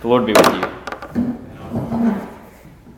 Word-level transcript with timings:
The 0.00 0.06
Lord 0.06 0.26
be 0.26 0.32
with 0.32 0.46
you. 0.54 0.60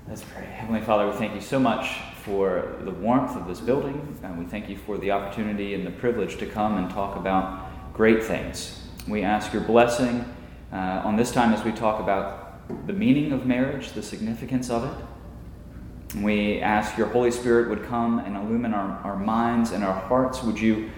Let's 0.07 0.23
pray. 0.23 0.45
Heavenly 0.45 0.83
Father, 0.83 1.07
we 1.09 1.17
thank 1.17 1.35
you 1.35 1.41
so 1.41 1.59
much 1.59 1.97
for 2.25 2.77
the 2.83 2.91
warmth 2.91 3.35
of 3.37 3.49
this 3.49 3.59
building, 3.59 4.19
and 4.23 4.39
we 4.39 4.45
thank 4.45 4.69
you 4.69 4.77
for 4.77 4.99
the 4.99 5.11
opportunity 5.11 5.73
and 5.73 5.87
the 5.87 5.93
privilege 5.93 6.37
to 6.37 6.47
come 6.47 6.77
and 6.77 6.91
talk 6.91 7.17
about 7.17 7.95
great 7.95 8.23
things. 8.23 8.87
We 9.09 9.23
ask 9.23 9.51
your 9.51 9.63
blessing 9.63 10.27
uh, 10.75 11.01
on 11.03 11.17
this 11.17 11.33
time 11.33 11.55
as 11.55 11.65
we 11.65 11.73
talk 11.73 12.01
about 12.01 12.69
the 12.87 12.93
meaning 12.93 13.33
of 13.33 13.47
marriage, 13.47 13.93
the 13.93 14.03
significance 14.03 14.69
of 14.69 14.85
it. 14.85 16.17
We 16.19 16.61
ask 16.61 16.99
your 16.99 17.07
Holy 17.07 17.31
Spirit 17.31 17.71
would 17.71 17.85
come 17.87 18.19
and 18.19 18.37
illumine 18.37 18.75
our, 18.75 18.99
our 19.05 19.17
minds 19.17 19.73
and 19.73 19.83
our 19.83 19.99
hearts. 19.99 20.43
Would 20.43 20.61
you 20.61 20.91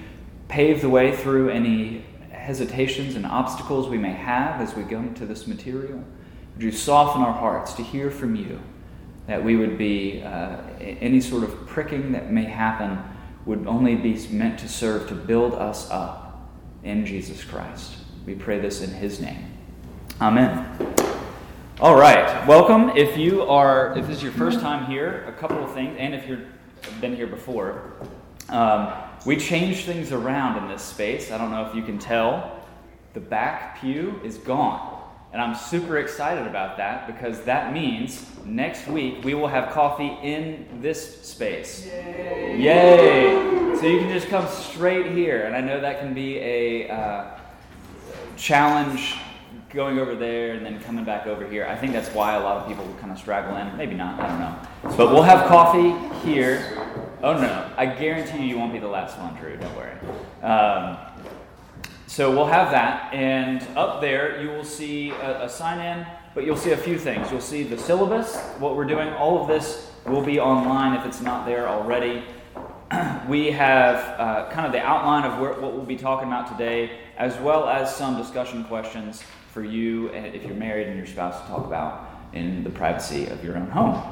pave 0.49 0.81
the 0.81 0.91
way 0.91 1.17
through 1.17 1.51
any 1.51 2.05
hesitations 2.43 3.15
and 3.15 3.25
obstacles 3.25 3.89
we 3.89 3.99
may 3.99 4.13
have 4.13 4.61
as 4.61 4.75
we 4.75 4.83
go 4.83 4.99
into 4.99 5.25
this 5.25 5.47
material? 5.47 6.03
Would 6.55 6.63
you 6.63 6.73
soften 6.73 7.23
our 7.23 7.33
hearts 7.33 7.73
to 7.75 7.83
hear 7.83 8.11
from 8.11 8.35
you? 8.35 8.61
That 9.27 9.43
we 9.45 9.57
would 9.57 9.79
be, 9.79 10.23
uh, 10.23 10.57
any 10.81 11.21
sort 11.21 11.45
of 11.45 11.67
pricking 11.67 12.13
that 12.13 12.31
may 12.31 12.45
happen 12.45 12.99
would 13.47 13.67
only 13.67 13.95
be 13.95 14.19
meant 14.29 14.59
to 14.61 14.69
serve 14.69 15.09
to 15.09 15.15
build 15.15 15.55
us 15.55 15.91
up 15.91 16.51
in 16.83 17.07
Jesus 17.07 17.43
Christ. 17.45 17.95
We 18.27 18.35
pray 18.35 18.59
this 18.59 18.83
in 18.83 18.91
his 18.91 19.21
name. 19.21 19.47
Amen. 20.21 20.95
All 21.81 21.97
right, 21.97 22.47
welcome. 22.47 22.91
If 22.97 23.17
you 23.17 23.43
are, 23.43 23.97
if 23.97 24.07
this 24.07 24.19
is 24.19 24.23
your 24.23 24.33
first 24.33 24.61
time 24.61 24.87
here, 24.87 25.25
a 25.27 25.33
couple 25.33 25.63
of 25.65 25.73
things, 25.75 25.97
and 25.99 26.15
if 26.15 26.29
you've 26.29 26.47
been 27.01 27.17
here 27.17 27.27
before, 27.27 27.95
um, 28.49 28.93
we 29.25 29.37
changed 29.37 29.87
things 29.87 30.13
around 30.13 30.63
in 30.63 30.69
this 30.69 30.83
space. 30.83 31.31
I 31.31 31.39
don't 31.39 31.51
know 31.51 31.67
if 31.67 31.75
you 31.75 31.83
can 31.83 31.99
tell. 31.99 32.61
The 33.15 33.21
back 33.21 33.81
pew 33.81 34.21
is 34.25 34.39
gone. 34.39 35.01
And 35.33 35.41
I'm 35.41 35.55
super 35.55 35.99
excited 35.99 36.47
about 36.47 36.77
that 36.77 37.07
because 37.07 37.41
that 37.43 37.73
means 37.73 38.27
next 38.45 38.87
week 38.87 39.25
we 39.25 39.33
will 39.33 39.49
have 39.49 39.73
coffee 39.73 40.19
in 40.23 40.67
this 40.81 41.23
space. 41.23 41.87
Yay! 41.87 42.61
Yay. 42.61 43.77
So 43.77 43.87
you 43.87 43.99
can 43.99 44.11
just 44.11 44.29
come 44.29 44.47
straight 44.49 45.13
here. 45.13 45.45
And 45.45 45.57
I 45.57 45.61
know 45.61 45.81
that 45.81 46.01
can 46.01 46.13
be 46.13 46.39
a 46.39 46.91
uh, 46.91 47.39
challenge 48.37 49.17
going 49.71 49.99
over 49.99 50.15
there 50.15 50.53
and 50.53 50.67
then 50.67 50.81
coming 50.81 51.05
back 51.05 51.27
over 51.27 51.49
here. 51.49 51.67
I 51.67 51.77
think 51.77 51.93
that's 51.95 52.11
why 52.11 52.35
a 52.35 52.41
lot 52.41 52.59
of 52.59 52.69
people 52.69 52.87
kind 53.01 53.11
of 53.11 53.19
straggle 53.19 53.57
in. 53.57 53.75
Maybe 53.79 53.95
not, 53.95 54.21
I 54.21 54.29
don't 54.29 54.39
know. 54.39 54.97
But 54.99 55.15
we'll 55.15 55.23
have 55.23 55.49
coffee 55.49 55.95
here. 56.29 56.61
Oh 57.23 57.41
no, 57.41 57.71
I 57.77 57.87
guarantee 57.87 58.39
you 58.39 58.47
you 58.47 58.59
won't 58.59 58.73
be 58.73 58.81
the 58.81 58.89
last 58.89 59.17
one, 59.17 59.37
Drew, 59.37 59.57
don't 59.57 59.77
worry. 59.77 59.95
Um, 60.43 60.99
so 62.09 62.33
we'll 62.33 62.47
have 62.47 62.73
that, 62.73 63.15
and 63.15 63.63
up 63.77 64.01
there 64.01 64.43
you 64.43 64.49
will 64.49 64.65
see 64.65 65.11
a, 65.11 65.45
a 65.45 65.49
sign 65.49 65.79
in, 65.79 66.05
but 66.35 66.45
you'll 66.45 66.57
see 66.57 66.73
a 66.73 66.77
few 66.77 66.99
things. 66.99 67.31
You'll 67.31 67.41
see 67.41 67.63
the 67.63 67.79
syllabus, 67.79 68.37
what 68.59 68.75
we're 68.75 68.87
doing. 68.87 69.09
All 69.11 69.41
of 69.41 69.47
this 69.47 69.93
will 70.05 70.25
be 70.25 70.41
online 70.41 70.99
if 70.99 71.07
it's 71.07 71.21
not 71.21 71.47
there 71.47 71.69
already. 71.69 72.25
we 73.29 73.53
have 73.53 74.19
uh, 74.19 74.51
kind 74.51 74.67
of 74.67 74.73
the 74.73 74.81
outline 74.81 75.25
of 75.25 75.39
where, 75.39 75.53
what 75.53 75.75
we'll 75.75 75.85
be 75.85 75.97
talking 75.97 76.27
about 76.27 76.49
today, 76.49 76.99
as 77.19 77.37
well 77.37 77.69
as 77.69 77.95
some 77.95 78.17
discussion 78.17 78.65
questions 78.65 79.23
for 79.53 79.63
you, 79.63 80.09
if 80.09 80.43
you're 80.43 80.57
married 80.57 80.89
and 80.89 80.97
your 80.97 81.07
spouse, 81.07 81.41
to 81.41 81.47
talk 81.47 81.65
about 81.67 82.11
in 82.33 82.65
the 82.65 82.71
privacy 82.71 83.27
of 83.27 83.45
your 83.45 83.57
own 83.57 83.71
home. 83.71 84.03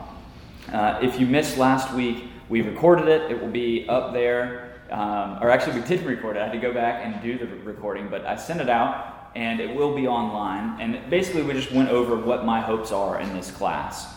Uh, 0.72 1.00
if 1.02 1.18
you 1.18 1.26
missed 1.26 1.58
last 1.58 1.92
week, 1.92 2.29
we 2.50 2.60
recorded 2.60 3.08
it. 3.08 3.30
It 3.30 3.40
will 3.40 3.48
be 3.48 3.88
up 3.88 4.12
there. 4.12 4.74
Um, 4.90 5.38
or 5.40 5.48
actually, 5.48 5.80
we 5.80 5.86
didn't 5.86 6.06
record 6.06 6.36
it. 6.36 6.40
I 6.40 6.44
had 6.44 6.52
to 6.52 6.58
go 6.58 6.74
back 6.74 7.06
and 7.06 7.22
do 7.22 7.38
the 7.38 7.46
recording, 7.64 8.08
but 8.08 8.26
I 8.26 8.36
sent 8.36 8.60
it 8.60 8.68
out, 8.68 9.30
and 9.34 9.60
it 9.60 9.74
will 9.74 9.94
be 9.94 10.06
online. 10.06 10.78
And 10.80 11.08
basically, 11.08 11.42
we 11.42 11.54
just 11.54 11.72
went 11.72 11.88
over 11.88 12.16
what 12.16 12.44
my 12.44 12.60
hopes 12.60 12.92
are 12.92 13.20
in 13.20 13.32
this 13.32 13.50
class. 13.50 14.14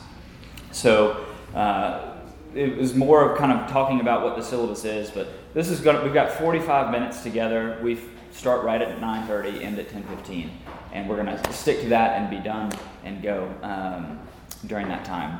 So 0.72 1.26
uh, 1.56 2.16
it 2.54 2.76
was 2.76 2.94
more 2.94 3.32
of 3.32 3.38
kind 3.38 3.52
of 3.52 3.70
talking 3.70 4.02
about 4.02 4.24
what 4.24 4.36
the 4.36 4.44
syllabus 4.44 4.84
is, 4.84 5.10
but 5.10 5.30
this 5.54 5.70
is 5.70 5.80
going. 5.80 5.98
To, 5.98 6.04
we've 6.04 6.14
got 6.14 6.32
45 6.32 6.92
minutes 6.92 7.24
together. 7.24 7.80
We 7.82 8.00
start 8.32 8.66
right 8.66 8.82
at 8.82 9.00
9:30, 9.00 9.62
end 9.62 9.80
at 9.80 9.90
10:15 9.90 10.50
and 10.94 11.10
we're 11.10 11.22
going 11.22 11.38
to 11.38 11.54
stick 11.54 11.82
to 11.82 11.90
that 11.90 12.22
and 12.22 12.30
be 12.30 12.38
done 12.38 12.72
and 13.04 13.22
go 13.22 13.52
um, 13.64 14.20
during 14.68 14.88
that 14.88 15.04
time. 15.04 15.40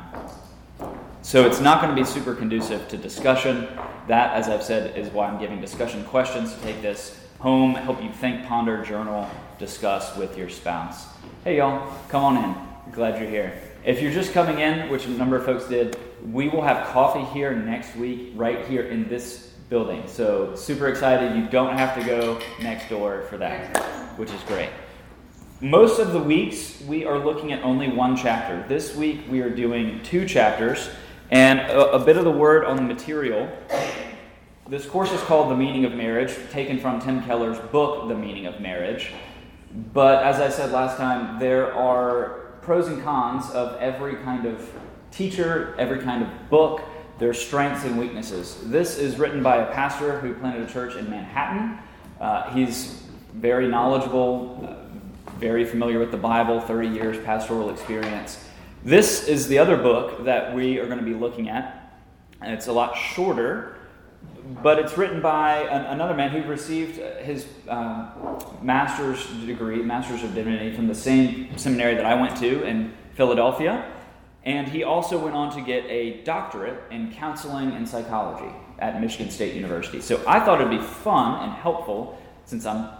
So 1.24 1.46
it's 1.46 1.58
not 1.58 1.80
going 1.80 1.96
to 1.96 1.98
be 1.98 2.06
super 2.06 2.34
conducive 2.34 2.86
to 2.88 2.98
discussion. 2.98 3.66
That, 4.08 4.34
as 4.34 4.50
I've 4.50 4.62
said, 4.62 4.94
is 4.94 5.08
why 5.08 5.26
I'm 5.26 5.40
giving 5.40 5.58
discussion 5.58 6.04
questions 6.04 6.52
to 6.52 6.60
take 6.60 6.82
this 6.82 7.18
home, 7.38 7.74
help 7.74 8.02
you 8.02 8.12
think, 8.12 8.44
ponder, 8.44 8.84
journal, 8.84 9.30
discuss 9.58 10.14
with 10.18 10.36
your 10.36 10.50
spouse. 10.50 11.06
Hey, 11.42 11.56
y'all, 11.56 11.90
come 12.10 12.24
on 12.24 12.44
in. 12.44 12.92
Glad 12.92 13.18
you're 13.18 13.30
here. 13.30 13.58
If 13.86 14.02
you're 14.02 14.12
just 14.12 14.34
coming 14.34 14.58
in, 14.58 14.90
which 14.90 15.06
a 15.06 15.08
number 15.08 15.36
of 15.36 15.46
folks 15.46 15.66
did, 15.66 15.96
we 16.30 16.50
will 16.50 16.60
have 16.60 16.88
coffee 16.88 17.24
here 17.32 17.54
next 17.56 17.96
week, 17.96 18.32
right 18.34 18.66
here 18.66 18.82
in 18.82 19.08
this 19.08 19.54
building. 19.70 20.02
So, 20.06 20.54
super 20.54 20.88
excited. 20.88 21.34
You 21.34 21.48
don't 21.48 21.74
have 21.78 21.98
to 21.98 22.04
go 22.04 22.38
next 22.60 22.90
door 22.90 23.22
for 23.30 23.38
that, 23.38 23.78
which 24.18 24.30
is 24.30 24.42
great. 24.42 24.68
Most 25.62 25.98
of 25.98 26.12
the 26.12 26.20
weeks, 26.20 26.82
we 26.82 27.06
are 27.06 27.18
looking 27.18 27.50
at 27.54 27.62
only 27.62 27.88
one 27.88 28.14
chapter. 28.14 28.62
This 28.68 28.94
week, 28.94 29.22
we 29.30 29.40
are 29.40 29.48
doing 29.48 30.02
two 30.02 30.28
chapters 30.28 30.90
and 31.30 31.60
a, 31.60 31.92
a, 31.92 32.04
bit 32.04 32.16
of 32.16 32.24
the 32.24 32.30
word 32.30 32.64
on 32.64 32.76
the 32.76 32.82
material. 32.82 33.50
This 34.68 34.86
course 34.86 35.12
is 35.12 35.20
called 35.22 35.50
The 35.50 35.56
Meaning 35.56 35.84
of 35.84 35.92
Marriage, 35.92 36.36
taken 36.50 36.78
from 36.78 37.00
Tim 37.00 37.22
Keller's 37.22 37.58
book, 37.70 38.08
The 38.08 38.14
Meaning 38.14 38.46
of 38.46 38.60
Marriage. 38.60 39.12
But 39.92 40.24
as 40.24 40.40
I 40.40 40.48
said 40.48 40.72
last 40.72 40.96
time, 40.96 41.38
there 41.38 41.72
are 41.74 42.56
pros 42.62 42.88
and 42.88 43.02
cons 43.02 43.50
of 43.50 43.80
every 43.80 44.16
kind 44.16 44.46
of 44.46 44.70
teacher, 45.10 45.74
every 45.78 46.00
kind 46.00 46.22
of 46.22 46.50
book, 46.50 46.82
their 47.18 47.34
strengths 47.34 47.84
and 47.84 47.98
weaknesses. 47.98 48.58
This 48.64 48.98
is 48.98 49.18
written 49.18 49.42
by 49.42 49.56
a 49.56 49.72
pastor 49.72 50.18
who 50.20 50.34
planted 50.34 50.68
a 50.68 50.72
church 50.72 50.96
in 50.96 51.08
Manhattan. 51.10 51.78
Uh, 52.20 52.50
he's 52.52 53.02
very 53.32 53.68
knowledgeable 53.68 54.80
very 55.38 55.64
familiar 55.64 55.98
with 55.98 56.10
the 56.10 56.16
Bible, 56.16 56.60
30 56.60 56.88
years 56.88 57.24
pastoral 57.24 57.70
experience. 57.70 58.43
This 58.84 59.26
is 59.26 59.48
the 59.48 59.58
other 59.58 59.78
book 59.78 60.26
that 60.26 60.54
we 60.54 60.78
are 60.78 60.84
going 60.84 60.98
to 60.98 61.04
be 61.04 61.14
looking 61.14 61.48
at. 61.48 61.90
And 62.42 62.52
it's 62.52 62.66
a 62.66 62.72
lot 62.72 62.94
shorter, 62.94 63.78
but 64.62 64.78
it's 64.78 64.98
written 64.98 65.22
by 65.22 65.62
an, 65.62 65.86
another 65.86 66.12
man 66.12 66.28
who 66.28 66.46
received 66.46 66.96
his 67.22 67.46
uh, 67.66 68.10
master's 68.60 69.26
degree, 69.46 69.82
master's 69.82 70.22
of 70.22 70.34
divinity, 70.34 70.76
from 70.76 70.86
the 70.86 70.94
same 70.94 71.56
seminary 71.56 71.94
that 71.94 72.04
I 72.04 72.20
went 72.20 72.36
to 72.40 72.62
in 72.64 72.92
Philadelphia. 73.14 73.90
And 74.44 74.68
he 74.68 74.84
also 74.84 75.18
went 75.18 75.34
on 75.34 75.50
to 75.56 75.62
get 75.62 75.86
a 75.86 76.22
doctorate 76.24 76.82
in 76.90 77.10
counseling 77.10 77.70
and 77.70 77.88
psychology 77.88 78.54
at 78.80 79.00
Michigan 79.00 79.30
State 79.30 79.54
University. 79.54 80.02
So 80.02 80.22
I 80.26 80.40
thought 80.40 80.60
it'd 80.60 80.70
be 80.70 80.84
fun 80.84 81.42
and 81.42 81.52
helpful, 81.54 82.20
since 82.44 82.66
I'm 82.66 82.90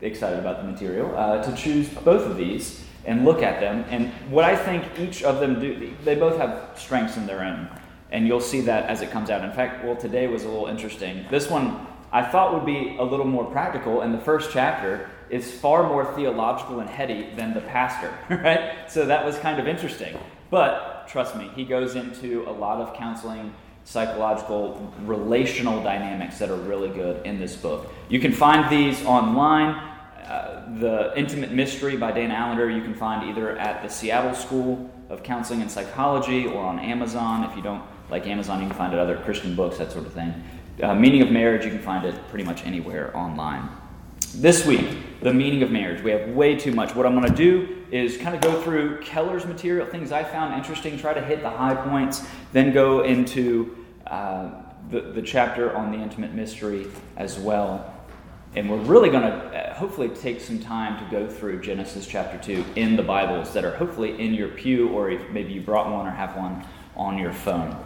excited 0.00 0.38
about 0.38 0.58
the 0.58 0.70
material, 0.70 1.12
uh, 1.16 1.42
to 1.42 1.56
choose 1.56 1.88
both 1.88 2.24
of 2.24 2.36
these 2.36 2.83
and 3.06 3.24
look 3.24 3.42
at 3.42 3.60
them. 3.60 3.84
And 3.90 4.10
what 4.30 4.44
I 4.44 4.56
think 4.56 4.98
each 4.98 5.22
of 5.22 5.40
them 5.40 5.60
do, 5.60 5.94
they 6.04 6.14
both 6.14 6.38
have 6.38 6.78
strengths 6.78 7.16
in 7.16 7.26
their 7.26 7.44
own. 7.44 7.68
And 8.10 8.26
you'll 8.26 8.40
see 8.40 8.60
that 8.62 8.88
as 8.88 9.02
it 9.02 9.10
comes 9.10 9.30
out. 9.30 9.44
In 9.44 9.52
fact, 9.52 9.84
well, 9.84 9.96
today 9.96 10.26
was 10.26 10.44
a 10.44 10.48
little 10.48 10.66
interesting. 10.66 11.26
This 11.30 11.50
one 11.50 11.86
I 12.12 12.22
thought 12.22 12.54
would 12.54 12.64
be 12.64 12.96
a 12.98 13.02
little 13.02 13.26
more 13.26 13.44
practical, 13.44 14.02
and 14.02 14.14
the 14.14 14.20
first 14.20 14.52
chapter 14.52 15.10
is 15.30 15.50
far 15.50 15.88
more 15.88 16.14
theological 16.14 16.78
and 16.78 16.88
heady 16.88 17.28
than 17.34 17.54
the 17.54 17.60
pastor, 17.62 18.14
right? 18.30 18.88
So 18.88 19.04
that 19.06 19.24
was 19.24 19.36
kind 19.38 19.58
of 19.58 19.66
interesting. 19.66 20.16
But 20.48 21.08
trust 21.08 21.34
me, 21.34 21.50
he 21.56 21.64
goes 21.64 21.96
into 21.96 22.44
a 22.48 22.52
lot 22.52 22.80
of 22.80 22.94
counseling 22.94 23.52
psychological, 23.82 24.92
relational 25.02 25.82
dynamics 25.82 26.38
that 26.38 26.50
are 26.50 26.56
really 26.56 26.88
good 26.88 27.26
in 27.26 27.40
this 27.40 27.56
book. 27.56 27.92
You 28.08 28.20
can 28.20 28.32
find 28.32 28.70
these 28.70 29.04
online. 29.04 29.93
Uh, 30.24 30.62
the 30.78 31.12
Intimate 31.16 31.52
Mystery 31.52 31.96
by 31.96 32.10
Dan 32.10 32.30
Allender 32.30 32.70
you 32.70 32.82
can 32.82 32.94
find 32.94 33.28
either 33.28 33.58
at 33.58 33.82
the 33.82 33.88
Seattle 33.88 34.34
School 34.34 34.90
of 35.10 35.22
Counseling 35.22 35.60
and 35.60 35.70
Psychology 35.70 36.46
or 36.46 36.64
on 36.64 36.78
Amazon. 36.78 37.44
If 37.44 37.54
you 37.54 37.62
don't 37.62 37.82
like 38.10 38.26
Amazon, 38.26 38.60
you 38.62 38.66
can 38.66 38.76
find 38.76 38.92
it 38.94 38.98
other 38.98 39.16
Christian 39.18 39.54
books, 39.54 39.76
that 39.78 39.92
sort 39.92 40.06
of 40.06 40.12
thing. 40.14 40.32
Uh, 40.82 40.94
meaning 40.94 41.20
of 41.20 41.30
Marriage, 41.30 41.64
you 41.64 41.70
can 41.70 41.80
find 41.80 42.06
it 42.06 42.14
pretty 42.28 42.44
much 42.44 42.64
anywhere 42.64 43.14
online. 43.14 43.68
This 44.34 44.66
week, 44.66 45.20
the 45.20 45.32
meaning 45.32 45.62
of 45.62 45.70
marriage. 45.70 46.02
We 46.02 46.10
have 46.10 46.28
way 46.30 46.56
too 46.56 46.72
much. 46.72 46.94
What 46.96 47.06
I'm 47.06 47.14
going 47.14 47.28
to 47.28 47.36
do 47.36 47.84
is 47.92 48.16
kind 48.16 48.34
of 48.34 48.40
go 48.40 48.60
through 48.62 49.00
Keller's 49.00 49.46
material, 49.46 49.86
things 49.86 50.10
I 50.10 50.24
found 50.24 50.54
interesting, 50.54 50.98
try 50.98 51.14
to 51.14 51.22
hit 51.22 51.40
the 51.40 51.50
high 51.50 51.76
points, 51.76 52.26
then 52.52 52.72
go 52.72 53.04
into 53.04 53.76
uh, 54.08 54.50
the, 54.90 55.02
the 55.02 55.22
chapter 55.22 55.76
on 55.76 55.92
the 55.92 55.98
intimate 55.98 56.34
mystery 56.34 56.88
as 57.16 57.38
well. 57.38 57.93
And 58.56 58.70
we're 58.70 58.76
really 58.76 59.10
going 59.10 59.24
to 59.24 59.30
uh, 59.30 59.74
hopefully 59.74 60.08
take 60.08 60.40
some 60.40 60.60
time 60.60 61.04
to 61.04 61.10
go 61.10 61.28
through 61.28 61.60
Genesis 61.60 62.06
chapter 62.06 62.38
2 62.38 62.64
in 62.76 62.94
the 62.94 63.02
Bibles 63.02 63.52
that 63.52 63.64
are 63.64 63.74
hopefully 63.74 64.20
in 64.20 64.32
your 64.32 64.46
pew, 64.46 64.90
or 64.90 65.10
maybe 65.32 65.52
you 65.52 65.60
brought 65.60 65.90
one 65.90 66.06
or 66.06 66.12
have 66.12 66.36
one 66.36 66.64
on 66.94 67.18
your 67.18 67.32
phone. 67.32 67.76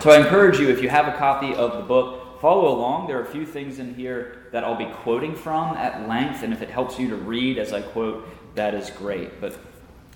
So 0.00 0.10
I 0.10 0.18
encourage 0.18 0.58
you, 0.58 0.68
if 0.68 0.82
you 0.82 0.88
have 0.88 1.06
a 1.06 1.16
copy 1.16 1.54
of 1.54 1.76
the 1.76 1.84
book, 1.84 2.40
follow 2.40 2.74
along. 2.74 3.06
There 3.06 3.18
are 3.18 3.22
a 3.22 3.30
few 3.30 3.46
things 3.46 3.78
in 3.78 3.94
here 3.94 4.48
that 4.50 4.64
I'll 4.64 4.74
be 4.74 4.92
quoting 4.92 5.36
from 5.36 5.76
at 5.76 6.08
length, 6.08 6.42
and 6.42 6.52
if 6.52 6.60
it 6.60 6.70
helps 6.70 6.98
you 6.98 7.08
to 7.10 7.16
read 7.16 7.56
as 7.56 7.72
I 7.72 7.80
quote, 7.80 8.28
that 8.56 8.74
is 8.74 8.90
great. 8.90 9.40
But 9.40 9.56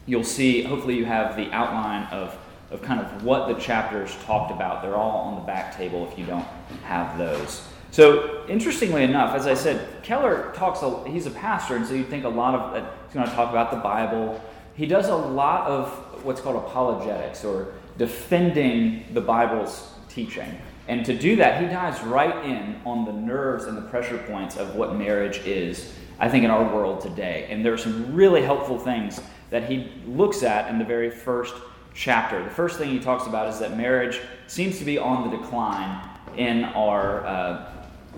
you'll 0.06 0.24
see, 0.24 0.62
hopefully, 0.62 0.96
you 0.96 1.04
have 1.04 1.36
the 1.36 1.52
outline 1.52 2.08
of, 2.08 2.36
of 2.72 2.82
kind 2.82 3.00
of 3.00 3.22
what 3.22 3.46
the 3.46 3.54
chapters 3.62 4.12
talked 4.24 4.50
about. 4.50 4.82
They're 4.82 4.96
all 4.96 5.18
on 5.28 5.36
the 5.36 5.46
back 5.46 5.76
table 5.76 6.08
if 6.10 6.18
you 6.18 6.26
don't 6.26 6.46
have 6.82 7.16
those. 7.16 7.62
So, 7.94 8.44
interestingly 8.48 9.04
enough, 9.04 9.36
as 9.36 9.46
I 9.46 9.54
said, 9.54 10.02
Keller 10.02 10.50
talks, 10.56 10.82
a, 10.82 11.08
he's 11.08 11.26
a 11.26 11.30
pastor, 11.30 11.76
and 11.76 11.86
so 11.86 11.94
you'd 11.94 12.08
think 12.08 12.24
a 12.24 12.28
lot 12.28 12.56
of 12.56 12.72
that 12.72 12.92
he's 13.04 13.14
going 13.14 13.24
to 13.24 13.32
talk 13.32 13.50
about 13.50 13.70
the 13.70 13.76
Bible. 13.76 14.42
He 14.74 14.84
does 14.84 15.06
a 15.06 15.14
lot 15.14 15.68
of 15.68 15.90
what's 16.24 16.40
called 16.40 16.56
apologetics 16.56 17.44
or 17.44 17.72
defending 17.96 19.04
the 19.12 19.20
Bible's 19.20 19.92
teaching. 20.08 20.58
And 20.88 21.06
to 21.06 21.16
do 21.16 21.36
that, 21.36 21.62
he 21.62 21.68
dives 21.68 22.00
right 22.02 22.44
in 22.44 22.80
on 22.84 23.04
the 23.04 23.12
nerves 23.12 23.66
and 23.66 23.78
the 23.78 23.82
pressure 23.82 24.18
points 24.26 24.56
of 24.56 24.74
what 24.74 24.96
marriage 24.96 25.38
is, 25.46 25.94
I 26.18 26.28
think, 26.28 26.44
in 26.44 26.50
our 26.50 26.64
world 26.74 27.00
today. 27.00 27.46
And 27.48 27.64
there 27.64 27.72
are 27.72 27.78
some 27.78 28.12
really 28.12 28.42
helpful 28.42 28.76
things 28.76 29.20
that 29.50 29.70
he 29.70 29.92
looks 30.04 30.42
at 30.42 30.68
in 30.68 30.80
the 30.80 30.84
very 30.84 31.10
first 31.10 31.54
chapter. 31.94 32.42
The 32.42 32.50
first 32.50 32.76
thing 32.76 32.90
he 32.90 32.98
talks 32.98 33.28
about 33.28 33.46
is 33.46 33.60
that 33.60 33.76
marriage 33.76 34.20
seems 34.48 34.80
to 34.80 34.84
be 34.84 34.98
on 34.98 35.30
the 35.30 35.36
decline 35.36 36.10
in 36.36 36.64
our, 36.64 37.24
uh, 37.24 37.70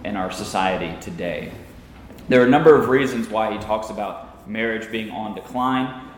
in 0.05 0.17
our 0.17 0.31
society 0.31 0.95
today. 1.01 1.53
There 2.29 2.41
are 2.43 2.47
a 2.47 2.51
number 2.51 2.75
of 2.75 2.89
reasons 2.89 3.29
why 3.29 3.53
he 3.53 3.59
talks 3.59 3.91
about 3.91 4.49
marriage 4.49 4.91
being 4.91 5.11
on 5.11 5.35
decline. 5.35 6.09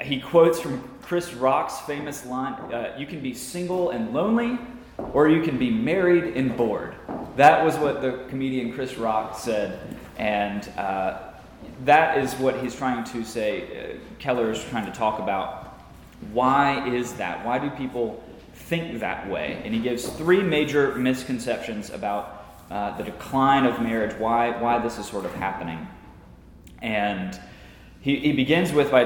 He 0.00 0.20
quotes 0.20 0.60
from 0.60 0.82
Chris 1.02 1.34
Rock's 1.34 1.80
famous 1.80 2.24
line 2.26 2.54
uh, 2.72 2.94
You 2.98 3.06
can 3.06 3.20
be 3.20 3.34
single 3.34 3.90
and 3.90 4.12
lonely, 4.12 4.58
or 5.12 5.28
you 5.28 5.42
can 5.42 5.58
be 5.58 5.70
married 5.70 6.36
and 6.36 6.56
bored. 6.56 6.94
That 7.36 7.64
was 7.64 7.76
what 7.76 8.02
the 8.02 8.24
comedian 8.28 8.72
Chris 8.72 8.96
Rock 8.98 9.38
said, 9.38 9.80
and 10.16 10.68
uh, 10.76 11.18
that 11.84 12.18
is 12.18 12.34
what 12.34 12.60
he's 12.60 12.74
trying 12.74 13.04
to 13.04 13.24
say. 13.24 13.62
Uh, 13.62 13.98
Keller 14.18 14.50
is 14.50 14.62
trying 14.64 14.86
to 14.86 14.92
talk 14.92 15.18
about 15.18 15.80
why 16.32 16.88
is 16.88 17.12
that? 17.14 17.44
Why 17.44 17.58
do 17.58 17.70
people 17.70 18.22
think 18.52 18.98
that 19.00 19.28
way? 19.28 19.60
And 19.64 19.72
he 19.72 19.80
gives 19.80 20.08
three 20.08 20.42
major 20.42 20.94
misconceptions 20.96 21.90
about 21.90 22.37
uh, 22.70 22.96
the 22.96 23.04
decline 23.04 23.64
of 23.64 23.80
marriage, 23.80 24.18
why, 24.18 24.50
why 24.60 24.78
this 24.78 24.98
is 24.98 25.06
sort 25.06 25.24
of 25.24 25.34
happening. 25.34 25.86
And 26.82 27.38
he, 28.00 28.16
he 28.16 28.32
begins 28.32 28.72
with 28.72 28.90
by 28.90 29.02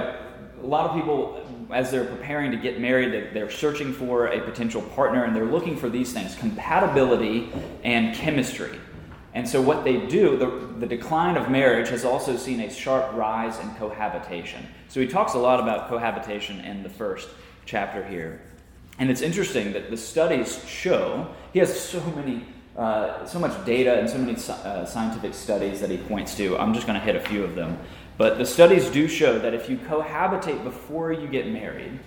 a 0.62 0.66
lot 0.66 0.88
of 0.88 0.96
people, 0.96 1.44
as 1.72 1.90
they're 1.90 2.04
preparing 2.04 2.50
to 2.52 2.56
get 2.56 2.80
married, 2.80 3.34
they're 3.34 3.50
searching 3.50 3.92
for 3.92 4.26
a 4.26 4.40
potential 4.40 4.82
partner 4.82 5.24
and 5.24 5.34
they're 5.34 5.44
looking 5.44 5.76
for 5.76 5.88
these 5.88 6.12
things 6.12 6.34
compatibility 6.36 7.50
and 7.82 8.14
chemistry. 8.14 8.78
And 9.34 9.48
so, 9.48 9.62
what 9.62 9.82
they 9.82 10.06
do, 10.06 10.36
the, 10.36 10.46
the 10.78 10.86
decline 10.86 11.36
of 11.36 11.50
marriage 11.50 11.88
has 11.88 12.04
also 12.04 12.36
seen 12.36 12.60
a 12.60 12.70
sharp 12.70 13.14
rise 13.14 13.58
in 13.60 13.70
cohabitation. 13.76 14.66
So, 14.88 15.00
he 15.00 15.06
talks 15.06 15.32
a 15.32 15.38
lot 15.38 15.58
about 15.58 15.88
cohabitation 15.88 16.60
in 16.60 16.82
the 16.82 16.90
first 16.90 17.30
chapter 17.64 18.04
here. 18.04 18.42
And 18.98 19.10
it's 19.10 19.22
interesting 19.22 19.72
that 19.72 19.90
the 19.90 19.96
studies 19.96 20.62
show, 20.66 21.28
he 21.54 21.60
has 21.60 21.80
so 21.80 22.02
many, 22.14 22.44
uh, 22.76 23.24
so 23.26 23.38
much 23.38 23.64
data 23.64 23.98
and 23.98 24.08
so 24.08 24.18
many 24.18 24.34
uh, 24.34 24.84
scientific 24.84 25.34
studies 25.34 25.80
that 25.80 25.90
he 25.90 25.98
points 25.98 26.36
to. 26.36 26.56
I'm 26.58 26.72
just 26.72 26.86
going 26.86 26.98
to 26.98 27.04
hit 27.04 27.16
a 27.16 27.20
few 27.20 27.44
of 27.44 27.54
them. 27.54 27.78
But 28.18 28.38
the 28.38 28.46
studies 28.46 28.88
do 28.90 29.08
show 29.08 29.38
that 29.38 29.54
if 29.54 29.68
you 29.68 29.76
cohabitate 29.76 30.62
before 30.64 31.12
you 31.12 31.26
get 31.26 31.48
married, 31.48 31.98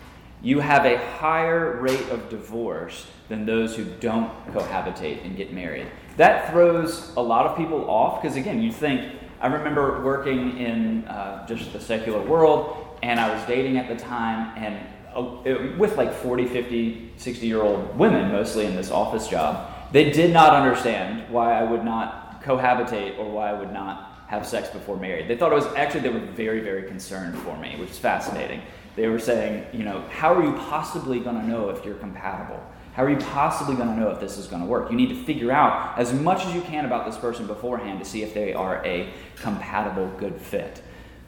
you 0.42 0.60
have 0.60 0.86
a 0.86 0.98
higher 1.18 1.80
rate 1.82 2.08
of 2.10 2.30
divorce 2.30 3.08
than 3.30 3.46
those 3.46 3.76
who 3.76 3.86
don't 4.00 4.32
cohabitate 4.54 5.26
and 5.26 5.36
get 5.36 5.54
married. 5.54 5.88
That 6.18 6.52
throws 6.52 7.14
a 7.16 7.22
lot 7.22 7.46
of 7.46 7.58
people 7.58 7.90
off 7.90 8.22
because, 8.22 8.38
again, 8.38 8.62
you 8.62 8.72
think, 8.72 9.20
I 9.42 9.48
remember 9.48 10.04
working 10.04 10.58
in 10.58 11.06
uh, 11.06 11.46
just 11.48 11.74
the 11.74 11.80
secular 11.80 12.22
world, 12.22 12.98
and 13.04 13.20
I 13.20 13.34
was 13.36 13.46
dating 13.48 13.78
at 13.78 13.88
the 13.88 13.96
time, 13.96 14.56
and 14.58 14.80
uh, 15.16 15.78
with 15.78 15.98
like 15.98 16.14
40, 16.14 16.46
50, 16.46 17.14
60 17.18 17.48
year 17.48 17.62
old 17.62 17.98
women, 17.98 18.32
mostly 18.32 18.66
in 18.66 18.76
this 18.76 18.92
office 18.92 19.28
job. 19.28 19.75
They 19.96 20.12
did 20.12 20.34
not 20.34 20.54
understand 20.54 21.24
why 21.30 21.58
I 21.58 21.64
would 21.64 21.86
not 21.86 22.44
cohabitate 22.44 23.18
or 23.18 23.32
why 23.32 23.52
I 23.52 23.54
would 23.54 23.72
not 23.72 24.12
have 24.28 24.46
sex 24.46 24.68
before 24.68 24.98
married. 24.98 25.30
They 25.30 25.38
thought 25.38 25.54
it 25.54 25.56
was 25.56 25.68
actually, 25.68 26.02
they 26.02 26.10
were 26.10 26.20
very, 26.20 26.60
very 26.60 26.84
concerned 26.84 27.38
for 27.38 27.58
me, 27.58 27.78
which 27.80 27.92
is 27.92 27.98
fascinating. 27.98 28.62
They 28.98 29.08
were 29.08 29.20
saying, 29.20 29.68
you 29.72 29.86
know, 29.86 30.04
how 30.10 30.34
are 30.34 30.44
you 30.44 30.52
possibly 30.52 31.22
going 31.22 31.40
to 31.40 31.48
know 31.48 31.70
if 31.70 31.86
you're 31.86 31.96
compatible? 31.96 32.62
How 32.92 33.06
are 33.06 33.10
you 33.10 33.16
possibly 33.16 33.78
going 33.78 33.88
to 33.88 33.96
know 33.96 34.10
if 34.10 34.20
this 34.20 34.38
is 34.38 34.48
going 34.48 34.62
to 34.62 34.68
work? 34.68 34.92
You 34.92 34.98
need 34.98 35.16
to 35.16 35.24
figure 35.24 35.54
out 35.54 35.98
as 35.98 36.12
much 36.12 36.46
as 36.46 36.54
you 36.54 36.60
can 36.60 36.84
about 36.84 37.06
this 37.06 37.16
person 37.16 37.48
beforehand 37.48 38.00
to 38.00 38.06
see 38.06 38.22
if 38.22 38.34
they 38.34 38.54
are 38.54 38.86
a 38.86 39.14
compatible, 39.38 40.12
good 40.18 40.42
fit. 40.42 40.84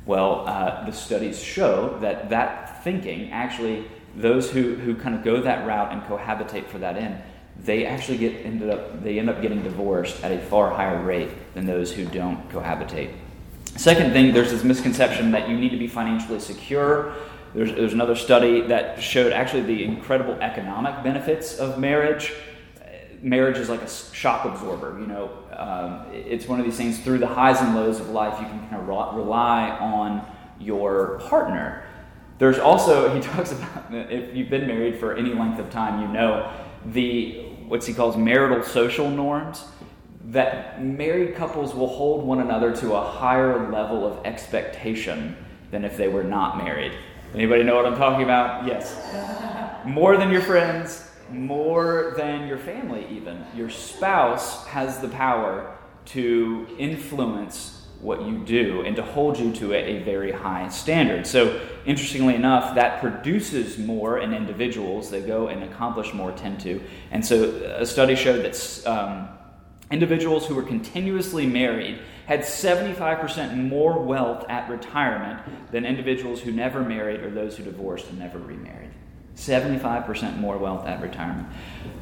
Well, 0.05 0.45
uh, 0.45 0.85
the 0.85 0.91
studies 0.91 1.41
show 1.41 1.97
that 2.01 2.31
that 2.31 2.83
thinking 2.83 3.31
actually, 3.31 3.85
those 4.13 4.51
who, 4.51 4.75
who 4.75 4.93
kind 4.93 5.15
of 5.15 5.23
go 5.23 5.39
that 5.39 5.65
route 5.65 5.93
and 5.93 6.01
cohabitate 6.03 6.65
for 6.67 6.79
that 6.79 6.97
end, 6.97 7.23
they 7.63 7.85
actually 7.85 8.17
get 8.17 8.45
ended 8.45 8.69
up 8.69 9.03
they 9.03 9.19
end 9.19 9.29
up 9.29 9.41
getting 9.41 9.61
divorced 9.63 10.23
at 10.23 10.31
a 10.31 10.39
far 10.39 10.69
higher 10.69 11.01
rate 11.03 11.29
than 11.53 11.65
those 11.65 11.91
who 11.91 12.05
don't 12.05 12.49
cohabitate. 12.49 13.13
Second 13.75 14.11
thing, 14.13 14.33
there's 14.33 14.51
this 14.51 14.63
misconception 14.63 15.31
that 15.31 15.49
you 15.49 15.57
need 15.57 15.69
to 15.69 15.77
be 15.77 15.87
financially 15.87 16.39
secure 16.39 17.13
there's, 17.53 17.71
there's 17.73 17.93
another 17.93 18.15
study 18.15 18.61
that 18.67 19.01
showed 19.01 19.33
actually 19.33 19.63
the 19.63 19.83
incredible 19.83 20.35
economic 20.41 21.03
benefits 21.03 21.57
of 21.57 21.79
marriage. 21.79 22.33
Marriage 23.21 23.57
is 23.57 23.69
like 23.69 23.81
a 23.81 23.89
shock 23.89 24.45
absorber. 24.45 24.99
You 24.99 25.07
know, 25.07 25.31
um, 25.53 26.05
it's 26.13 26.47
one 26.47 26.59
of 26.59 26.65
these 26.65 26.77
things 26.77 26.99
through 26.99 27.17
the 27.17 27.27
highs 27.27 27.59
and 27.61 27.75
lows 27.75 27.99
of 27.99 28.09
life, 28.09 28.39
you 28.39 28.45
can 28.45 28.59
kind 28.69 28.81
of 28.81 28.87
rely 28.87 29.71
on 29.71 30.23
your 30.59 31.19
partner. 31.21 31.83
There's 32.37 32.59
also, 32.59 33.13
he 33.15 33.21
talks 33.33 33.51
about 33.51 33.91
if 33.91 34.35
you've 34.35 34.49
been 34.49 34.67
married 34.67 34.99
for 34.99 35.15
any 35.15 35.33
length 35.33 35.59
of 35.59 35.69
time, 35.71 36.01
you 36.01 36.07
know 36.09 36.53
the 36.85 37.46
what's 37.67 37.85
he 37.85 37.93
calls 37.93 38.17
marital 38.17 38.63
social 38.63 39.09
norms 39.09 39.65
that 40.25 40.83
married 40.83 41.35
couples 41.35 41.73
will 41.73 41.87
hold 41.87 42.25
one 42.25 42.39
another 42.39 42.75
to 42.75 42.93
a 42.93 43.01
higher 43.01 43.71
level 43.71 44.05
of 44.05 44.25
expectation 44.25 45.35
than 45.71 45.85
if 45.85 45.95
they 45.97 46.07
were 46.07 46.23
not 46.23 46.57
married. 46.57 46.93
Anybody 47.33 47.63
know 47.63 47.75
what 47.75 47.85
I'm 47.85 47.97
talking 47.97 48.23
about? 48.23 48.65
Yes. 48.65 48.95
More 49.85 50.17
than 50.17 50.31
your 50.31 50.41
friends, 50.41 51.09
more 51.29 52.13
than 52.17 52.47
your 52.47 52.57
family, 52.57 53.05
even. 53.09 53.45
Your 53.55 53.69
spouse 53.69 54.65
has 54.67 54.99
the 54.99 55.09
power 55.09 55.77
to 56.05 56.67
influence 56.77 57.76
what 58.01 58.21
you 58.23 58.39
do 58.45 58.81
and 58.81 58.95
to 58.95 59.01
hold 59.01 59.37
you 59.39 59.51
to 59.53 59.73
a, 59.73 60.03
very 60.03 60.31
high 60.31 60.69
standard. 60.69 61.25
So, 61.25 61.59
interestingly 61.85 62.35
enough, 62.35 62.75
that 62.75 63.01
produces 63.01 63.77
more 63.77 64.19
in 64.19 64.33
individuals. 64.33 65.09
They 65.09 65.21
go 65.21 65.47
and 65.47 65.63
accomplish 65.63 66.13
more, 66.13 66.31
tend 66.31 66.59
to. 66.61 66.81
And 67.11 67.25
so, 67.25 67.43
a 67.77 67.85
study 67.85 68.15
showed 68.15 68.43
that 68.45 68.87
um, 68.87 69.27
individuals 69.91 70.45
who 70.45 70.55
were 70.55 70.63
continuously 70.63 71.45
married 71.45 71.99
had 72.27 72.41
75% 72.41 73.55
more 73.55 73.99
wealth 73.99 74.45
at 74.49 74.69
retirement 74.69 75.39
than 75.71 75.85
individuals 75.85 76.41
who 76.41 76.51
never 76.51 76.83
married 76.83 77.21
or 77.21 77.31
those 77.31 77.57
who 77.57 77.63
divorced 77.63 78.09
and 78.09 78.19
never 78.19 78.37
remarried. 78.37 78.91
75% 79.37 80.39
more 80.39 80.57
wealth 80.57 80.85
at 80.87 81.01
retirement. 81.01 81.47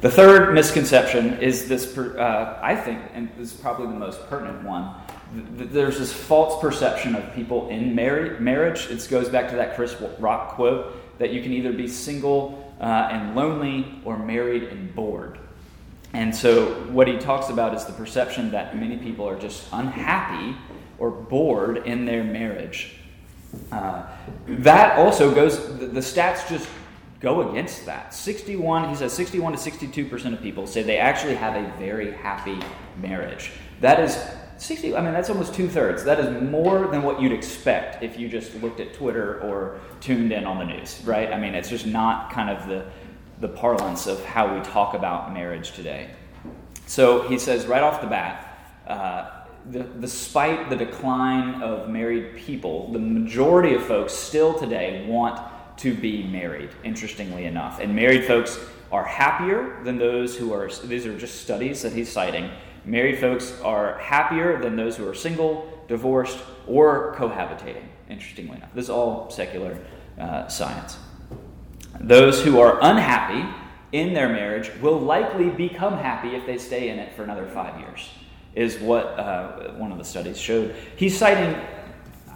The 0.00 0.10
third 0.10 0.54
misconception 0.54 1.38
is 1.38 1.68
this, 1.68 1.96
uh, 1.96 2.58
I 2.62 2.74
think, 2.74 3.00
and 3.12 3.30
this 3.36 3.52
is 3.52 3.60
probably 3.60 3.86
the 3.88 3.98
most 3.98 4.26
pertinent 4.28 4.64
one. 4.64 4.94
There's 5.36 5.98
this 5.98 6.12
false 6.12 6.60
perception 6.60 7.14
of 7.14 7.34
people 7.34 7.68
in 7.68 7.94
marriage. 7.94 8.90
It 8.90 9.06
goes 9.10 9.28
back 9.28 9.50
to 9.50 9.56
that 9.56 9.76
Chris 9.76 9.94
Rock 10.18 10.54
quote 10.54 11.18
that 11.18 11.32
you 11.32 11.42
can 11.42 11.52
either 11.52 11.72
be 11.72 11.88
single 11.88 12.72
uh, 12.80 13.08
and 13.10 13.34
lonely 13.34 14.00
or 14.04 14.18
married 14.18 14.64
and 14.64 14.94
bored. 14.94 15.38
And 16.12 16.34
so, 16.34 16.66
what 16.90 17.08
he 17.08 17.18
talks 17.18 17.50
about 17.50 17.74
is 17.74 17.84
the 17.84 17.92
perception 17.92 18.50
that 18.52 18.76
many 18.76 18.96
people 18.96 19.28
are 19.28 19.38
just 19.38 19.66
unhappy 19.72 20.56
or 20.98 21.10
bored 21.10 21.78
in 21.78 22.06
their 22.06 22.24
marriage. 22.24 22.94
Uh, 23.70 24.06
that 24.46 24.98
also 24.98 25.34
goes, 25.34 25.58
the, 25.78 25.86
the, 25.86 26.00
stats 26.00 26.48
just 26.48 26.68
go 27.20 27.50
against 27.50 27.86
that. 27.86 28.14
61, 28.14 28.88
he 28.88 28.94
says 28.94 29.12
61 29.12 29.52
to 29.52 29.58
62% 29.58 30.32
of 30.32 30.42
people 30.42 30.66
say 30.66 30.82
they 30.82 30.98
actually 30.98 31.34
have 31.34 31.56
a 31.56 31.76
very 31.78 32.12
happy 32.12 32.58
marriage. 33.00 33.50
That 33.80 34.00
is 34.00 34.18
60, 34.58 34.96
I 34.96 35.02
mean, 35.02 35.12
that's 35.12 35.30
almost 35.30 35.54
two 35.54 35.68
thirds. 35.68 36.04
That 36.04 36.18
is 36.18 36.42
more 36.42 36.86
than 36.88 37.02
what 37.02 37.20
you'd 37.20 37.32
expect 37.32 38.02
if 38.02 38.18
you 38.18 38.28
just 38.28 38.54
looked 38.62 38.80
at 38.80 38.94
Twitter 38.94 39.40
or 39.42 39.78
tuned 40.00 40.32
in 40.32 40.44
on 40.44 40.58
the 40.58 40.64
news, 40.64 41.02
right? 41.04 41.32
I 41.32 41.38
mean, 41.38 41.54
it's 41.54 41.68
just 41.68 41.86
not 41.86 42.30
kind 42.30 42.50
of 42.50 42.66
the 42.68 42.86
the 43.40 43.48
parlance 43.48 44.06
of 44.06 44.24
how 44.24 44.54
we 44.54 44.62
talk 44.64 44.94
about 44.94 45.32
marriage 45.32 45.72
today. 45.72 46.10
So 46.86 47.28
he 47.28 47.38
says 47.38 47.66
right 47.66 47.82
off 47.82 48.00
the 48.00 48.06
bat, 48.06 48.58
uh, 48.86 49.30
the, 49.70 49.80
despite 49.80 50.70
the 50.70 50.76
decline 50.76 51.62
of 51.62 51.88
married 51.88 52.36
people, 52.36 52.90
the 52.92 52.98
majority 52.98 53.74
of 53.74 53.82
folks 53.82 54.12
still 54.12 54.58
today 54.58 55.04
want 55.06 55.40
to 55.78 55.94
be 55.94 56.22
married, 56.22 56.70
interestingly 56.84 57.44
enough. 57.44 57.80
And 57.80 57.94
married 57.94 58.24
folks 58.24 58.58
are 58.90 59.04
happier 59.04 59.82
than 59.84 59.98
those 59.98 60.36
who 60.36 60.52
are, 60.54 60.70
these 60.84 61.04
are 61.04 61.18
just 61.18 61.42
studies 61.42 61.82
that 61.82 61.92
he's 61.92 62.10
citing. 62.10 62.50
Married 62.86 63.18
folks 63.18 63.60
are 63.62 63.98
happier 63.98 64.62
than 64.62 64.76
those 64.76 64.96
who 64.96 65.08
are 65.08 65.14
single, 65.14 65.68
divorced, 65.88 66.38
or 66.68 67.16
cohabitating, 67.16 67.82
interestingly 68.08 68.56
enough. 68.56 68.72
This 68.74 68.84
is 68.84 68.90
all 68.90 69.28
secular 69.28 69.76
uh, 70.20 70.46
science. 70.46 70.96
Those 72.00 72.44
who 72.44 72.60
are 72.60 72.78
unhappy 72.80 73.44
in 73.90 74.14
their 74.14 74.28
marriage 74.28 74.70
will 74.80 75.00
likely 75.00 75.50
become 75.50 75.98
happy 75.98 76.36
if 76.36 76.46
they 76.46 76.58
stay 76.58 76.90
in 76.90 77.00
it 77.00 77.12
for 77.14 77.24
another 77.24 77.46
five 77.46 77.80
years, 77.80 78.08
is 78.54 78.78
what 78.78 79.06
uh, 79.18 79.72
one 79.72 79.90
of 79.90 79.98
the 79.98 80.04
studies 80.04 80.38
showed. 80.38 80.76
He's 80.94 81.18
citing, 81.18 81.60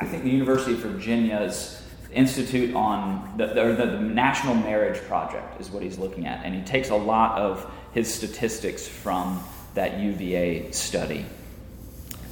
I 0.00 0.04
think, 0.04 0.24
the 0.24 0.30
University 0.30 0.72
of 0.72 0.80
Virginia's 0.80 1.80
Institute 2.12 2.74
on 2.74 3.34
the, 3.36 3.46
the, 3.46 3.86
the, 3.86 4.00
National 4.00 4.56
Marriage 4.56 5.00
Project 5.02 5.60
is 5.60 5.70
what 5.70 5.80
he's 5.80 5.96
looking 5.96 6.26
at, 6.26 6.44
and 6.44 6.52
he 6.52 6.62
takes 6.62 6.90
a 6.90 6.96
lot 6.96 7.38
of 7.38 7.70
his 7.92 8.12
statistics 8.12 8.88
from 8.88 9.40
that 9.74 9.98
UVA 9.98 10.70
study. 10.72 11.26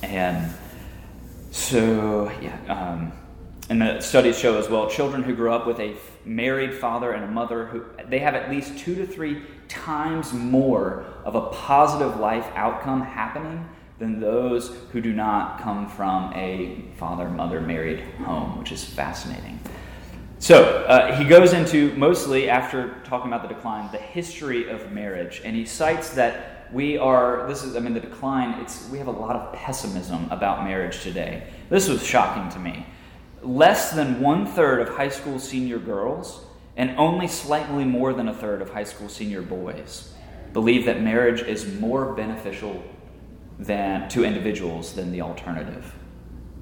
And 0.02 0.52
so, 1.50 2.30
yeah, 2.40 2.57
um, 2.68 3.12
and 3.68 3.83
the 3.83 4.00
studies 4.00 4.38
show 4.38 4.59
as 4.59 4.68
well 4.68 4.88
children 4.88 5.23
who 5.23 5.35
grow 5.35 5.54
up 5.54 5.66
with 5.66 5.78
a 5.80 5.95
married 6.25 6.75
father 6.75 7.12
and 7.12 7.25
a 7.25 7.28
mother 7.28 7.66
who 7.66 7.85
they 8.09 8.18
have 8.18 8.35
at 8.35 8.50
least 8.50 8.78
two 8.78 8.95
to 8.95 9.07
three 9.07 9.42
times 9.68 10.33
more 10.33 11.04
of 11.25 11.35
a 11.35 11.42
positive 11.50 12.18
life 12.18 12.47
outcome 12.54 13.02
happening 13.02 13.68
than 13.99 14.21
those 14.21 14.75
who 14.92 15.00
do 15.00 15.12
not 15.12 15.61
come 15.61 15.88
from 15.88 16.33
a 16.35 16.85
father 16.97 17.28
mother 17.28 17.61
married 17.61 18.00
home, 18.25 18.59
which 18.59 18.73
is 18.73 18.85
fascinating. 18.85 19.59
So 20.38 20.85
uh, 20.87 21.16
he 21.16 21.25
goes 21.25 21.52
into 21.52 21.92
mostly 21.97 22.49
after 22.49 22.95
talking 23.04 23.26
about 23.26 23.42
the 23.42 23.52
decline, 23.52 23.90
the 23.90 23.99
history 23.99 24.71
of 24.71 24.92
marriage, 24.92 25.42
and 25.45 25.57
he 25.57 25.64
cites 25.64 26.11
that 26.11 26.58
we 26.73 26.99
are. 26.99 27.47
This 27.49 27.65
is, 27.65 27.77
I 27.77 27.81
mean, 27.81 27.95
the 27.95 28.01
decline. 28.01 28.61
It's 28.61 28.89
we 28.91 28.99
have 28.99 29.09
a 29.09 29.13
lot 29.13 29.37
of 29.37 29.53
pessimism 29.53 30.29
about 30.31 30.65
marriage 30.65 31.03
today. 31.03 31.49
This 31.71 31.89
was 31.89 32.05
shocking 32.05 32.49
to 32.51 32.59
me 32.59 32.87
less 33.43 33.93
than 33.93 34.21
one 34.21 34.47
third 34.47 34.81
of 34.81 34.89
high 34.97 35.09
school 35.09 35.39
senior 35.39 35.79
girls 35.79 36.45
and 36.77 36.97
only 36.97 37.29
slightly 37.29 37.85
more 37.85 38.13
than 38.13 38.29
a 38.29 38.35
third 38.35 38.63
of 38.63 38.71
high 38.71 38.85
school 38.85 39.09
senior 39.09 39.43
boys 39.43 40.13
believe 40.53 40.87
that 40.87 41.03
marriage 41.03 41.43
is 41.43 41.67
more 41.81 42.15
beneficial 42.15 42.83
than, 43.59 44.09
to 44.09 44.25
individuals 44.25 44.95
than 44.95 45.13
the 45.13 45.21
alternative. 45.21 45.95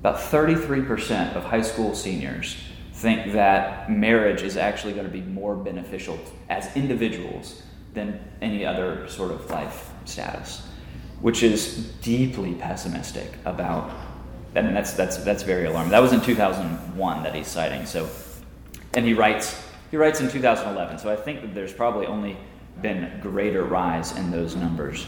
About 0.00 0.16
33% 0.16 1.34
of 1.34 1.44
high 1.44 1.62
school 1.62 1.94
seniors 1.94 2.56
think 2.92 3.32
that 3.32 3.90
marriage 3.90 4.42
is 4.42 4.56
actually 4.56 4.92
going 4.94 5.06
to 5.06 5.12
be 5.12 5.20
more 5.20 5.54
beneficial 5.54 6.18
as 6.48 6.74
individuals 6.76 7.62
than 7.92 8.20
any 8.40 8.64
other 8.64 9.06
sort 9.08 9.30
of 9.30 9.48
life 9.50 9.92
status, 10.08 10.66
which 11.20 11.42
is 11.42 11.88
deeply 12.00 12.54
pessimistic 12.54 13.32
about 13.44 13.90
I 14.56 14.62
mean, 14.62 14.72
that's, 14.72 14.92
that's, 14.94 15.18
that's 15.18 15.42
very 15.42 15.66
alarming. 15.66 15.90
That 15.90 16.00
was 16.00 16.12
in 16.12 16.20
2001 16.22 17.22
that 17.22 17.34
he's 17.34 17.46
citing. 17.46 17.84
So, 17.84 18.08
and 18.94 19.04
he 19.04 19.12
writes, 19.12 19.62
he 19.90 19.98
writes 19.98 20.20
in 20.20 20.30
2011. 20.30 20.98
So 20.98 21.12
I 21.12 21.16
think 21.16 21.42
that 21.42 21.54
there's 21.54 21.74
probably 21.74 22.06
only 22.06 22.38
been 22.80 23.18
greater 23.20 23.64
rise 23.64 24.16
in 24.16 24.30
those 24.30 24.56
numbers. 24.56 25.06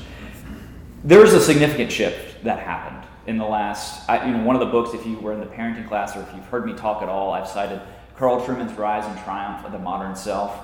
There 1.03 1.21
was 1.21 1.33
a 1.33 1.41
significant 1.41 1.91
shift 1.91 2.45
that 2.45 2.59
happened 2.59 3.07
in 3.27 3.39
the 3.39 3.45
last, 3.45 4.09
I, 4.09 4.27
you 4.27 4.37
know, 4.37 4.43
one 4.43 4.57
of 4.57 4.61
the 4.61 4.67
books, 4.67 4.95
if 4.95 5.07
you 5.07 5.19
were 5.19 5.33
in 5.33 5.41
the 5.41 5.47
parenting 5.47 5.87
class 5.89 6.17
or 6.17 6.21
if 6.21 6.29
you've 6.35 6.47
heard 6.47 6.67
me 6.67 6.75
talk 6.75 7.03
at 7.03 7.09
all, 7.09 7.33
I've 7.33 7.49
cited 7.49 7.81
Carl 8.17 8.41
Trueman's 8.41 8.77
Rise 8.77 9.05
and 9.07 9.19
Triumph 9.25 9.65
of 9.65 9.73
the 9.73 9.79
Modern 9.79 10.17
Self. 10.17 10.59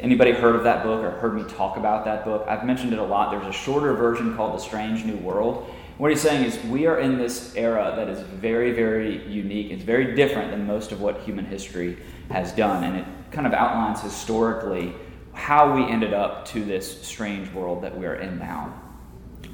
Anybody 0.00 0.32
heard 0.32 0.56
of 0.56 0.64
that 0.64 0.82
book 0.82 1.02
or 1.02 1.10
heard 1.10 1.34
me 1.34 1.44
talk 1.44 1.76
about 1.76 2.04
that 2.04 2.24
book? 2.24 2.44
I've 2.48 2.64
mentioned 2.64 2.92
it 2.92 2.98
a 2.98 3.04
lot. 3.04 3.30
There's 3.30 3.46
a 3.46 3.52
shorter 3.52 3.94
version 3.94 4.36
called 4.36 4.54
The 4.54 4.62
Strange 4.62 5.04
New 5.04 5.16
World 5.16 5.72
what 5.98 6.10
he's 6.10 6.20
saying 6.20 6.44
is, 6.44 6.62
we 6.64 6.86
are 6.86 7.00
in 7.00 7.16
this 7.16 7.54
era 7.56 7.94
that 7.96 8.08
is 8.08 8.20
very, 8.20 8.72
very 8.72 9.26
unique. 9.26 9.70
It's 9.70 9.82
very 9.82 10.14
different 10.14 10.50
than 10.50 10.66
most 10.66 10.92
of 10.92 11.00
what 11.00 11.20
human 11.20 11.46
history 11.46 11.96
has 12.30 12.52
done. 12.52 12.84
And 12.84 12.96
it 12.98 13.06
kind 13.30 13.46
of 13.46 13.54
outlines 13.54 14.02
historically 14.02 14.92
how 15.32 15.74
we 15.74 15.84
ended 15.84 16.12
up 16.12 16.44
to 16.48 16.64
this 16.64 17.02
strange 17.02 17.50
world 17.52 17.82
that 17.82 17.96
we 17.96 18.04
are 18.04 18.16
in 18.16 18.38
now. 18.38 18.74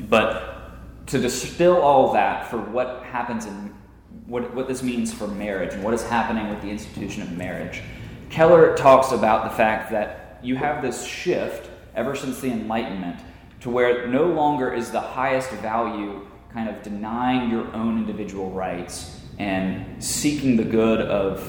But 0.08 1.06
to 1.06 1.20
distill 1.20 1.80
all 1.80 2.12
that 2.14 2.48
for 2.48 2.58
what 2.58 3.04
happens 3.04 3.46
in 3.46 3.72
what, 4.26 4.52
what 4.54 4.66
this 4.66 4.82
means 4.82 5.12
for 5.12 5.28
marriage 5.28 5.74
and 5.74 5.84
what 5.84 5.94
is 5.94 6.02
happening 6.02 6.48
with 6.48 6.60
the 6.60 6.68
institution 6.68 7.22
of 7.22 7.32
marriage, 7.32 7.82
Keller 8.30 8.76
talks 8.76 9.12
about 9.12 9.44
the 9.44 9.56
fact 9.56 9.92
that 9.92 10.21
you 10.42 10.56
have 10.56 10.82
this 10.82 11.04
shift 11.04 11.70
ever 11.94 12.14
since 12.16 12.40
the 12.40 12.50
Enlightenment 12.50 13.20
to 13.60 13.70
where 13.70 14.06
no 14.08 14.24
longer 14.24 14.72
is 14.72 14.90
the 14.90 15.00
highest 15.00 15.50
value 15.50 16.26
kind 16.52 16.68
of 16.68 16.82
denying 16.82 17.50
your 17.50 17.72
own 17.74 17.98
individual 17.98 18.50
rights 18.50 19.20
and 19.38 20.02
seeking 20.02 20.56
the 20.56 20.64
good 20.64 21.00
of 21.00 21.40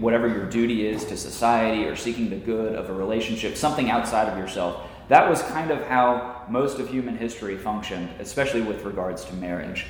whatever 0.00 0.26
your 0.26 0.46
duty 0.46 0.86
is 0.86 1.04
to 1.04 1.16
society 1.16 1.84
or 1.84 1.94
seeking 1.94 2.28
the 2.28 2.36
good 2.36 2.74
of 2.74 2.90
a 2.90 2.92
relationship, 2.92 3.56
something 3.56 3.90
outside 3.90 4.28
of 4.28 4.36
yourself. 4.36 4.88
That 5.08 5.28
was 5.28 5.42
kind 5.42 5.70
of 5.70 5.84
how 5.86 6.44
most 6.48 6.78
of 6.78 6.88
human 6.88 7.16
history 7.16 7.56
functioned, 7.56 8.08
especially 8.18 8.62
with 8.62 8.84
regards 8.84 9.24
to 9.26 9.34
marriage. 9.34 9.86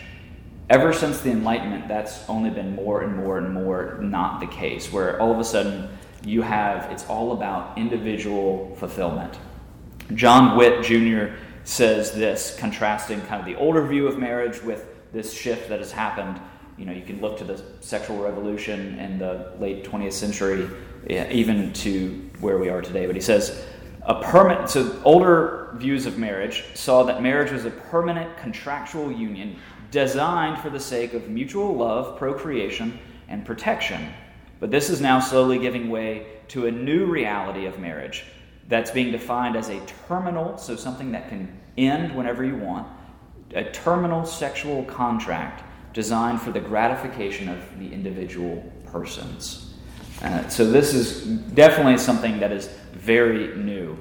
Ever 0.69 0.92
since 0.92 1.21
the 1.21 1.30
Enlightenment, 1.30 1.88
that's 1.88 2.28
only 2.28 2.50
been 2.50 2.75
more 2.75 3.02
and 3.02 3.16
more 3.16 3.38
and 3.38 3.52
more 3.52 3.99
not 4.00 4.40
the 4.40 4.47
case, 4.47 4.92
where 4.92 5.21
all 5.21 5.33
of 5.33 5.38
a 5.38 5.45
sudden 5.45 5.88
you 6.25 6.43
have 6.43 6.91
it's 6.91 7.07
all 7.07 7.33
about 7.33 7.79
individual 7.79 8.75
fulfillment. 8.77 9.39
John 10.15 10.57
Witte 10.57 10.85
Jr 10.85 11.35
says 11.65 12.12
this, 12.12 12.57
contrasting 12.59 13.21
kind 13.23 13.41
of 13.41 13.47
the 13.47 13.57
older 13.57 13.87
view 13.87 14.07
of 14.07 14.19
marriage 14.19 14.62
with 14.62 14.87
this 15.12 15.33
shift 15.33 15.69
that 15.69 15.79
has 15.79 15.93
happened. 15.93 16.41
You 16.79 16.87
know, 16.87 16.93
you 16.93 17.05
can 17.05 17.21
look 17.21 17.39
to 17.39 17.45
the 17.45 17.62
sexual 17.81 18.19
revolution 18.19 18.99
in 18.99 19.19
the 19.19 19.53
late 19.59 19.85
20th 19.85 20.12
century, 20.12 20.69
even 21.09 21.73
to 21.75 22.31
where 22.41 22.59
we 22.59 22.69
are 22.71 22.81
today. 22.81 23.07
But 23.07 23.15
he 23.15 23.21
says, 23.21 23.65
a 24.03 24.23
permanent, 24.23 24.71
so 24.71 25.00
older 25.05 25.71
views 25.75 26.07
of 26.07 26.19
marriage 26.19 26.65
saw 26.75 27.03
that 27.05 27.23
marriage 27.23 27.53
was 27.53 27.67
a 27.67 27.71
permanent 27.71 28.37
contractual 28.39 29.12
union 29.12 29.57
designed 29.91 30.59
for 30.59 30.71
the 30.71 30.81
sake 30.81 31.12
of 31.12 31.29
mutual 31.29 31.77
love, 31.77 32.17
procreation, 32.17 32.99
and 33.29 33.45
protection. 33.45 34.09
But 34.61 34.71
this 34.71 34.90
is 34.90 35.00
now 35.00 35.19
slowly 35.19 35.59
giving 35.59 35.88
way 35.88 36.26
to 36.49 36.67
a 36.67 36.71
new 36.71 37.07
reality 37.07 37.64
of 37.64 37.79
marriage 37.79 38.25
that's 38.69 38.90
being 38.90 39.11
defined 39.11 39.57
as 39.57 39.69
a 39.69 39.81
terminal, 40.07 40.57
so 40.57 40.76
something 40.76 41.11
that 41.12 41.29
can 41.29 41.61
end 41.76 42.14
whenever 42.14 42.45
you 42.45 42.57
want, 42.57 42.87
a 43.55 43.64
terminal 43.64 44.25
sexual 44.25 44.85
contract 44.85 45.64
designed 45.93 46.40
for 46.40 46.52
the 46.52 46.61
gratification 46.61 47.49
of 47.49 47.79
the 47.81 47.93
individual 47.93 48.62
persons. 48.87 49.75
Uh, 50.23 50.47
so, 50.49 50.71
this 50.71 50.93
is 50.93 51.25
definitely 51.25 51.97
something 51.97 52.38
that 52.40 52.52
is 52.52 52.69
very 52.93 53.57
new. 53.57 53.97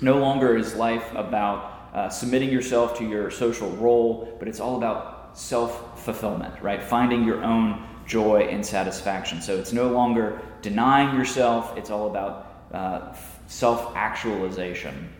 No 0.00 0.18
longer 0.18 0.56
is 0.56 0.74
life 0.74 1.08
about 1.14 1.90
uh, 1.94 2.08
submitting 2.08 2.50
yourself 2.50 2.98
to 2.98 3.04
your 3.04 3.30
social 3.30 3.70
role, 3.70 4.36
but 4.38 4.48
it's 4.48 4.58
all 4.58 4.76
about 4.76 5.38
self 5.38 6.02
fulfillment, 6.04 6.60
right? 6.60 6.82
Finding 6.82 7.24
your 7.24 7.42
own 7.42 7.86
joy 8.06 8.48
and 8.50 8.64
satisfaction. 8.64 9.40
So, 9.40 9.56
it's 9.56 9.72
no 9.72 9.88
longer 9.90 10.40
denying 10.62 11.16
yourself, 11.16 11.76
it's 11.76 11.90
all 11.90 12.10
about 12.10 12.68
uh, 12.72 13.14
self 13.46 13.94
actualization. 13.94 15.12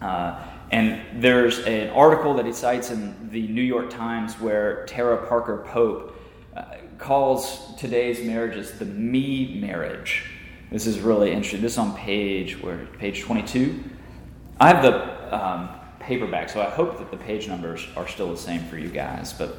Uh, 0.00 0.42
and 0.70 1.22
there's 1.22 1.58
an 1.60 1.90
article 1.90 2.34
that 2.34 2.46
he 2.46 2.52
cites 2.52 2.90
in 2.90 3.30
the 3.30 3.46
New 3.48 3.62
York 3.62 3.90
Times 3.90 4.34
where 4.34 4.86
Tara 4.86 5.26
Parker 5.26 5.64
Pope 5.66 6.16
uh, 6.56 6.64
calls 6.98 7.74
today's 7.76 8.24
marriages 8.24 8.78
the 8.78 8.84
me 8.84 9.60
marriage. 9.60 10.30
This 10.70 10.86
is 10.86 11.00
really 11.00 11.32
interesting. 11.32 11.60
This 11.60 11.72
is 11.72 11.78
on 11.78 11.96
page 11.96 12.62
where 12.62 12.86
page 12.98 13.22
22. 13.22 13.82
I 14.60 14.68
have 14.68 14.82
the 14.82 15.36
um, 15.36 15.68
paperback, 15.98 16.48
so 16.48 16.62
I 16.62 16.70
hope 16.70 16.98
that 16.98 17.10
the 17.10 17.16
page 17.16 17.48
numbers 17.48 17.86
are 17.96 18.06
still 18.06 18.30
the 18.30 18.38
same 18.38 18.62
for 18.64 18.78
you 18.78 18.88
guys. 18.88 19.32
But 19.32 19.56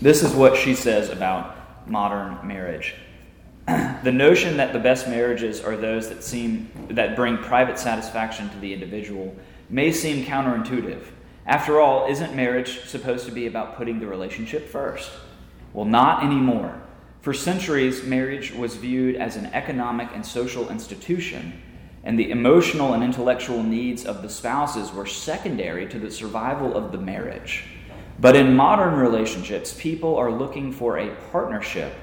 this 0.00 0.22
is 0.22 0.32
what 0.32 0.56
she 0.56 0.74
says 0.74 1.10
about 1.10 1.59
modern 1.90 2.38
marriage. 2.46 2.94
the 3.66 4.12
notion 4.12 4.56
that 4.56 4.72
the 4.72 4.78
best 4.78 5.08
marriages 5.08 5.60
are 5.60 5.76
those 5.76 6.08
that 6.08 6.24
seem 6.24 6.70
that 6.88 7.16
bring 7.16 7.36
private 7.36 7.78
satisfaction 7.78 8.48
to 8.50 8.58
the 8.58 8.72
individual 8.72 9.34
may 9.68 9.92
seem 9.92 10.24
counterintuitive. 10.24 11.02
After 11.46 11.80
all, 11.80 12.10
isn't 12.10 12.34
marriage 12.34 12.80
supposed 12.86 13.26
to 13.26 13.32
be 13.32 13.46
about 13.46 13.76
putting 13.76 13.98
the 13.98 14.06
relationship 14.06 14.68
first? 14.68 15.10
Well, 15.72 15.84
not 15.84 16.24
anymore. 16.24 16.80
For 17.22 17.34
centuries, 17.34 18.02
marriage 18.02 18.52
was 18.52 18.76
viewed 18.76 19.16
as 19.16 19.36
an 19.36 19.46
economic 19.46 20.08
and 20.14 20.24
social 20.24 20.70
institution, 20.70 21.60
and 22.02 22.18
the 22.18 22.30
emotional 22.30 22.94
and 22.94 23.04
intellectual 23.04 23.62
needs 23.62 24.06
of 24.06 24.22
the 24.22 24.30
spouses 24.30 24.92
were 24.92 25.06
secondary 25.06 25.86
to 25.88 25.98
the 25.98 26.10
survival 26.10 26.74
of 26.74 26.92
the 26.92 26.98
marriage. 26.98 27.64
But 28.20 28.36
in 28.36 28.54
modern 28.54 28.94
relationships, 28.94 29.74
people 29.78 30.16
are 30.16 30.30
looking 30.30 30.72
for 30.72 30.98
a 30.98 31.14
partnership 31.32 31.94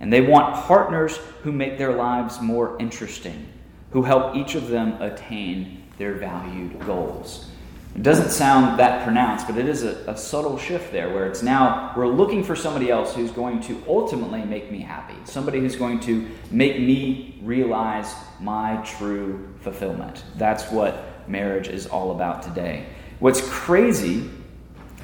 and 0.00 0.12
they 0.12 0.20
want 0.20 0.54
partners 0.66 1.16
who 1.42 1.50
make 1.50 1.78
their 1.78 1.92
lives 1.92 2.40
more 2.40 2.76
interesting, 2.78 3.48
who 3.90 4.02
help 4.02 4.36
each 4.36 4.54
of 4.54 4.68
them 4.68 5.00
attain 5.02 5.82
their 5.98 6.14
valued 6.14 6.78
goals. 6.86 7.50
It 7.96 8.04
doesn't 8.04 8.30
sound 8.30 8.78
that 8.78 9.02
pronounced, 9.02 9.48
but 9.48 9.56
it 9.56 9.66
is 9.66 9.82
a, 9.82 10.04
a, 10.06 10.16
subtle 10.16 10.56
shift 10.56 10.92
there 10.92 11.12
where 11.12 11.26
it's 11.26 11.42
now 11.42 11.92
we're 11.96 12.06
looking 12.06 12.44
for 12.44 12.54
somebody 12.54 12.90
else 12.90 13.12
who's 13.12 13.32
going 13.32 13.60
to 13.62 13.82
ultimately 13.88 14.44
make 14.44 14.70
me 14.70 14.78
happy, 14.78 15.16
somebody 15.24 15.58
who's 15.58 15.74
going 15.74 15.98
to 16.00 16.28
make 16.52 16.78
me 16.78 17.40
realize 17.42 18.14
my 18.38 18.76
true 18.84 19.52
fulfillment. 19.62 20.22
That's 20.36 20.70
what 20.70 21.28
marriage 21.28 21.66
is 21.66 21.88
all 21.88 22.12
about 22.12 22.42
today. 22.42 22.86
What's 23.18 23.40
crazy 23.50 24.30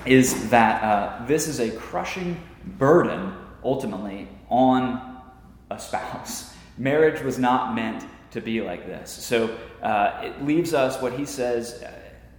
is 0.07 0.51
that 0.51 0.83
uh, 0.83 1.27
this 1.27 1.49
is 1.49 1.61
a 1.61 1.71
crushing 1.71 2.41
burden 2.79 3.33
ultimately 3.63 4.29
on 4.49 5.21
a 5.71 5.79
spouse. 5.79 6.55
Marriage 6.79 7.23
was 7.23 7.39
not 7.39 7.75
meant 7.75 8.05
to 8.33 8.41
be 8.41 8.61
like 8.61 8.87
this. 8.87 9.11
So 9.11 9.57
uh, 9.83 10.21
it 10.23 10.45
leaves 10.45 10.75
us, 10.75 11.01
what 11.01 11.13
he 11.13 11.25
says, 11.25 11.83
uh, 11.83 11.93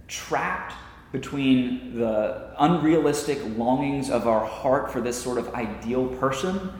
trapped 0.08 0.74
between 1.12 1.96
the 1.98 2.54
unrealistic 2.58 3.38
longings 3.56 4.10
of 4.10 4.28
our 4.28 4.44
heart 4.44 4.92
for 4.92 5.00
this 5.00 5.20
sort 5.20 5.38
of 5.38 5.54
ideal 5.54 6.06
person, 6.06 6.72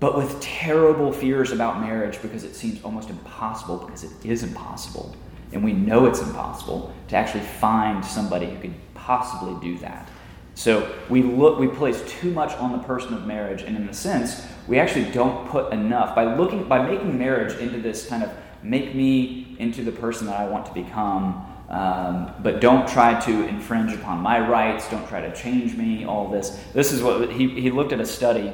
but 0.00 0.16
with 0.16 0.40
terrible 0.40 1.12
fears 1.12 1.52
about 1.52 1.80
marriage 1.80 2.20
because 2.22 2.44
it 2.44 2.56
seems 2.56 2.82
almost 2.82 3.10
impossible, 3.10 3.76
because 3.78 4.04
it 4.04 4.12
is 4.24 4.42
impossible. 4.42 5.14
And 5.52 5.62
we 5.62 5.74
know 5.74 6.06
it's 6.06 6.22
impossible 6.22 6.92
to 7.08 7.16
actually 7.16 7.44
find 7.44 8.02
somebody 8.02 8.46
who 8.46 8.58
could 8.58 8.91
possibly 9.04 9.54
do 9.60 9.78
that. 9.78 10.08
So 10.54 10.94
we 11.08 11.22
look, 11.22 11.58
we 11.58 11.68
place 11.68 12.02
too 12.06 12.30
much 12.30 12.52
on 12.58 12.72
the 12.72 12.78
person 12.78 13.14
of 13.14 13.26
marriage, 13.26 13.62
and 13.62 13.76
in 13.76 13.88
a 13.88 13.94
sense, 13.94 14.46
we 14.68 14.78
actually 14.78 15.10
don't 15.12 15.48
put 15.48 15.72
enough 15.72 16.14
by 16.14 16.34
looking, 16.34 16.68
by 16.68 16.86
making 16.86 17.18
marriage 17.18 17.54
into 17.58 17.78
this 17.80 18.06
kind 18.06 18.22
of 18.22 18.30
make 18.62 18.94
me 18.94 19.56
into 19.58 19.82
the 19.82 19.92
person 19.92 20.26
that 20.26 20.38
I 20.38 20.46
want 20.46 20.66
to 20.66 20.74
become. 20.74 21.48
Um, 21.68 22.34
but 22.42 22.60
don't 22.60 22.86
try 22.86 23.18
to 23.20 23.48
infringe 23.48 23.94
upon 23.94 24.20
my 24.20 24.46
rights. 24.46 24.90
Don't 24.90 25.08
try 25.08 25.22
to 25.22 25.34
change 25.34 25.74
me. 25.74 26.04
All 26.04 26.28
this. 26.28 26.62
This 26.74 26.92
is 26.92 27.02
what 27.02 27.32
he, 27.32 27.48
he 27.48 27.70
looked 27.70 27.92
at 27.92 28.00
a 28.00 28.06
study 28.06 28.52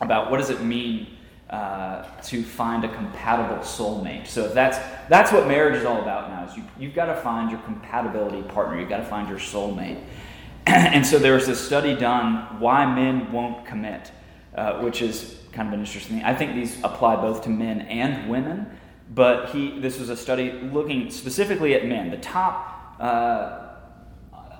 about 0.00 0.30
what 0.30 0.36
does 0.36 0.50
it 0.50 0.60
mean 0.62 1.06
uh, 1.52 2.02
to 2.22 2.42
find 2.42 2.82
a 2.82 2.88
compatible 2.88 3.58
soulmate. 3.58 4.26
So 4.26 4.48
that's 4.48 4.78
that's 5.10 5.30
what 5.30 5.46
marriage 5.46 5.76
is 5.76 5.84
all 5.84 6.00
about 6.00 6.30
now. 6.30 6.50
Is 6.50 6.56
you 6.56 6.64
you've 6.78 6.94
got 6.94 7.06
to 7.06 7.16
find 7.16 7.50
your 7.50 7.60
compatibility 7.60 8.40
partner. 8.48 8.80
You've 8.80 8.88
got 8.88 8.96
to 8.96 9.04
find 9.04 9.28
your 9.28 9.38
soulmate. 9.38 10.02
and 10.66 11.06
so 11.06 11.18
there 11.18 11.34
was 11.34 11.46
this 11.46 11.60
study 11.60 11.94
done 11.94 12.58
why 12.58 12.86
men 12.86 13.30
won't 13.30 13.66
commit, 13.66 14.10
uh, 14.54 14.80
which 14.80 15.02
is 15.02 15.40
kind 15.52 15.68
of 15.68 15.74
an 15.74 15.80
interesting 15.80 16.16
thing. 16.16 16.24
I 16.24 16.34
think 16.34 16.54
these 16.54 16.82
apply 16.82 17.16
both 17.16 17.42
to 17.44 17.50
men 17.50 17.82
and 17.82 18.30
women, 18.30 18.66
but 19.14 19.50
he 19.50 19.78
this 19.78 19.98
was 20.00 20.08
a 20.08 20.16
study 20.16 20.52
looking 20.52 21.10
specifically 21.10 21.74
at 21.74 21.86
men. 21.86 22.10
The 22.10 22.16
top 22.16 22.96
uh, 22.98 23.61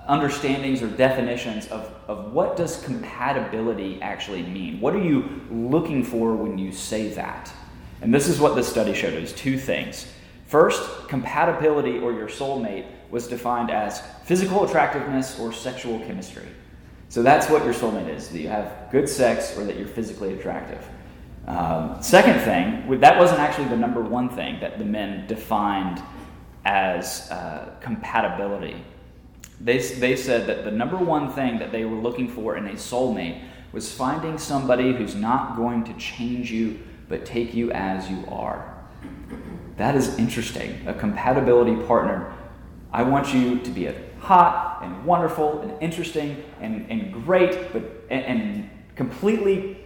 understandings 0.07 0.81
or 0.81 0.87
definitions 0.87 1.67
of, 1.67 1.93
of 2.07 2.33
what 2.33 2.57
does 2.57 2.81
compatibility 2.83 4.01
actually 4.01 4.43
mean. 4.43 4.79
What 4.79 4.95
are 4.95 5.01
you 5.03 5.41
looking 5.49 6.03
for 6.03 6.35
when 6.35 6.57
you 6.57 6.71
say 6.71 7.09
that? 7.09 7.51
And 8.01 8.13
this 8.13 8.27
is 8.27 8.39
what 8.39 8.55
the 8.55 8.63
study 8.63 8.93
showed. 8.93 9.13
is 9.13 9.31
two 9.33 9.57
things. 9.57 10.07
First, 10.45 11.07
compatibility 11.07 11.99
or 11.99 12.11
your 12.11 12.27
soulmate 12.27 12.85
was 13.09 13.27
defined 13.27 13.71
as 13.71 14.01
physical 14.25 14.65
attractiveness 14.65 15.39
or 15.39 15.53
sexual 15.53 15.99
chemistry. 15.99 16.47
So 17.09 17.23
that's 17.23 17.49
what 17.49 17.63
your 17.63 17.73
soulmate 17.73 18.09
is 18.09 18.29
that 18.29 18.39
you 18.39 18.49
have 18.49 18.89
good 18.91 19.07
sex 19.07 19.57
or 19.57 19.63
that 19.63 19.77
you're 19.77 19.87
physically 19.87 20.33
attractive. 20.33 20.85
Um, 21.47 22.01
second 22.01 22.39
thing, 22.39 22.99
that 23.01 23.17
wasn't 23.17 23.39
actually 23.39 23.67
the 23.67 23.77
number 23.77 24.01
one 24.01 24.29
thing 24.29 24.59
that 24.61 24.79
the 24.79 24.85
men 24.85 25.27
defined 25.27 26.01
as 26.65 27.29
uh, 27.29 27.75
compatibility. 27.81 28.83
They, 29.63 29.77
they 29.77 30.15
said 30.15 30.47
that 30.47 30.65
the 30.65 30.71
number 30.71 30.97
one 30.97 31.31
thing 31.31 31.59
that 31.59 31.71
they 31.71 31.85
were 31.85 31.97
looking 31.97 32.27
for 32.27 32.57
in 32.57 32.67
a 32.67 32.73
soulmate 32.73 33.41
was 33.71 33.91
finding 33.91 34.37
somebody 34.37 34.93
who's 34.93 35.15
not 35.15 35.55
going 35.55 35.83
to 35.85 35.93
change 35.93 36.51
you 36.51 36.79
but 37.09 37.25
take 37.25 37.53
you 37.53 37.71
as 37.71 38.09
you 38.09 38.23
are. 38.27 38.85
That 39.77 39.95
is 39.95 40.17
interesting. 40.17 40.87
A 40.87 40.93
compatibility 40.93 41.75
partner 41.85 42.33
I 42.93 43.01
want 43.01 43.33
you 43.33 43.59
to 43.59 43.71
be 43.71 43.87
a 43.87 43.95
hot 44.19 44.81
and 44.83 45.03
wonderful 45.03 45.61
and 45.61 45.81
interesting 45.81 46.43
and, 46.61 46.85
and 46.91 47.11
great, 47.25 47.73
but 47.73 47.81
and, 48.11 48.23
and 48.23 48.69
completely 48.95 49.79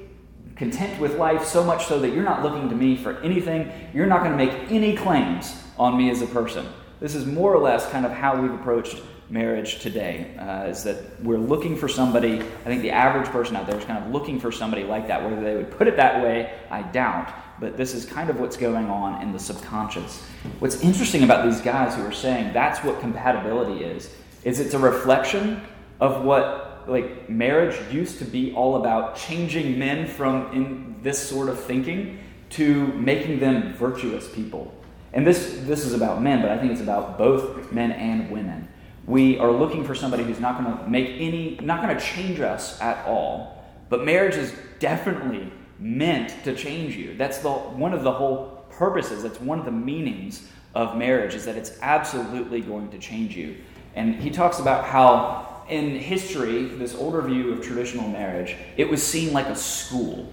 content 0.57 0.99
with 0.99 1.15
life, 1.17 1.45
so 1.45 1.63
much 1.63 1.85
so 1.85 1.99
that 1.99 2.09
you're 2.09 2.23
not 2.23 2.43
looking 2.43 2.69
to 2.69 2.75
me 2.75 2.97
for 2.97 3.17
anything. 3.21 3.71
You're 3.93 4.07
not 4.07 4.23
going 4.23 4.37
to 4.37 4.45
make 4.45 4.71
any 4.71 4.97
claims 4.97 5.63
on 5.79 5.97
me 5.97 6.09
as 6.09 6.21
a 6.21 6.25
person. 6.25 6.67
This 6.99 7.15
is 7.15 7.25
more 7.25 7.53
or 7.53 7.59
less 7.59 7.89
kind 7.89 8.05
of 8.05 8.11
how 8.11 8.41
we've 8.41 8.53
approached 8.53 9.01
marriage 9.29 9.79
today 9.79 10.35
uh, 10.37 10.67
is 10.67 10.83
that 10.83 10.97
we're 11.21 11.37
looking 11.37 11.75
for 11.75 11.89
somebody 11.89 12.39
i 12.39 12.63
think 12.63 12.81
the 12.81 12.91
average 12.91 13.27
person 13.27 13.55
out 13.57 13.67
there 13.67 13.77
is 13.77 13.83
kind 13.83 14.01
of 14.01 14.11
looking 14.11 14.39
for 14.39 14.51
somebody 14.51 14.83
like 14.83 15.07
that 15.07 15.21
whether 15.21 15.41
they 15.41 15.55
would 15.55 15.69
put 15.69 15.87
it 15.87 15.97
that 15.97 16.23
way 16.23 16.57
i 16.71 16.81
doubt 16.81 17.33
but 17.59 17.77
this 17.77 17.93
is 17.93 18.05
kind 18.05 18.29
of 18.29 18.39
what's 18.39 18.57
going 18.57 18.87
on 18.89 19.21
in 19.21 19.31
the 19.31 19.39
subconscious. 19.39 20.21
What's 20.59 20.81
interesting 20.81 21.23
about 21.23 21.45
these 21.45 21.61
guys 21.61 21.95
who 21.95 22.05
are 22.05 22.11
saying 22.11 22.53
that's 22.53 22.83
what 22.83 22.99
compatibility 22.99 23.83
is, 23.83 24.13
is 24.43 24.59
it's 24.59 24.73
a 24.73 24.79
reflection 24.79 25.61
of 25.99 26.23
what 26.23 26.83
like 26.87 27.29
marriage 27.29 27.75
used 27.91 28.19
to 28.19 28.25
be 28.25 28.53
all 28.53 28.77
about 28.77 29.17
changing 29.17 29.77
men 29.77 30.07
from 30.07 30.53
in 30.53 30.95
this 31.01 31.17
sort 31.29 31.49
of 31.49 31.59
thinking 31.59 32.19
to 32.51 32.87
making 32.93 33.39
them 33.39 33.73
virtuous 33.73 34.27
people. 34.29 34.73
And 35.13 35.25
this 35.25 35.59
this 35.63 35.85
is 35.85 35.93
about 35.93 36.21
men, 36.21 36.41
but 36.41 36.51
I 36.51 36.57
think 36.59 36.71
it's 36.71 36.81
about 36.81 37.17
both 37.17 37.71
men 37.71 37.91
and 37.91 38.29
women. 38.31 38.66
We 39.07 39.39
are 39.39 39.51
looking 39.51 39.83
for 39.85 39.95
somebody 39.95 40.23
who's 40.23 40.39
not 40.39 40.61
going 40.61 40.77
to 40.77 40.89
make 40.89 41.19
any 41.19 41.57
not 41.61 41.81
going 41.81 41.97
to 41.97 42.03
change 42.03 42.39
us 42.39 42.79
at 42.81 43.05
all. 43.07 43.65
But 43.89 44.03
marriage 44.03 44.35
is 44.35 44.53
definitely 44.79 45.51
meant 45.79 46.43
to 46.43 46.55
change 46.55 46.95
you. 46.95 47.15
That's 47.15 47.39
the, 47.39 47.49
one 47.49 47.93
of 47.93 48.03
the 48.03 48.11
whole 48.11 48.65
purposes, 48.69 49.23
that's 49.23 49.39
one 49.39 49.59
of 49.59 49.65
the 49.65 49.71
meanings 49.71 50.49
of 50.75 50.97
marriage, 50.97 51.35
is 51.35 51.45
that 51.45 51.55
it's 51.55 51.77
absolutely 51.81 52.61
going 52.61 52.89
to 52.89 52.99
change 52.99 53.35
you. 53.35 53.57
And 53.95 54.15
he 54.15 54.29
talks 54.29 54.59
about 54.59 54.85
how 54.85 55.63
in 55.69 55.95
history, 55.95 56.65
this 56.65 56.95
older 56.95 57.21
view 57.21 57.53
of 57.53 57.61
traditional 57.61 58.07
marriage, 58.09 58.55
it 58.77 58.89
was 58.89 59.01
seen 59.01 59.33
like 59.33 59.47
a 59.47 59.55
school. 59.55 60.31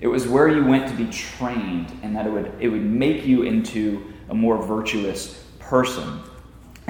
It 0.00 0.06
was 0.06 0.26
where 0.26 0.48
you 0.48 0.64
went 0.64 0.88
to 0.88 0.94
be 0.96 1.10
trained, 1.10 1.92
and 2.02 2.16
that 2.16 2.26
it 2.26 2.30
would, 2.30 2.52
it 2.60 2.68
would 2.68 2.84
make 2.84 3.26
you 3.26 3.42
into 3.42 4.12
a 4.28 4.34
more 4.34 4.62
virtuous 4.62 5.44
person. 5.58 6.20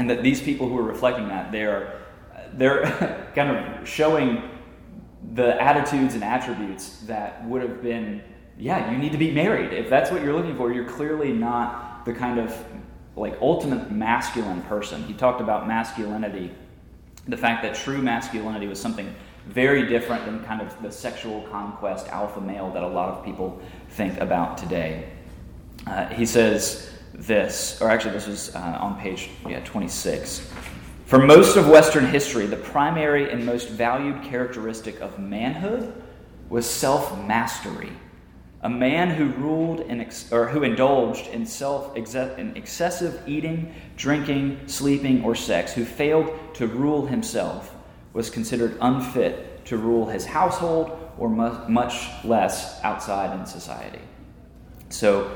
And 0.01 0.09
that 0.09 0.23
these 0.23 0.41
people 0.41 0.67
who 0.67 0.79
are 0.79 0.83
reflecting 0.83 1.29
that, 1.29 1.53
they're, 1.53 2.01
they're 2.55 3.31
kind 3.35 3.55
of 3.55 3.87
showing 3.87 4.49
the 5.35 5.63
attitudes 5.63 6.15
and 6.15 6.25
attributes 6.25 7.01
that 7.01 7.47
would 7.47 7.61
have 7.61 7.83
been, 7.83 8.23
yeah, 8.59 8.91
you 8.91 8.97
need 8.97 9.13
to 9.13 9.19
be 9.19 9.31
married. 9.31 9.75
If 9.75 9.91
that's 9.91 10.11
what 10.11 10.23
you're 10.23 10.33
looking 10.33 10.57
for, 10.57 10.73
you're 10.73 10.89
clearly 10.89 11.35
not 11.35 12.07
the 12.07 12.15
kind 12.15 12.41
of 12.41 12.57
like 13.15 13.37
ultimate 13.43 13.91
masculine 13.91 14.63
person. 14.63 15.05
He 15.05 15.13
talked 15.13 15.43
about 15.43 15.69
masculinity, 15.69 16.51
the 17.29 17.37
fact 17.37 17.63
that 17.65 17.75
true 17.75 18.01
masculinity 18.01 18.69
was 18.69 18.81
something 18.81 19.15
very 19.49 19.87
different 19.87 20.25
than 20.25 20.43
kind 20.45 20.63
of 20.63 20.81
the 20.81 20.91
sexual 20.91 21.43
conquest 21.51 22.09
alpha 22.09 22.41
male 22.41 22.71
that 22.71 22.83
a 22.83 22.89
lot 22.89 23.11
of 23.11 23.23
people 23.23 23.61
think 23.91 24.19
about 24.19 24.57
today. 24.57 25.11
Uh, 25.87 26.07
he 26.07 26.25
says 26.25 26.91
this, 27.21 27.81
or 27.81 27.91
actually, 27.91 28.13
this 28.13 28.27
was 28.27 28.55
uh, 28.55 28.79
on 28.81 28.99
page 28.99 29.31
yeah, 29.47 29.61
26. 29.65 30.51
For 31.05 31.19
most 31.19 31.57
of 31.57 31.69
Western 31.69 32.07
history, 32.07 32.47
the 32.47 32.57
primary 32.57 33.31
and 33.31 33.45
most 33.45 33.69
valued 33.69 34.23
characteristic 34.23 35.01
of 35.01 35.19
manhood 35.19 35.93
was 36.49 36.69
self 36.69 37.19
mastery. 37.27 37.93
A 38.63 38.71
man 38.71 39.11
who 39.11 39.27
ruled 39.43 39.81
in 39.81 40.01
ex- 40.01 40.31
or 40.33 40.47
who 40.47 40.63
indulged 40.63 41.27
in 41.29 41.47
self 41.47 41.97
in 41.97 42.57
excessive 42.57 43.23
eating, 43.27 43.75
drinking, 43.97 44.61
sleeping, 44.67 45.25
or 45.25 45.35
sex, 45.35 45.73
who 45.73 45.85
failed 45.85 46.31
to 46.55 46.67
rule 46.67 47.07
himself, 47.07 47.75
was 48.13 48.31
considered 48.31 48.77
unfit 48.81 49.65
to 49.67 49.77
rule 49.77 50.07
his 50.07 50.27
household 50.27 50.97
or 51.19 51.29
mu- 51.29 51.69
much 51.69 52.07
less 52.25 52.83
outside 52.83 53.39
in 53.39 53.47
society. 53.47 54.01
So, 54.91 55.31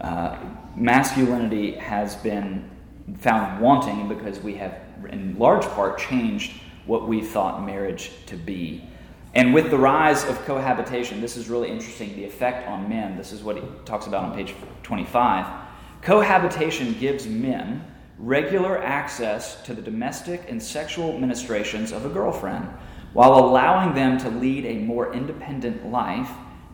uh, 0.00 0.38
masculinity 0.76 1.72
has 1.72 2.16
been 2.16 2.70
found 3.18 3.60
wanting 3.60 4.08
because 4.08 4.40
we 4.40 4.54
have 4.56 4.80
in 5.08 5.38
large 5.38 5.64
part, 5.64 5.98
changed 5.98 6.60
what 6.86 7.08
we 7.08 7.22
thought 7.22 7.64
marriage 7.64 8.12
to 8.26 8.36
be. 8.36 8.84
And 9.34 9.54
with 9.54 9.70
the 9.70 9.78
rise 9.78 10.24
of 10.24 10.44
cohabitation, 10.44 11.20
this 11.20 11.36
is 11.36 11.48
really 11.48 11.70
interesting 11.70 12.16
the 12.16 12.24
effect 12.24 12.66
on 12.68 12.88
men. 12.88 13.16
This 13.16 13.32
is 13.32 13.42
what 13.42 13.56
he 13.56 13.62
talks 13.84 14.06
about 14.06 14.24
on 14.24 14.34
page 14.34 14.54
25. 14.82 15.46
Cohabitation 16.02 16.94
gives 16.98 17.26
men 17.26 17.84
regular 18.18 18.82
access 18.82 19.62
to 19.62 19.72
the 19.72 19.80
domestic 19.80 20.44
and 20.48 20.60
sexual 20.60 21.18
ministrations 21.18 21.92
of 21.92 22.04
a 22.04 22.08
girlfriend 22.08 22.68
while 23.12 23.34
allowing 23.34 23.94
them 23.94 24.18
to 24.18 24.28
lead 24.28 24.64
a 24.66 24.78
more 24.78 25.12
independent 25.12 25.86
life 25.86 26.30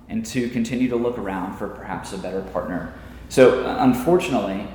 and 0.09 0.24
to 0.24 0.48
continue 0.50 0.88
to 0.88 0.96
look 0.96 1.18
around 1.18 1.56
for 1.56 1.68
perhaps 1.68 2.12
a 2.12 2.18
better 2.18 2.42
partner. 2.42 2.92
So, 3.29 3.65
unfortunately, 3.79 4.67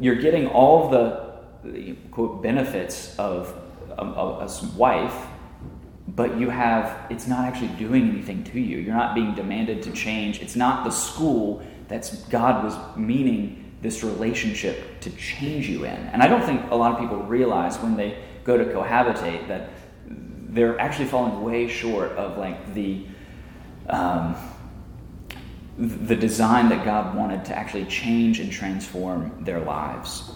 you're 0.00 0.20
getting 0.20 0.48
all 0.48 0.88
the 0.88 1.32
quote 2.10 2.42
benefits 2.42 3.16
of 3.18 3.54
a, 3.98 4.02
a, 4.02 4.46
a 4.46 4.66
wife, 4.76 5.26
but 6.08 6.38
you 6.38 6.50
have 6.50 7.06
it's 7.10 7.26
not 7.26 7.44
actually 7.44 7.68
doing 7.68 8.08
anything 8.08 8.44
to 8.44 8.60
you. 8.60 8.78
You're 8.78 8.94
not 8.94 9.14
being 9.14 9.34
demanded 9.34 9.82
to 9.84 9.92
change. 9.92 10.40
It's 10.40 10.56
not 10.56 10.84
the 10.84 10.90
school 10.90 11.62
that's 11.88 12.16
God 12.24 12.64
was 12.64 12.76
meaning 12.96 13.72
this 13.82 14.02
relationship 14.02 15.00
to 15.00 15.10
change 15.10 15.68
you 15.68 15.84
in. 15.84 15.96
And 16.12 16.22
I 16.22 16.28
don't 16.28 16.44
think 16.44 16.70
a 16.70 16.74
lot 16.74 16.92
of 16.92 17.00
people 17.00 17.18
realize 17.18 17.76
when 17.78 17.96
they 17.96 18.22
go 18.44 18.56
to 18.56 18.64
cohabitate 18.64 19.48
that 19.48 19.70
they're 20.08 20.78
actually 20.78 21.06
falling 21.06 21.42
way 21.42 21.68
short 21.68 22.12
of 22.12 22.38
like 22.38 22.74
the 22.74 23.04
um, 23.88 24.36
the 25.78 26.16
design 26.16 26.68
that 26.68 26.84
God 26.84 27.16
wanted 27.16 27.44
to 27.46 27.56
actually 27.56 27.86
change 27.86 28.40
and 28.40 28.52
transform 28.52 29.44
their 29.44 29.60
lives. 29.60 30.30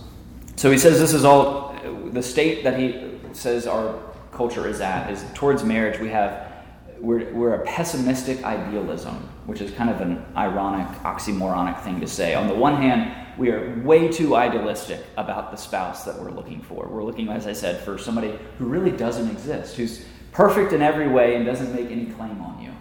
So 0.56 0.70
he 0.70 0.78
says 0.78 0.98
this 0.98 1.12
is 1.12 1.24
all 1.24 1.76
the 2.12 2.22
state 2.22 2.64
that 2.64 2.78
he 2.78 3.10
says 3.32 3.66
our 3.66 4.00
culture 4.32 4.66
is 4.66 4.80
at 4.80 5.10
is 5.10 5.24
towards 5.34 5.62
marriage. 5.62 6.00
We 6.00 6.08
have 6.08 6.52
we're, 7.00 7.32
we're 7.32 7.54
a 7.54 7.64
pessimistic 7.66 8.42
idealism, 8.44 9.14
which 9.46 9.60
is 9.60 9.70
kind 9.72 9.90
of 9.90 10.00
an 10.00 10.24
ironic, 10.36 10.88
oxymoronic 11.02 11.80
thing 11.82 12.00
to 12.00 12.06
say. 12.06 12.34
On 12.34 12.48
the 12.48 12.54
one 12.54 12.80
hand, 12.80 13.14
we 13.38 13.50
are 13.50 13.80
way 13.82 14.08
too 14.08 14.34
idealistic 14.34 15.04
about 15.16 15.50
the 15.50 15.56
spouse 15.56 16.04
that 16.04 16.18
we're 16.18 16.30
looking 16.30 16.62
for. 16.62 16.88
We're 16.88 17.04
looking, 17.04 17.28
as 17.28 17.46
I 17.46 17.52
said, 17.52 17.82
for 17.84 17.98
somebody 17.98 18.38
who 18.58 18.64
really 18.66 18.90
doesn't 18.90 19.30
exist, 19.30 19.76
who's 19.76 20.04
perfect 20.32 20.72
in 20.72 20.82
every 20.82 21.08
way 21.08 21.36
and 21.36 21.44
doesn't 21.44 21.74
make 21.74 21.90
any 21.90 22.06
claim 22.06 22.40
on 22.40 22.62
you. 22.62 22.72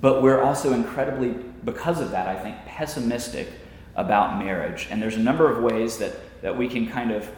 But 0.00 0.22
we're 0.22 0.40
also 0.40 0.72
incredibly, 0.72 1.34
because 1.64 2.00
of 2.00 2.10
that, 2.12 2.26
I 2.26 2.36
think, 2.36 2.56
pessimistic 2.66 3.48
about 3.96 4.38
marriage. 4.38 4.88
And 4.90 5.02
there's 5.02 5.16
a 5.16 5.20
number 5.20 5.50
of 5.50 5.62
ways 5.62 5.98
that, 5.98 6.14
that 6.42 6.56
we 6.56 6.68
can 6.68 6.86
kind 6.86 7.10
of 7.10 7.28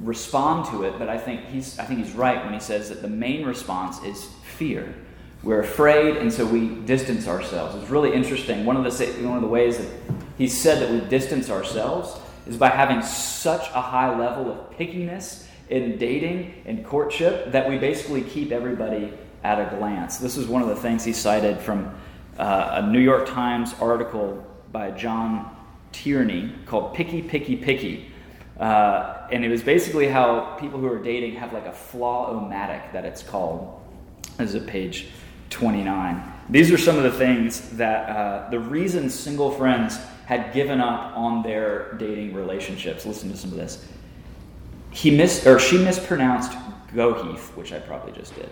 respond 0.00 0.66
to 0.70 0.84
it, 0.84 0.98
but 0.98 1.08
I 1.08 1.18
think 1.18 1.44
he's 1.46 1.78
I 1.78 1.84
think 1.84 2.04
he's 2.04 2.14
right 2.14 2.42
when 2.44 2.54
he 2.54 2.60
says 2.60 2.88
that 2.88 3.02
the 3.02 3.08
main 3.08 3.44
response 3.44 4.02
is 4.02 4.24
fear. 4.56 4.94
We're 5.42 5.60
afraid, 5.60 6.16
and 6.16 6.32
so 6.32 6.46
we 6.46 6.68
distance 6.68 7.26
ourselves. 7.26 7.74
It's 7.74 7.90
really 7.90 8.14
interesting. 8.14 8.64
One 8.64 8.76
of 8.76 8.84
the 8.84 9.06
one 9.26 9.36
of 9.36 9.42
the 9.42 9.48
ways 9.48 9.78
that 9.78 9.88
he 10.38 10.48
said 10.48 10.80
that 10.80 10.90
we 10.90 11.06
distance 11.08 11.50
ourselves 11.50 12.18
is 12.46 12.56
by 12.56 12.68
having 12.68 13.02
such 13.02 13.68
a 13.70 13.80
high 13.80 14.16
level 14.18 14.50
of 14.50 14.70
pickiness 14.76 15.46
in 15.68 15.98
dating 15.98 16.62
and 16.66 16.84
courtship 16.84 17.52
that 17.52 17.68
we 17.68 17.78
basically 17.78 18.22
keep 18.22 18.52
everybody 18.52 19.12
at 19.44 19.58
a 19.58 19.76
glance. 19.76 20.18
This 20.18 20.36
is 20.36 20.46
one 20.46 20.62
of 20.62 20.68
the 20.68 20.76
things 20.76 21.04
he 21.04 21.12
cited 21.12 21.58
from 21.58 21.94
uh, 22.38 22.82
a 22.82 22.86
New 22.86 23.00
York 23.00 23.26
Times 23.26 23.74
article 23.80 24.44
by 24.70 24.90
John 24.90 25.54
Tierney 25.92 26.52
called 26.66 26.94
"Picky, 26.94 27.22
Picky, 27.22 27.56
Picky." 27.56 28.08
Uh, 28.58 29.26
and 29.32 29.44
it 29.44 29.48
was 29.48 29.62
basically 29.62 30.06
how 30.06 30.56
people 30.60 30.78
who 30.78 30.86
are 30.86 31.02
dating 31.02 31.34
have 31.34 31.52
like 31.52 31.66
a 31.66 31.72
flaw-o-matic 31.72 32.92
that 32.92 33.04
it's 33.04 33.22
called. 33.22 33.80
This 34.38 34.50
is 34.50 34.62
at 34.62 34.66
page 34.66 35.08
29. 35.50 36.32
These 36.48 36.70
are 36.70 36.78
some 36.78 36.96
of 36.96 37.02
the 37.02 37.12
things 37.12 37.70
that 37.70 38.08
uh, 38.08 38.50
the 38.50 38.60
reason 38.60 39.10
single 39.10 39.50
friends 39.50 39.98
had 40.26 40.52
given 40.52 40.80
up 40.80 41.16
on 41.16 41.42
their 41.42 41.94
dating 41.94 42.34
relationships. 42.34 43.04
Listen 43.04 43.30
to 43.30 43.36
some 43.36 43.50
of 43.50 43.56
this. 43.56 43.86
He 44.90 45.10
mis- 45.10 45.46
or 45.46 45.58
she 45.58 45.78
mispronounced 45.78 46.52
Goheath, 46.94 47.56
which 47.56 47.72
I 47.72 47.80
probably 47.80 48.12
just 48.12 48.34
did. 48.34 48.50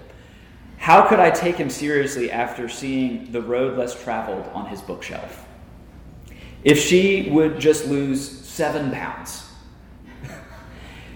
How 0.81 1.07
could 1.07 1.21
I 1.21 1.31
take 1.31 1.57
him 1.57 1.69
seriously 1.69 2.33
after 2.33 2.67
seeing 2.67 3.31
The 3.31 3.43
Road 3.43 3.77
Less 3.77 4.03
Traveled 4.03 4.47
on 4.55 4.67
his 4.67 4.81
bookshelf? 4.81 5.47
If 6.65 6.79
she 6.79 7.29
would 7.31 7.61
just 7.61 7.87
lose 7.87 8.27
seven 8.27 8.91
pounds, 8.91 9.47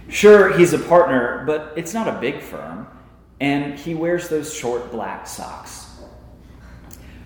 Sure, 0.09 0.57
he's 0.57 0.74
a 0.74 0.79
partner, 0.79 1.44
but 1.46 1.72
it's 1.77 1.94
not 1.94 2.07
a 2.07 2.20
big 2.20 2.42
firm, 2.42 2.87
and 3.40 3.79
he 3.79 3.94
wears 3.94 4.29
those 4.29 4.53
short 4.53 4.90
black 4.90 5.27
socks. 5.27 5.87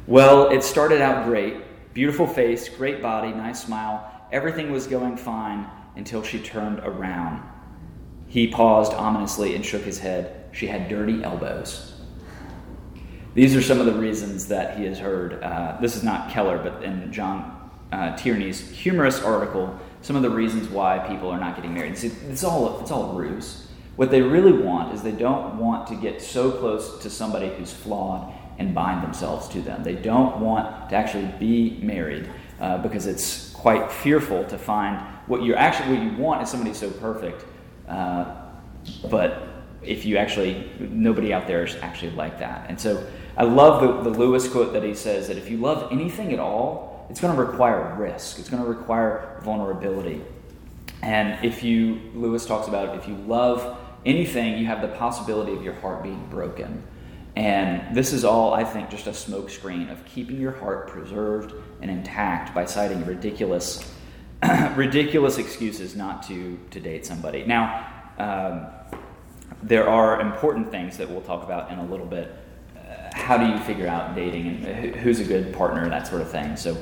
Well, 0.06 0.50
it 0.50 0.62
started 0.62 1.02
out 1.02 1.26
great. 1.26 1.56
Beautiful 1.92 2.26
face, 2.26 2.68
great 2.68 3.02
body, 3.02 3.32
nice 3.32 3.64
smile. 3.64 4.08
Everything 4.30 4.70
was 4.70 4.86
going 4.86 5.16
fine 5.16 5.66
until 5.96 6.22
she 6.22 6.38
turned 6.38 6.78
around. 6.78 7.42
He 8.28 8.46
paused 8.46 8.94
ominously 8.94 9.56
and 9.56 9.66
shook 9.66 9.82
his 9.82 9.98
head. 9.98 10.48
She 10.52 10.68
had 10.68 10.88
dirty 10.88 11.24
elbows. 11.24 11.97
These 13.38 13.54
are 13.54 13.62
some 13.62 13.78
of 13.78 13.86
the 13.86 13.92
reasons 13.92 14.48
that 14.48 14.76
he 14.76 14.84
has 14.86 14.98
heard. 14.98 15.40
Uh, 15.40 15.76
this 15.80 15.94
is 15.94 16.02
not 16.02 16.28
Keller, 16.28 16.58
but 16.58 16.82
in 16.82 17.12
John 17.12 17.70
uh, 17.92 18.16
Tierney's 18.16 18.68
humorous 18.68 19.22
article, 19.22 19.78
some 20.02 20.16
of 20.16 20.22
the 20.22 20.30
reasons 20.30 20.68
why 20.68 20.98
people 20.98 21.30
are 21.30 21.38
not 21.38 21.54
getting 21.54 21.72
married. 21.72 21.96
See, 21.96 22.10
it's 22.28 22.42
all 22.42 22.80
it's 22.80 22.90
all 22.90 23.12
ruse. 23.12 23.68
What 23.94 24.10
they 24.10 24.22
really 24.22 24.50
want 24.50 24.92
is 24.92 25.02
they 25.02 25.12
don't 25.12 25.56
want 25.56 25.86
to 25.86 25.94
get 25.94 26.20
so 26.20 26.50
close 26.50 27.00
to 27.00 27.08
somebody 27.08 27.48
who's 27.50 27.72
flawed 27.72 28.34
and 28.58 28.74
bind 28.74 29.04
themselves 29.04 29.46
to 29.50 29.60
them. 29.60 29.84
They 29.84 29.94
don't 29.94 30.40
want 30.40 30.90
to 30.90 30.96
actually 30.96 31.32
be 31.38 31.78
married 31.80 32.28
uh, 32.60 32.78
because 32.78 33.06
it's 33.06 33.50
quite 33.50 33.92
fearful 33.92 34.46
to 34.46 34.58
find 34.58 35.00
what 35.28 35.42
you 35.44 35.54
actually 35.54 35.96
what 35.96 36.02
you 36.02 36.18
want 36.18 36.42
is 36.42 36.50
somebody 36.50 36.74
so 36.74 36.90
perfect, 36.90 37.44
uh, 37.86 38.34
but 39.08 39.44
if 39.80 40.04
you 40.04 40.16
actually 40.16 40.68
nobody 40.80 41.32
out 41.32 41.46
there 41.46 41.62
is 41.62 41.76
actually 41.76 42.10
like 42.10 42.40
that. 42.40 42.68
And 42.68 42.80
so 42.80 43.06
I 43.38 43.44
love 43.44 44.04
the, 44.04 44.10
the 44.10 44.18
Lewis 44.18 44.48
quote 44.48 44.72
that 44.72 44.82
he 44.82 44.94
says 44.94 45.28
that 45.28 45.38
if 45.38 45.48
you 45.48 45.58
love 45.58 45.92
anything 45.92 46.32
at 46.32 46.40
all, 46.40 47.06
it's 47.08 47.20
going 47.20 47.34
to 47.34 47.40
require 47.40 47.94
risk. 47.94 48.40
It's 48.40 48.50
going 48.50 48.62
to 48.62 48.68
require 48.68 49.40
vulnerability. 49.44 50.20
And 51.02 51.44
if 51.44 51.62
you, 51.62 52.00
Lewis 52.14 52.44
talks 52.44 52.66
about 52.66 52.98
if 52.98 53.06
you 53.06 53.14
love 53.14 53.78
anything, 54.04 54.58
you 54.58 54.66
have 54.66 54.82
the 54.82 54.88
possibility 54.88 55.52
of 55.52 55.62
your 55.62 55.74
heart 55.74 56.02
being 56.02 56.26
broken. 56.26 56.82
And 57.36 57.94
this 57.94 58.12
is 58.12 58.24
all, 58.24 58.54
I 58.54 58.64
think, 58.64 58.90
just 58.90 59.06
a 59.06 59.10
smokescreen 59.10 59.92
of 59.92 60.04
keeping 60.04 60.40
your 60.40 60.50
heart 60.50 60.88
preserved 60.88 61.54
and 61.80 61.92
intact 61.92 62.52
by 62.52 62.64
citing 62.64 63.06
ridiculous, 63.06 63.88
ridiculous 64.74 65.38
excuses 65.38 65.94
not 65.94 66.24
to, 66.24 66.58
to 66.72 66.80
date 66.80 67.06
somebody. 67.06 67.44
Now, 67.46 67.86
um, 68.18 68.66
there 69.62 69.88
are 69.88 70.20
important 70.20 70.72
things 70.72 70.96
that 70.96 71.08
we'll 71.08 71.20
talk 71.20 71.44
about 71.44 71.70
in 71.70 71.78
a 71.78 71.84
little 71.84 72.06
bit. 72.06 72.34
Uh, 73.18 73.22
how 73.22 73.36
do 73.36 73.46
you 73.46 73.58
figure 73.58 73.86
out 73.86 74.14
dating 74.14 74.64
and 74.64 74.94
who's 74.96 75.20
a 75.20 75.24
good 75.24 75.52
partner, 75.52 75.88
that 75.88 76.06
sort 76.06 76.22
of 76.22 76.30
thing. 76.30 76.56
So, 76.56 76.76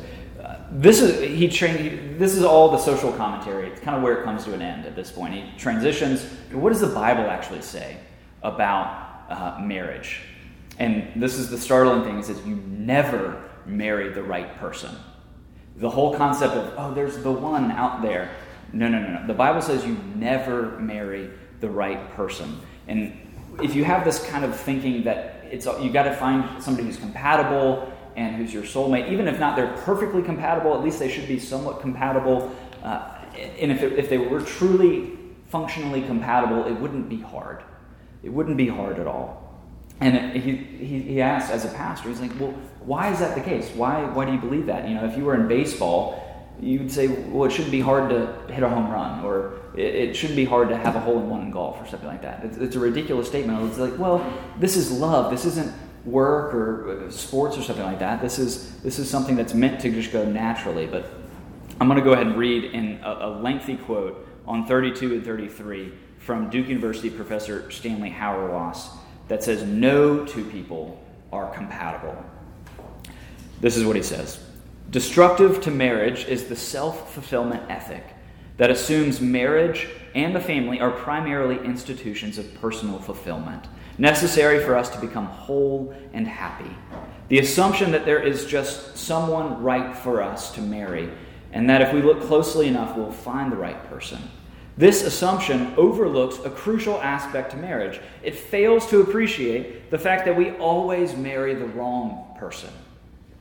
this 0.70 1.00
is 1.00 1.20
he 1.20 1.48
trained. 1.48 2.18
This 2.18 2.34
is 2.34 2.42
all 2.42 2.70
the 2.70 2.78
social 2.78 3.12
commentary. 3.12 3.68
It's 3.68 3.80
kind 3.80 3.96
of 3.96 4.02
where 4.02 4.20
it 4.20 4.24
comes 4.24 4.44
to 4.44 4.54
an 4.54 4.62
end 4.62 4.84
at 4.84 4.96
this 4.96 5.10
point. 5.10 5.34
He 5.34 5.58
transitions. 5.58 6.24
What 6.52 6.70
does 6.70 6.80
the 6.80 6.88
Bible 6.88 7.24
actually 7.30 7.62
say 7.62 7.98
about 8.42 9.22
uh, 9.28 9.60
marriage? 9.60 10.22
And 10.78 11.22
this 11.22 11.38
is 11.38 11.50
the 11.50 11.58
startling 11.58 12.04
thing: 12.04 12.18
is 12.18 12.46
you 12.46 12.56
never 12.66 13.42
marry 13.64 14.12
the 14.12 14.22
right 14.22 14.56
person. 14.58 14.94
The 15.76 15.90
whole 15.90 16.16
concept 16.16 16.54
of 16.54 16.74
oh, 16.76 16.94
there's 16.94 17.18
the 17.18 17.32
one 17.32 17.70
out 17.70 18.02
there. 18.02 18.30
No, 18.72 18.88
no, 18.88 19.00
no, 19.00 19.20
no. 19.20 19.26
The 19.26 19.34
Bible 19.34 19.62
says 19.62 19.84
you 19.86 19.96
never 20.16 20.78
marry 20.80 21.30
the 21.60 21.70
right 21.70 22.12
person. 22.14 22.60
And 22.88 23.16
if 23.62 23.74
you 23.74 23.84
have 23.84 24.04
this 24.04 24.24
kind 24.26 24.44
of 24.44 24.58
thinking 24.58 25.04
that 25.04 25.35
it's 25.50 25.66
you 25.66 25.90
got 25.90 26.04
to 26.04 26.14
find 26.14 26.62
somebody 26.62 26.86
who's 26.86 26.96
compatible 26.96 27.92
and 28.16 28.36
who's 28.36 28.52
your 28.52 28.62
soulmate. 28.62 29.10
Even 29.10 29.28
if 29.28 29.38
not 29.38 29.56
they're 29.56 29.76
perfectly 29.78 30.22
compatible, 30.22 30.74
at 30.74 30.82
least 30.82 30.98
they 30.98 31.10
should 31.10 31.28
be 31.28 31.38
somewhat 31.38 31.80
compatible. 31.80 32.54
Uh, 32.82 33.12
and 33.58 33.70
if, 33.70 33.82
it, 33.82 33.92
if 33.98 34.08
they 34.08 34.18
were 34.18 34.40
truly 34.40 35.18
functionally 35.48 36.02
compatible, 36.02 36.64
it 36.66 36.72
wouldn't 36.72 37.08
be 37.08 37.20
hard. 37.20 37.62
It 38.22 38.30
wouldn't 38.30 38.56
be 38.56 38.68
hard 38.68 38.98
at 38.98 39.06
all. 39.06 39.54
And 40.00 40.32
he, 40.32 40.56
he, 40.56 41.00
he 41.00 41.20
asked, 41.20 41.50
as 41.50 41.64
a 41.64 41.68
pastor, 41.68 42.08
he's 42.08 42.20
like, 42.20 42.38
well, 42.38 42.54
why 42.80 43.10
is 43.12 43.18
that 43.20 43.34
the 43.34 43.40
case? 43.40 43.70
Why, 43.74 44.04
why 44.04 44.24
do 44.24 44.32
you 44.32 44.38
believe 44.38 44.66
that? 44.66 44.88
You 44.88 44.94
know, 44.94 45.04
if 45.04 45.16
you 45.16 45.24
were 45.24 45.34
in 45.34 45.48
baseball, 45.48 46.22
you 46.60 46.78
would 46.78 46.90
say, 46.90 47.08
well, 47.08 47.44
it 47.44 47.52
shouldn't 47.52 47.72
be 47.72 47.80
hard 47.80 48.10
to 48.10 48.52
hit 48.52 48.62
a 48.62 48.68
home 48.68 48.90
run, 48.90 49.24
or 49.24 49.54
it, 49.74 49.94
it 49.94 50.16
shouldn't 50.16 50.36
be 50.36 50.44
hard 50.44 50.68
to 50.70 50.76
have 50.76 50.96
a 50.96 51.00
hole 51.00 51.18
in 51.20 51.28
one 51.28 51.42
in 51.42 51.50
golf, 51.50 51.80
or 51.80 51.86
something 51.86 52.08
like 52.08 52.22
that. 52.22 52.44
It's, 52.44 52.56
it's 52.56 52.76
a 52.76 52.80
ridiculous 52.80 53.28
statement. 53.28 53.62
It's 53.68 53.78
like, 53.78 53.98
well, 53.98 54.24
this 54.58 54.76
is 54.76 54.90
love. 54.90 55.30
This 55.30 55.44
isn't 55.44 55.72
work 56.04 56.54
or 56.54 57.06
uh, 57.06 57.10
sports 57.10 57.58
or 57.58 57.62
something 57.62 57.84
like 57.84 57.98
that. 57.98 58.22
This 58.22 58.38
is 58.38 58.80
this 58.80 58.98
is 58.98 59.10
something 59.10 59.36
that's 59.36 59.54
meant 59.54 59.80
to 59.80 59.90
just 59.90 60.12
go 60.12 60.24
naturally. 60.24 60.86
But 60.86 61.10
I'm 61.80 61.88
going 61.88 61.98
to 61.98 62.04
go 62.04 62.12
ahead 62.12 62.26
and 62.26 62.36
read 62.36 62.64
in 62.64 63.00
a, 63.02 63.10
a 63.10 63.30
lengthy 63.40 63.76
quote 63.76 64.26
on 64.46 64.66
32 64.66 65.14
and 65.14 65.24
33 65.24 65.92
from 66.18 66.48
Duke 66.48 66.68
University 66.68 67.10
professor 67.10 67.70
Stanley 67.70 68.10
Hauerwas 68.10 68.88
that 69.28 69.42
says 69.42 69.64
no 69.64 70.24
two 70.24 70.44
people 70.44 71.02
are 71.32 71.52
compatible. 71.52 72.16
This 73.60 73.76
is 73.76 73.84
what 73.84 73.96
he 73.96 74.02
says. 74.02 74.45
Destructive 74.90 75.60
to 75.62 75.70
marriage 75.70 76.24
is 76.26 76.44
the 76.44 76.56
self 76.56 77.12
fulfillment 77.12 77.62
ethic 77.68 78.04
that 78.56 78.70
assumes 78.70 79.20
marriage 79.20 79.88
and 80.14 80.34
the 80.34 80.40
family 80.40 80.80
are 80.80 80.90
primarily 80.90 81.62
institutions 81.64 82.38
of 82.38 82.54
personal 82.60 82.98
fulfillment 82.98 83.66
necessary 83.98 84.62
for 84.62 84.76
us 84.76 84.90
to 84.90 85.00
become 85.00 85.26
whole 85.26 85.94
and 86.12 86.26
happy. 86.26 86.70
The 87.28 87.38
assumption 87.38 87.92
that 87.92 88.04
there 88.04 88.22
is 88.22 88.46
just 88.46 88.96
someone 88.96 89.62
right 89.62 89.96
for 89.96 90.22
us 90.22 90.52
to 90.52 90.60
marry, 90.60 91.10
and 91.52 91.68
that 91.70 91.82
if 91.82 91.92
we 91.92 92.02
look 92.02 92.22
closely 92.22 92.68
enough, 92.68 92.96
we'll 92.96 93.10
find 93.10 93.50
the 93.50 93.56
right 93.56 93.82
person. 93.88 94.20
This 94.76 95.02
assumption 95.02 95.72
overlooks 95.76 96.38
a 96.44 96.50
crucial 96.50 97.00
aspect 97.00 97.52
to 97.52 97.56
marriage. 97.56 97.98
It 98.22 98.34
fails 98.34 98.86
to 98.88 99.00
appreciate 99.00 99.90
the 99.90 99.98
fact 99.98 100.26
that 100.26 100.36
we 100.36 100.50
always 100.52 101.16
marry 101.16 101.54
the 101.54 101.66
wrong 101.66 102.36
person. 102.38 102.70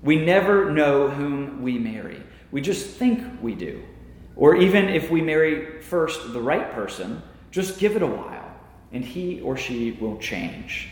We 0.06 0.24
never 0.24 0.72
know 0.72 1.10
whom 1.10 1.63
we 1.63 1.80
marry. 1.80 2.22
We 2.52 2.62
just 2.62 2.86
think 2.86 3.41
we 3.41 3.56
do. 3.56 3.84
Or 4.36 4.56
even 4.56 4.88
if 4.88 5.10
we 5.10 5.20
marry 5.20 5.82
first 5.82 6.32
the 6.32 6.41
right 6.41 6.72
person, 6.74 7.24
just 7.50 7.80
give 7.80 7.96
it 7.96 8.04
a 8.04 8.08
while, 8.08 8.56
and 8.91 9.04
he 9.04 9.41
or 9.41 9.58
she 9.58 9.94
will 9.94 10.18
change. 10.20 10.89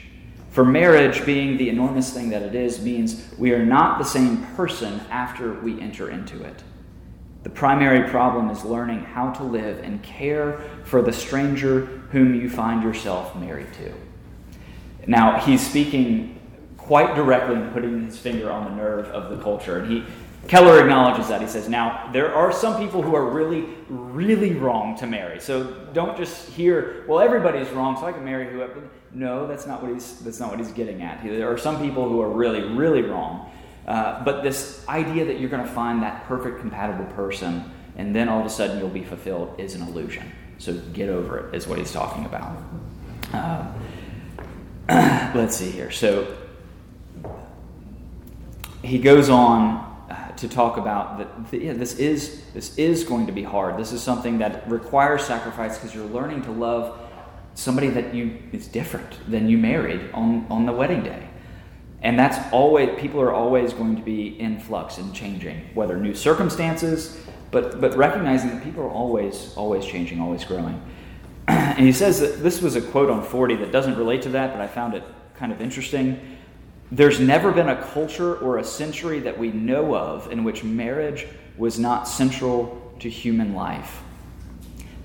For 0.50 0.66
marriage, 0.66 1.26
being 1.28 1.58
the 1.58 1.70
enormous 1.70 2.12
thing 2.12 2.32
that 2.32 2.42
it 2.42 2.56
is, 2.56 2.82
means 2.82 3.32
we 3.38 3.54
are 3.54 3.64
not 3.64 4.00
the 4.00 4.04
same 4.04 4.48
person 4.56 5.00
after 5.12 5.60
we 5.60 5.80
enter 5.80 6.10
into 6.10 6.44
it. 6.44 6.64
The 7.44 7.52
primary 7.52 8.10
problem 8.10 8.50
is 8.50 8.64
learning 8.64 9.02
how 9.04 9.32
to 9.34 9.44
live 9.44 9.78
and 9.84 10.02
care 10.02 10.60
for 10.86 11.04
the 11.04 11.14
stranger 11.14 11.86
whom 12.12 12.34
you 12.34 12.50
find 12.50 12.82
yourself 12.82 13.36
married 13.36 13.74
to. 13.74 13.94
Now, 15.06 15.40
he's 15.40 15.68
speaking 15.68 16.40
quite 16.86 17.16
directly 17.16 17.58
putting 17.72 18.06
his 18.06 18.18
finger 18.18 18.52
on 18.52 18.66
the 18.66 18.76
nerve 18.76 19.08
of 19.08 19.36
the 19.36 19.44
culture. 19.44 19.80
And 19.80 19.92
he, 19.92 20.04
Keller 20.48 20.82
acknowledges 20.82 21.30
that. 21.30 21.42
He 21.42 21.48
says, 21.48 21.70
Now, 21.70 22.10
there 22.12 22.34
are 22.34 22.52
some 22.52 22.78
people 22.78 23.02
who 23.02 23.16
are 23.16 23.30
really, 23.30 23.66
really 23.88 24.54
wrong 24.54 24.98
to 24.98 25.08
marry. 25.08 25.40
So 25.40 25.64
don't 25.94 26.18
just 26.18 26.50
hear, 26.50 27.06
well, 27.08 27.20
everybody's 27.20 27.70
wrong, 27.70 27.96
so 27.98 28.06
I 28.06 28.12
can 28.12 28.26
marry 28.26 28.52
whoever. 28.52 28.84
No, 29.14 29.48
that's 29.48 29.66
not 29.66 29.82
what 29.82 29.94
he's, 29.94 30.20
that's 30.20 30.40
not 30.40 30.50
what 30.50 30.60
he's 30.60 30.72
getting 30.72 31.02
at. 31.02 31.24
There 31.24 31.52
are 31.52 31.58
some 31.58 31.82
people 31.82 32.10
who 32.10 32.20
are 32.22 32.30
really, 32.30 32.62
really 32.62 33.04
wrong. 33.04 33.50
Uh, 33.88 34.24
but 34.24 34.44
this 34.44 34.86
idea 34.88 35.26
that 35.26 35.40
you're 35.40 35.50
going 35.50 35.66
to 35.66 35.72
find 35.72 36.04
that 36.04 36.26
perfect 36.26 36.60
compatible 36.60 37.06
person 37.14 37.70
and 37.96 38.16
then 38.16 38.30
all 38.30 38.40
of 38.40 38.46
a 38.46 38.50
sudden 38.50 38.80
you'll 38.80 38.90
be 38.90 39.04
fulfilled 39.04 39.56
is 39.60 39.76
an 39.76 39.82
illusion. 39.82 40.32
So 40.58 40.74
get 40.74 41.10
over 41.10 41.50
it, 41.50 41.56
is 41.56 41.68
what 41.68 41.78
he's 41.78 41.92
talking 41.92 42.26
about. 42.26 42.58
Uh, 43.32 43.72
let's 45.36 45.56
see 45.58 45.70
here. 45.70 45.92
So 45.92 46.36
he 48.84 49.00
goes 49.00 49.30
on 49.30 49.78
uh, 50.10 50.32
to 50.36 50.48
talk 50.48 50.78
about 50.78 51.18
that 51.18 51.62
yeah, 51.62 51.74
this 51.74 51.96
is 51.96 52.44
this 52.54 52.78
is 52.78 53.04
going 53.04 53.26
to 53.26 53.32
be 53.32 53.44
hard. 53.44 53.78
This 53.78 53.92
is 53.92 54.04
something 54.04 54.38
that 54.40 54.70
requires 54.70 55.24
sacrifice 55.24 55.78
because 55.78 55.96
you're 55.96 56.06
learning 56.06 56.44
to 56.44 56.52
love 56.52 57.00
somebody 57.56 57.90
that 57.90 58.14
you 58.14 58.38
is 58.52 58.68
different 58.68 59.20
than 59.30 59.48
you 59.48 59.58
married 59.58 60.10
on, 60.14 60.46
on 60.50 60.66
the 60.66 60.72
wedding 60.72 61.04
day. 61.04 61.28
And 62.02 62.20
that's 62.20 62.38
always, 62.52 63.00
people 63.00 63.22
are 63.22 63.32
always 63.32 63.74
going 63.74 63.96
to 63.96 64.02
be 64.02 64.40
in 64.40 64.60
flux 64.60 64.98
and 64.98 65.14
changing, 65.14 65.70
whether 65.74 65.98
new 65.98 66.14
circumstances, 66.14 67.18
but, 67.50 67.80
but 67.80 67.96
recognizing 67.96 68.50
that 68.50 68.64
people 68.64 68.84
are 68.84 68.90
always, 68.90 69.54
always 69.56 69.86
changing, 69.86 70.20
always 70.20 70.44
growing. 70.44 70.82
and 71.48 71.86
he 71.86 71.94
says 71.94 72.20
that 72.20 72.44
this 72.44 72.62
was 72.62 72.76
a 72.76 72.82
quote 72.82 73.10
on 73.10 73.24
40 73.24 73.56
that 73.58 73.72
doesn't 73.72 73.96
relate 73.96 74.22
to 74.24 74.30
that, 74.30 74.52
but 74.52 74.60
I 74.60 74.68
found 74.68 74.96
it 74.96 75.04
kind 75.38 75.52
of 75.52 75.62
interesting. 75.62 76.38
There's 76.92 77.20
never 77.20 77.52
been 77.52 77.70
a 77.70 77.82
culture 77.82 78.36
or 78.36 78.58
a 78.58 78.64
century 78.64 79.20
that 79.22 79.38
we 79.38 79.52
know 79.52 79.96
of 79.96 80.32
in 80.32 80.44
which 80.44 80.64
marriage 80.64 81.28
was 81.58 81.80
not 81.80 82.08
central 82.08 82.96
to 83.00 83.10
human 83.10 83.54
life. 83.54 84.02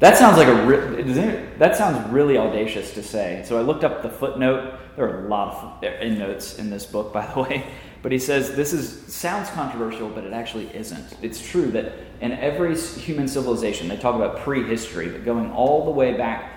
That 0.01 0.17
sounds 0.17 0.37
like 0.37 0.47
a 0.47 0.65
re- 0.65 1.49
that 1.59 1.77
sounds 1.77 2.09
really 2.11 2.39
audacious 2.39 2.95
to 2.95 3.03
say. 3.03 3.43
So 3.45 3.59
I 3.59 3.63
looked 3.63 3.83
up 3.83 4.03
the 4.03 4.09
footnote. 4.09 4.79
There 4.95 5.09
are 5.09 5.27
a 5.27 5.29
lot 5.29 5.83
of 5.83 5.85
uh, 5.85 6.05
notes 6.05 6.59
in 6.59 6.71
this 6.71 6.87
book, 6.87 7.13
by 7.13 7.27
the 7.27 7.41
way. 7.41 7.67
But 8.01 8.13
he 8.13 8.19
says 8.19 8.55
this 8.55 8.73
is 8.73 9.13
sounds 9.13 9.51
controversial, 9.51 10.09
but 10.09 10.23
it 10.25 10.33
actually 10.33 10.75
isn't. 10.75 11.17
It's 11.21 11.45
true 11.45 11.71
that 11.73 11.93
in 12.21 12.33
every 12.33 12.79
human 12.79 13.27
civilization, 13.27 13.89
they 13.89 13.97
talk 13.97 14.15
about 14.15 14.39
prehistory, 14.41 15.09
but 15.09 15.25
going 15.25 15.51
all 15.51 15.85
the 15.85 15.91
way 15.91 16.17
back 16.17 16.53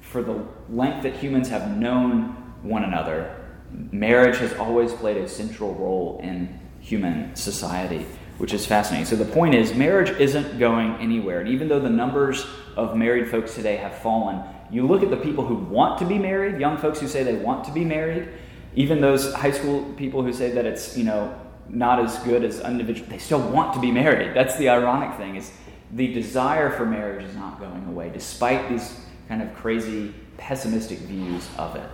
for 0.00 0.22
the 0.22 0.44
length 0.68 1.04
that 1.04 1.14
humans 1.14 1.48
have 1.48 1.74
known 1.74 2.36
one 2.62 2.84
another, 2.84 3.41
marriage 3.90 4.38
has 4.38 4.52
always 4.54 4.92
played 4.92 5.16
a 5.16 5.28
central 5.28 5.74
role 5.74 6.20
in 6.22 6.60
human 6.80 7.34
society 7.36 8.06
which 8.42 8.52
is 8.52 8.66
fascinating. 8.66 9.06
So 9.06 9.14
the 9.14 9.24
point 9.24 9.54
is, 9.54 9.72
marriage 9.72 10.10
isn't 10.18 10.58
going 10.58 10.96
anywhere. 10.96 11.38
And 11.38 11.48
even 11.48 11.68
though 11.68 11.78
the 11.78 11.88
numbers 11.88 12.44
of 12.76 12.96
married 12.96 13.30
folks 13.30 13.54
today 13.54 13.76
have 13.76 13.94
fallen, 13.98 14.42
you 14.68 14.84
look 14.84 15.04
at 15.04 15.10
the 15.10 15.16
people 15.16 15.46
who 15.46 15.54
want 15.54 15.98
to 16.00 16.04
be 16.04 16.18
married, 16.18 16.60
young 16.60 16.76
folks 16.76 16.98
who 16.98 17.06
say 17.06 17.22
they 17.22 17.36
want 17.36 17.64
to 17.66 17.70
be 17.70 17.84
married, 17.84 18.28
even 18.74 19.00
those 19.00 19.32
high 19.34 19.52
school 19.52 19.84
people 19.96 20.24
who 20.24 20.32
say 20.32 20.50
that 20.50 20.66
it's, 20.66 20.96
you 20.96 21.04
know, 21.04 21.38
not 21.68 22.00
as 22.00 22.18
good 22.24 22.42
as 22.42 22.58
individual, 22.60 23.08
they 23.08 23.18
still 23.18 23.40
want 23.50 23.74
to 23.74 23.80
be 23.80 23.92
married. 23.92 24.34
That's 24.34 24.56
the 24.56 24.70
ironic 24.70 25.16
thing 25.16 25.36
is 25.36 25.52
the 25.92 26.12
desire 26.12 26.70
for 26.70 26.84
marriage 26.84 27.22
is 27.22 27.36
not 27.36 27.60
going 27.60 27.86
away, 27.86 28.10
despite 28.10 28.68
these 28.68 28.92
kind 29.28 29.40
of 29.40 29.54
crazy 29.54 30.12
pessimistic 30.36 30.98
views 30.98 31.46
of 31.58 31.76
it. 31.76 31.88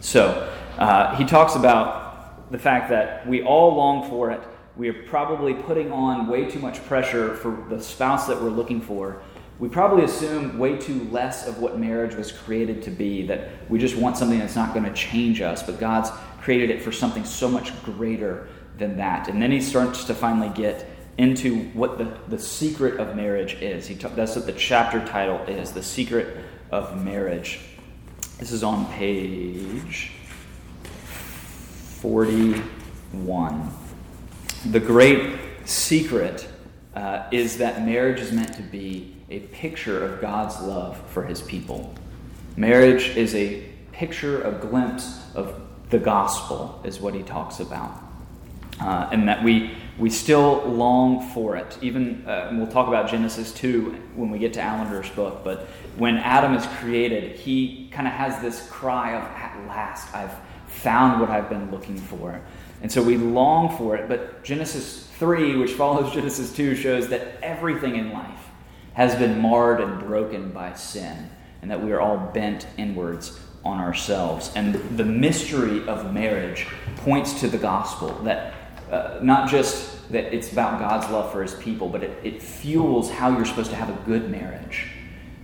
So 0.00 0.52
uh, 0.78 1.16
he 1.16 1.24
talks 1.24 1.54
about 1.54 2.50
the 2.52 2.58
fact 2.58 2.90
that 2.90 3.26
we 3.26 3.42
all 3.42 3.74
long 3.74 4.08
for 4.08 4.30
it 4.30 4.40
we 4.76 4.90
are 4.90 5.02
probably 5.04 5.54
putting 5.54 5.90
on 5.90 6.26
way 6.26 6.44
too 6.44 6.58
much 6.58 6.84
pressure 6.84 7.34
for 7.36 7.64
the 7.70 7.82
spouse 7.82 8.26
that 8.26 8.40
we're 8.40 8.50
looking 8.50 8.80
for. 8.80 9.22
We 9.58 9.70
probably 9.70 10.04
assume 10.04 10.58
way 10.58 10.76
too 10.76 11.08
less 11.10 11.48
of 11.48 11.58
what 11.58 11.78
marriage 11.78 12.14
was 12.14 12.30
created 12.30 12.82
to 12.82 12.90
be, 12.90 13.26
that 13.26 13.70
we 13.70 13.78
just 13.78 13.96
want 13.96 14.18
something 14.18 14.38
that's 14.38 14.54
not 14.54 14.74
going 14.74 14.84
to 14.84 14.92
change 14.92 15.40
us, 15.40 15.62
but 15.62 15.80
God's 15.80 16.10
created 16.42 16.68
it 16.68 16.82
for 16.82 16.92
something 16.92 17.24
so 17.24 17.48
much 17.48 17.82
greater 17.84 18.48
than 18.76 18.98
that. 18.98 19.28
And 19.28 19.40
then 19.40 19.50
he 19.50 19.62
starts 19.62 20.04
to 20.04 20.14
finally 20.14 20.50
get 20.50 20.86
into 21.16 21.62
what 21.68 21.96
the, 21.96 22.14
the 22.28 22.38
secret 22.38 23.00
of 23.00 23.16
marriage 23.16 23.54
is. 23.62 23.86
He 23.86 23.94
t- 23.94 24.08
that's 24.08 24.36
what 24.36 24.44
the 24.44 24.52
chapter 24.52 25.02
title 25.06 25.38
is 25.44 25.72
The 25.72 25.82
Secret 25.82 26.36
of 26.70 27.02
Marriage. 27.02 27.60
This 28.38 28.52
is 28.52 28.62
on 28.62 28.84
page 28.92 30.12
41. 32.06 33.68
The 34.66 34.78
great 34.78 35.40
secret 35.64 36.46
uh, 36.94 37.26
is 37.32 37.58
that 37.58 37.84
marriage 37.84 38.20
is 38.20 38.30
meant 38.30 38.54
to 38.54 38.62
be 38.62 39.16
a 39.28 39.40
picture 39.40 40.04
of 40.04 40.20
God's 40.20 40.60
love 40.60 40.96
for 41.10 41.24
his 41.24 41.42
people. 41.42 41.92
Marriage 42.56 43.16
is 43.16 43.34
a 43.34 43.64
picture, 43.90 44.40
a 44.42 44.52
glimpse 44.52 45.20
of 45.34 45.60
the 45.90 45.98
gospel, 45.98 46.80
is 46.84 47.00
what 47.00 47.12
he 47.12 47.24
talks 47.24 47.58
about. 47.58 48.00
Uh, 48.80 49.08
and 49.10 49.28
that 49.28 49.42
we, 49.42 49.72
we 49.98 50.08
still 50.08 50.62
long 50.64 51.28
for 51.30 51.56
it. 51.56 51.76
Even, 51.82 52.24
uh, 52.24 52.52
we'll 52.52 52.68
talk 52.68 52.86
about 52.86 53.10
Genesis 53.10 53.52
2 53.54 53.90
when 54.14 54.30
we 54.30 54.38
get 54.38 54.52
to 54.52 54.60
Allender's 54.60 55.10
book, 55.10 55.42
but 55.42 55.66
when 55.96 56.18
Adam 56.18 56.54
is 56.54 56.64
created, 56.78 57.34
he 57.34 57.88
kind 57.90 58.06
of 58.06 58.14
has 58.14 58.40
this 58.40 58.68
cry 58.70 59.16
of, 59.16 59.24
At 59.24 59.66
last, 59.66 60.14
I've 60.14 60.45
found 60.76 61.20
what 61.20 61.30
I've 61.30 61.48
been 61.48 61.70
looking 61.70 61.96
for. 61.96 62.40
And 62.82 62.92
so 62.92 63.02
we 63.02 63.16
long 63.16 63.76
for 63.76 63.96
it. 63.96 64.08
But 64.08 64.44
Genesis 64.44 65.06
3, 65.18 65.56
which 65.56 65.72
follows 65.72 66.12
Genesis 66.14 66.54
2, 66.54 66.74
shows 66.74 67.08
that 67.08 67.38
everything 67.42 67.96
in 67.96 68.12
life 68.12 68.48
has 68.94 69.14
been 69.16 69.40
marred 69.40 69.80
and 69.80 69.98
broken 69.98 70.50
by 70.52 70.74
sin, 70.74 71.30
and 71.60 71.70
that 71.70 71.82
we 71.82 71.92
are 71.92 72.00
all 72.00 72.18
bent 72.32 72.66
inwards 72.78 73.38
on 73.64 73.78
ourselves. 73.78 74.52
And 74.54 74.74
the 74.96 75.04
mystery 75.04 75.86
of 75.88 76.12
marriage 76.14 76.66
points 76.98 77.40
to 77.40 77.48
the 77.48 77.58
gospel 77.58 78.08
that 78.24 78.54
uh, 78.90 79.18
not 79.20 79.50
just 79.50 80.10
that 80.12 80.32
it's 80.32 80.52
about 80.52 80.78
God's 80.78 81.10
love 81.10 81.32
for 81.32 81.42
his 81.42 81.54
people, 81.54 81.88
but 81.88 82.04
it, 82.04 82.18
it 82.22 82.42
fuels 82.42 83.10
how 83.10 83.30
you're 83.36 83.44
supposed 83.44 83.70
to 83.70 83.76
have 83.76 83.88
a 83.88 84.06
good 84.06 84.30
marriage. 84.30 84.86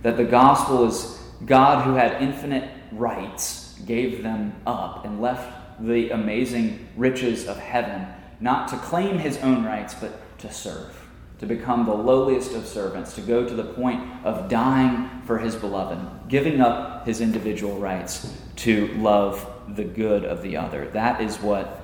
That 0.01 0.17
the 0.17 0.23
gospel 0.23 0.87
is 0.87 1.21
God 1.45 1.83
who 1.83 1.95
had 1.95 2.21
infinite 2.21 2.69
rights 2.91 3.62
gave 3.85 4.23
them 4.23 4.53
up 4.65 5.05
and 5.05 5.21
left 5.21 5.79
the 5.79 6.09
amazing 6.11 6.87
riches 6.95 7.47
of 7.47 7.57
heaven, 7.57 8.07
not 8.39 8.67
to 8.69 8.77
claim 8.77 9.17
his 9.17 9.37
own 9.37 9.63
rights, 9.63 9.93
but 9.93 10.37
to 10.39 10.51
serve, 10.51 10.95
to 11.39 11.45
become 11.45 11.85
the 11.85 11.93
lowliest 11.93 12.53
of 12.53 12.65
servants, 12.65 13.13
to 13.15 13.21
go 13.21 13.47
to 13.47 13.53
the 13.53 13.63
point 13.63 14.01
of 14.23 14.49
dying 14.49 15.09
for 15.25 15.39
his 15.39 15.55
beloved, 15.55 16.29
giving 16.29 16.61
up 16.61 17.05
his 17.05 17.21
individual 17.21 17.77
rights 17.77 18.33
to 18.55 18.87
love 18.95 19.49
the 19.75 19.83
good 19.83 20.25
of 20.25 20.41
the 20.41 20.57
other. 20.57 20.85
That 20.89 21.21
is 21.21 21.37
what 21.39 21.81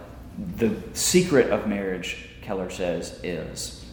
the 0.58 0.76
secret 0.94 1.50
of 1.50 1.68
marriage, 1.68 2.30
Keller 2.42 2.70
says, 2.70 3.20
is. 3.24 3.86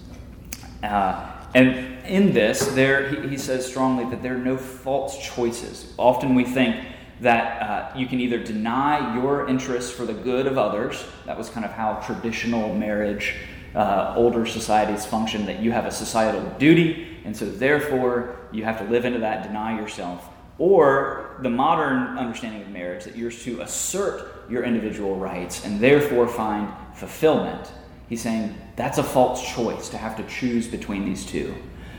Uh, 0.82 1.32
and 1.54 2.04
in 2.06 2.32
this, 2.32 2.66
there 2.74 3.08
he, 3.08 3.28
he 3.30 3.36
says 3.38 3.66
strongly 3.66 4.04
that 4.10 4.22
there 4.22 4.34
are 4.34 4.38
no 4.38 4.56
false 4.56 5.18
choices. 5.18 5.92
Often 5.96 6.34
we 6.34 6.44
think 6.44 6.84
that 7.20 7.62
uh, 7.62 7.98
you 7.98 8.06
can 8.06 8.20
either 8.20 8.38
deny 8.38 9.14
your 9.14 9.48
interests 9.48 9.90
for 9.90 10.04
the 10.04 10.12
good 10.12 10.46
of 10.46 10.58
others. 10.58 11.04
That 11.24 11.38
was 11.38 11.48
kind 11.48 11.64
of 11.64 11.72
how 11.72 11.94
traditional 12.06 12.74
marriage, 12.74 13.34
uh, 13.74 14.14
older 14.16 14.44
societies 14.46 15.06
function, 15.06 15.46
that 15.46 15.60
you 15.60 15.72
have 15.72 15.86
a 15.86 15.90
societal 15.90 16.42
duty, 16.58 17.18
and 17.24 17.36
so 17.36 17.46
therefore 17.46 18.36
you 18.52 18.64
have 18.64 18.78
to 18.78 18.84
live 18.84 19.04
into 19.04 19.20
that, 19.20 19.42
deny 19.42 19.78
yourself. 19.80 20.28
Or 20.58 21.38
the 21.42 21.50
modern 21.50 22.18
understanding 22.18 22.62
of 22.62 22.68
marriage, 22.70 23.04
that 23.04 23.16
you're 23.16 23.30
to 23.30 23.60
assert 23.60 24.50
your 24.50 24.64
individual 24.64 25.16
rights 25.16 25.64
and 25.64 25.80
therefore 25.80 26.28
find 26.28 26.72
fulfillment. 26.94 27.70
He's 28.08 28.22
saying 28.22 28.54
that's 28.76 28.98
a 28.98 29.02
false 29.02 29.46
choice 29.54 29.88
to 29.90 29.98
have 29.98 30.16
to 30.16 30.22
choose 30.24 30.66
between 30.66 31.04
these 31.04 31.26
two. 31.26 31.54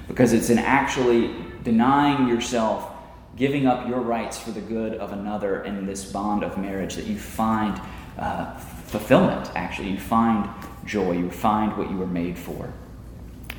because 0.07 0.33
it's 0.33 0.49
in 0.49 0.57
actually 0.57 1.35
denying 1.63 2.27
yourself, 2.27 2.91
giving 3.37 3.67
up 3.67 3.87
your 3.87 4.01
rights 4.01 4.37
for 4.39 4.51
the 4.51 4.61
good 4.61 4.95
of 4.95 5.13
another 5.13 5.63
in 5.63 5.85
this 5.85 6.11
bond 6.11 6.43
of 6.43 6.57
marriage 6.57 6.95
that 6.95 7.05
you 7.05 7.17
find 7.17 7.79
uh, 8.17 8.57
fulfillment, 8.57 9.51
actually. 9.55 9.89
You 9.89 9.99
find 9.99 10.49
joy, 10.85 11.13
you 11.13 11.29
find 11.29 11.77
what 11.77 11.89
you 11.89 11.97
were 11.97 12.07
made 12.07 12.37
for. 12.37 12.73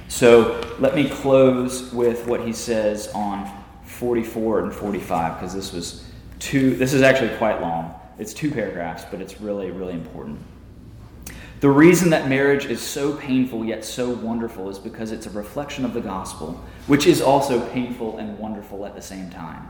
So 0.09 0.61
let 0.79 0.95
me 0.95 1.09
close 1.09 1.93
with 1.93 2.27
what 2.27 2.45
he 2.45 2.53
says 2.53 3.09
on 3.14 3.49
44 3.85 4.61
and 4.61 4.73
45, 4.73 5.35
because 5.35 5.55
this 5.55 5.73
was 5.73 6.05
two, 6.38 6.75
this 6.77 6.93
is 6.93 7.03
actually 7.03 7.37
quite 7.37 7.61
long. 7.61 7.95
It's 8.19 8.35
two 8.35 8.51
paragraphs, 8.51 9.05
but 9.11 9.21
it's 9.21 9.41
really, 9.41 9.71
really 9.71 9.93
important. 9.93 10.41
The 11.61 11.71
reason 11.71 12.11
that 12.11 12.29
marriage 12.29 12.66
is 12.66 12.81
so 12.81 13.16
painful 13.16 13.64
yet 13.64 13.85
so 13.85 14.11
wonderful 14.11 14.68
is 14.71 14.79
because 14.79 15.11
it's 15.11 15.27
a 15.27 15.31
reflection 15.31 15.85
of 15.85 15.92
the 15.92 16.01
gospel, 16.01 16.62
which 16.87 17.07
is 17.07 17.21
also 17.21 17.68
painful 17.71 18.18
and 18.18 18.38
wonderful 18.38 18.87
at 18.87 18.94
the 18.94 19.03
same 19.03 19.29
time. 19.29 19.68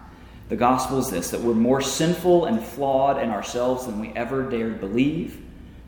The 0.51 0.57
gospel 0.57 0.99
is 0.99 1.11
this 1.11 1.31
that 1.31 1.41
we're 1.41 1.55
more 1.55 1.81
sinful 1.81 2.45
and 2.45 2.63
flawed 2.63 3.23
in 3.23 3.31
ourselves 3.31 3.87
than 3.87 4.01
we 4.01 4.09
ever 4.11 4.43
dared 4.43 4.81
believe, 4.81 5.43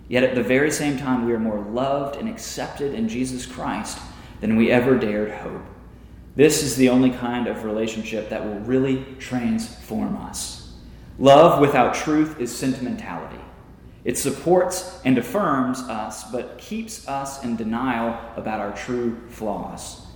yet 0.08 0.24
at 0.24 0.34
the 0.34 0.42
very 0.42 0.70
same 0.70 0.96
time, 0.96 1.26
we 1.26 1.34
are 1.34 1.38
more 1.38 1.60
loved 1.60 2.16
and 2.16 2.30
accepted 2.30 2.94
in 2.94 3.06
Jesus 3.06 3.44
Christ 3.44 3.98
than 4.40 4.56
we 4.56 4.70
ever 4.70 4.98
dared 4.98 5.30
hope. 5.30 5.64
This 6.34 6.62
is 6.62 6.76
the 6.76 6.88
only 6.88 7.10
kind 7.10 7.46
of 7.46 7.64
relationship 7.64 8.30
that 8.30 8.42
will 8.42 8.60
really 8.60 9.04
transform 9.18 10.16
us. 10.16 10.72
Love 11.18 11.60
without 11.60 11.94
truth 11.94 12.40
is 12.40 12.54
sentimentality. 12.56 13.36
It 14.04 14.16
supports 14.16 14.98
and 15.04 15.18
affirms 15.18 15.80
us, 15.80 16.30
but 16.30 16.58
keeps 16.58 17.06
us 17.06 17.44
in 17.44 17.56
denial 17.56 18.18
about 18.36 18.60
our 18.60 18.72
true 18.72 19.20
flaws. 19.28 20.06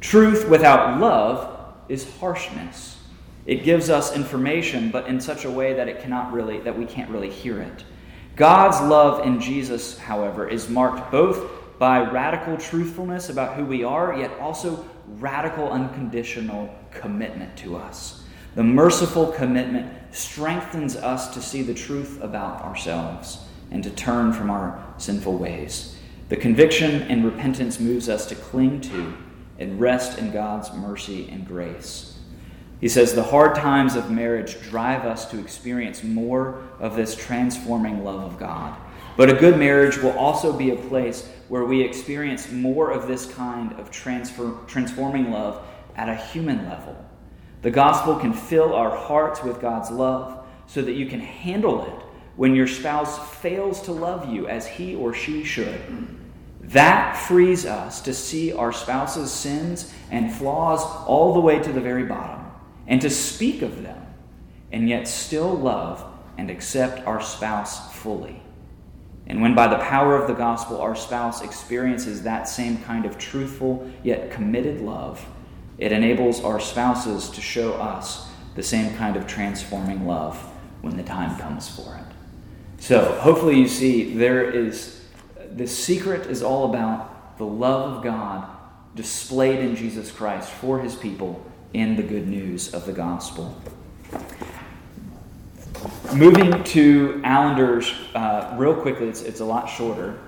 Truth 0.00 0.48
without 0.48 0.98
love 0.98 1.74
is 1.88 2.10
harshness. 2.18 2.98
It 3.46 3.64
gives 3.64 3.90
us 3.90 4.16
information, 4.16 4.90
but 4.90 5.06
in 5.06 5.20
such 5.20 5.44
a 5.44 5.50
way 5.50 5.74
that 5.74 5.88
it 5.88 6.00
cannot 6.00 6.32
really 6.32 6.60
that 6.60 6.78
we 6.78 6.86
can't 6.86 7.10
really 7.10 7.30
hear 7.30 7.60
it. 7.60 7.84
God's 8.36 8.80
love 8.80 9.26
in 9.26 9.40
Jesus, 9.40 9.98
however, 9.98 10.48
is 10.48 10.68
marked 10.68 11.12
both 11.12 11.78
by 11.78 12.00
radical 12.10 12.56
truthfulness 12.56 13.28
about 13.28 13.54
who 13.54 13.64
we 13.64 13.84
are, 13.84 14.18
yet 14.18 14.32
also 14.40 14.84
radical 15.18 15.70
unconditional 15.70 16.74
commitment 16.90 17.56
to 17.58 17.76
us. 17.76 18.23
The 18.54 18.62
merciful 18.62 19.26
commitment 19.32 19.92
strengthens 20.14 20.94
us 20.94 21.34
to 21.34 21.42
see 21.42 21.62
the 21.62 21.74
truth 21.74 22.20
about 22.22 22.62
ourselves 22.62 23.38
and 23.72 23.82
to 23.82 23.90
turn 23.90 24.32
from 24.32 24.48
our 24.48 24.84
sinful 24.96 25.38
ways. 25.38 25.96
The 26.28 26.36
conviction 26.36 27.02
and 27.02 27.24
repentance 27.24 27.80
moves 27.80 28.08
us 28.08 28.26
to 28.26 28.36
cling 28.36 28.80
to 28.82 29.12
and 29.58 29.80
rest 29.80 30.18
in 30.18 30.30
God's 30.30 30.72
mercy 30.72 31.28
and 31.30 31.46
grace. 31.46 32.16
He 32.80 32.88
says 32.88 33.14
the 33.14 33.22
hard 33.22 33.56
times 33.56 33.96
of 33.96 34.10
marriage 34.10 34.60
drive 34.62 35.04
us 35.04 35.28
to 35.30 35.40
experience 35.40 36.04
more 36.04 36.62
of 36.78 36.96
this 36.96 37.16
transforming 37.16 38.04
love 38.04 38.20
of 38.20 38.38
God. 38.38 38.76
But 39.16 39.30
a 39.30 39.34
good 39.34 39.58
marriage 39.58 39.98
will 39.98 40.16
also 40.18 40.52
be 40.52 40.70
a 40.70 40.76
place 40.76 41.28
where 41.48 41.64
we 41.64 41.82
experience 41.82 42.50
more 42.50 42.90
of 42.90 43.06
this 43.08 43.26
kind 43.26 43.72
of 43.74 43.90
transfer, 43.90 44.56
transforming 44.66 45.30
love 45.30 45.64
at 45.96 46.08
a 46.08 46.14
human 46.14 46.68
level. 46.68 46.96
The 47.64 47.70
gospel 47.70 48.16
can 48.16 48.34
fill 48.34 48.74
our 48.74 48.94
hearts 48.94 49.42
with 49.42 49.58
God's 49.58 49.90
love 49.90 50.44
so 50.66 50.82
that 50.82 50.92
you 50.92 51.06
can 51.06 51.20
handle 51.20 51.86
it 51.86 52.04
when 52.36 52.54
your 52.54 52.66
spouse 52.66 53.18
fails 53.36 53.80
to 53.84 53.92
love 53.92 54.30
you 54.30 54.46
as 54.46 54.66
he 54.66 54.94
or 54.94 55.14
she 55.14 55.44
should. 55.44 55.80
That 56.60 57.16
frees 57.16 57.64
us 57.64 58.02
to 58.02 58.12
see 58.12 58.52
our 58.52 58.70
spouse's 58.70 59.32
sins 59.32 59.94
and 60.10 60.30
flaws 60.30 60.82
all 61.06 61.32
the 61.32 61.40
way 61.40 61.58
to 61.58 61.72
the 61.72 61.80
very 61.80 62.04
bottom 62.04 62.44
and 62.86 63.00
to 63.00 63.08
speak 63.08 63.62
of 63.62 63.82
them 63.82 64.08
and 64.70 64.86
yet 64.86 65.08
still 65.08 65.54
love 65.54 66.04
and 66.36 66.50
accept 66.50 67.06
our 67.06 67.22
spouse 67.22 67.94
fully. 67.94 68.42
And 69.26 69.40
when 69.40 69.54
by 69.54 69.68
the 69.68 69.82
power 69.82 70.20
of 70.20 70.26
the 70.28 70.34
gospel 70.34 70.82
our 70.82 70.94
spouse 70.94 71.40
experiences 71.40 72.24
that 72.24 72.46
same 72.46 72.76
kind 72.82 73.06
of 73.06 73.16
truthful 73.16 73.90
yet 74.02 74.30
committed 74.30 74.82
love, 74.82 75.26
it 75.84 75.92
enables 75.92 76.42
our 76.42 76.58
spouses 76.58 77.28
to 77.28 77.42
show 77.42 77.74
us 77.74 78.26
the 78.54 78.62
same 78.62 78.96
kind 78.96 79.16
of 79.16 79.26
transforming 79.26 80.06
love 80.06 80.38
when 80.80 80.96
the 80.96 81.02
time 81.02 81.38
comes 81.38 81.68
for 81.68 81.94
it. 81.94 82.82
So, 82.82 83.18
hopefully, 83.20 83.58
you 83.58 83.68
see 83.68 84.14
there 84.14 84.50
is 84.50 85.04
the 85.52 85.66
secret 85.66 86.26
is 86.30 86.42
all 86.42 86.70
about 86.70 87.36
the 87.36 87.44
love 87.44 87.98
of 87.98 88.02
God 88.02 88.48
displayed 88.94 89.58
in 89.58 89.76
Jesus 89.76 90.10
Christ 90.10 90.48
for 90.48 90.80
his 90.80 90.94
people 90.94 91.44
in 91.74 91.96
the 91.96 92.02
good 92.02 92.28
news 92.28 92.72
of 92.72 92.86
the 92.86 92.92
gospel. 92.92 93.54
Moving 96.14 96.64
to 96.64 97.20
Allender's 97.24 97.92
uh, 98.14 98.54
real 98.56 98.74
quickly, 98.74 99.08
it's, 99.08 99.20
it's 99.20 99.40
a 99.40 99.44
lot 99.44 99.66
shorter. 99.66 100.18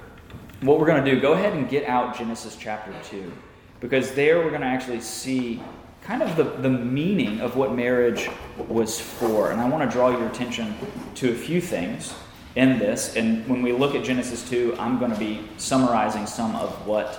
What 0.60 0.78
we're 0.78 0.86
going 0.86 1.02
to 1.02 1.10
do, 1.14 1.18
go 1.18 1.32
ahead 1.32 1.54
and 1.54 1.66
get 1.66 1.88
out 1.88 2.18
Genesis 2.18 2.58
chapter 2.60 2.92
2, 3.04 3.32
because 3.80 4.12
there 4.12 4.38
we're 4.38 4.50
going 4.50 4.62
to 4.62 4.66
actually 4.66 5.00
see 5.00 5.62
kind 6.02 6.22
of 6.22 6.36
the, 6.36 6.44
the 6.44 6.70
meaning 6.70 7.40
of 7.40 7.56
what 7.56 7.74
marriage 7.74 8.30
was 8.68 9.00
for. 9.00 9.50
And 9.50 9.60
I 9.60 9.68
want 9.68 9.88
to 9.88 9.92
draw 9.92 10.10
your 10.10 10.26
attention 10.28 10.74
to 11.16 11.32
a 11.32 11.34
few 11.34 11.60
things 11.60 12.14
in 12.54 12.78
this. 12.78 13.16
And 13.16 13.46
when 13.48 13.60
we 13.62 13.72
look 13.72 13.94
at 13.94 14.04
Genesis 14.04 14.48
2, 14.48 14.76
I'm 14.78 14.98
going 14.98 15.10
to 15.10 15.18
be 15.18 15.46
summarizing 15.56 16.26
some 16.26 16.54
of 16.54 16.86
what, 16.86 17.14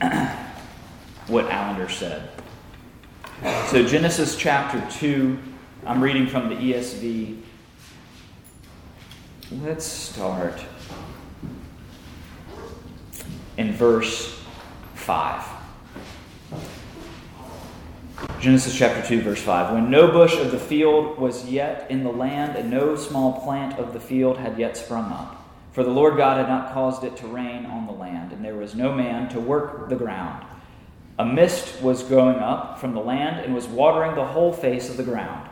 what 1.28 1.46
Allender 1.46 1.88
said. 1.88 2.28
So, 3.68 3.84
Genesis 3.84 4.36
chapter 4.36 4.84
2, 4.98 5.38
I'm 5.86 6.02
reading 6.02 6.26
from 6.26 6.48
the 6.48 6.54
ESV. 6.54 7.40
Let's 9.62 9.84
start 9.84 10.60
in 13.56 13.72
verse 13.72 14.40
5. 14.94 15.61
Genesis 18.42 18.76
chapter 18.76 19.06
2, 19.06 19.22
verse 19.22 19.40
5. 19.40 19.72
When 19.72 19.88
no 19.88 20.10
bush 20.10 20.36
of 20.36 20.50
the 20.50 20.58
field 20.58 21.16
was 21.16 21.48
yet 21.48 21.88
in 21.88 22.02
the 22.02 22.10
land, 22.10 22.56
and 22.56 22.68
no 22.68 22.96
small 22.96 23.40
plant 23.40 23.78
of 23.78 23.92
the 23.92 24.00
field 24.00 24.36
had 24.36 24.58
yet 24.58 24.76
sprung 24.76 25.12
up, 25.12 25.48
for 25.70 25.84
the 25.84 25.90
Lord 25.90 26.16
God 26.16 26.38
had 26.38 26.48
not 26.48 26.72
caused 26.72 27.04
it 27.04 27.16
to 27.18 27.28
rain 27.28 27.66
on 27.66 27.86
the 27.86 27.92
land, 27.92 28.32
and 28.32 28.44
there 28.44 28.56
was 28.56 28.74
no 28.74 28.92
man 28.92 29.28
to 29.28 29.38
work 29.38 29.88
the 29.88 29.94
ground. 29.94 30.44
A 31.20 31.24
mist 31.24 31.80
was 31.82 32.02
going 32.02 32.40
up 32.40 32.80
from 32.80 32.94
the 32.94 33.00
land 33.00 33.44
and 33.44 33.54
was 33.54 33.68
watering 33.68 34.16
the 34.16 34.26
whole 34.26 34.52
face 34.52 34.90
of 34.90 34.96
the 34.96 35.04
ground. 35.04 35.48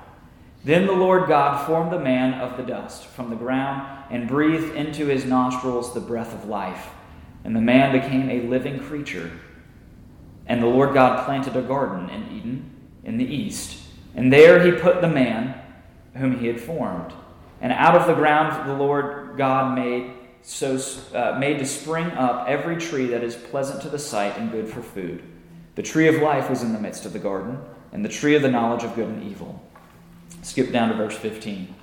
Then 0.64 0.88
the 0.88 0.92
Lord 0.92 1.28
God 1.28 1.64
formed 1.68 1.92
the 1.92 2.00
man 2.00 2.40
of 2.40 2.56
the 2.56 2.64
dust 2.64 3.06
from 3.06 3.30
the 3.30 3.36
ground 3.36 3.86
and 4.10 4.26
breathed 4.26 4.74
into 4.74 5.06
his 5.06 5.24
nostrils 5.24 5.94
the 5.94 6.00
breath 6.00 6.34
of 6.34 6.48
life, 6.48 6.88
and 7.44 7.54
the 7.54 7.60
man 7.60 7.92
became 7.92 8.28
a 8.28 8.48
living 8.48 8.80
creature. 8.80 9.30
And 10.48 10.60
the 10.60 10.66
Lord 10.66 10.92
God 10.92 11.24
planted 11.24 11.54
a 11.54 11.62
garden 11.62 12.10
in 12.10 12.36
Eden 12.36 12.78
in 13.10 13.18
the 13.18 13.24
east, 13.24 13.76
and 14.14 14.32
there 14.32 14.64
he 14.64 14.70
put 14.70 15.00
the 15.00 15.08
man 15.08 15.60
whom 16.14 16.38
he 16.38 16.46
had 16.46 16.60
formed. 16.60 17.12
And 17.60 17.72
out 17.72 17.96
of 17.96 18.06
the 18.06 18.14
ground 18.14 18.68
the 18.68 18.74
Lord 18.74 19.36
God 19.36 19.74
made 19.74 20.12
so 20.42 20.78
uh, 21.12 21.36
made 21.38 21.58
to 21.58 21.66
spring 21.66 22.06
up 22.12 22.48
every 22.48 22.76
tree 22.76 23.06
that 23.08 23.24
is 23.24 23.34
pleasant 23.34 23.82
to 23.82 23.88
the 23.88 23.98
sight 23.98 24.38
and 24.38 24.52
good 24.52 24.68
for 24.68 24.80
food. 24.80 25.22
The 25.74 25.82
tree 25.82 26.06
of 26.06 26.22
life 26.22 26.48
was 26.48 26.62
in 26.62 26.72
the 26.72 26.78
midst 26.78 27.04
of 27.04 27.12
the 27.12 27.18
garden, 27.18 27.58
and 27.92 28.04
the 28.04 28.08
tree 28.08 28.36
of 28.36 28.42
the 28.42 28.50
knowledge 28.50 28.84
of 28.84 28.94
good 28.94 29.08
and 29.08 29.24
evil. 29.24 29.60
Skip 30.42 30.70
down 30.70 30.88
to 30.88 30.94
verse 30.94 31.16
15. 31.16 31.74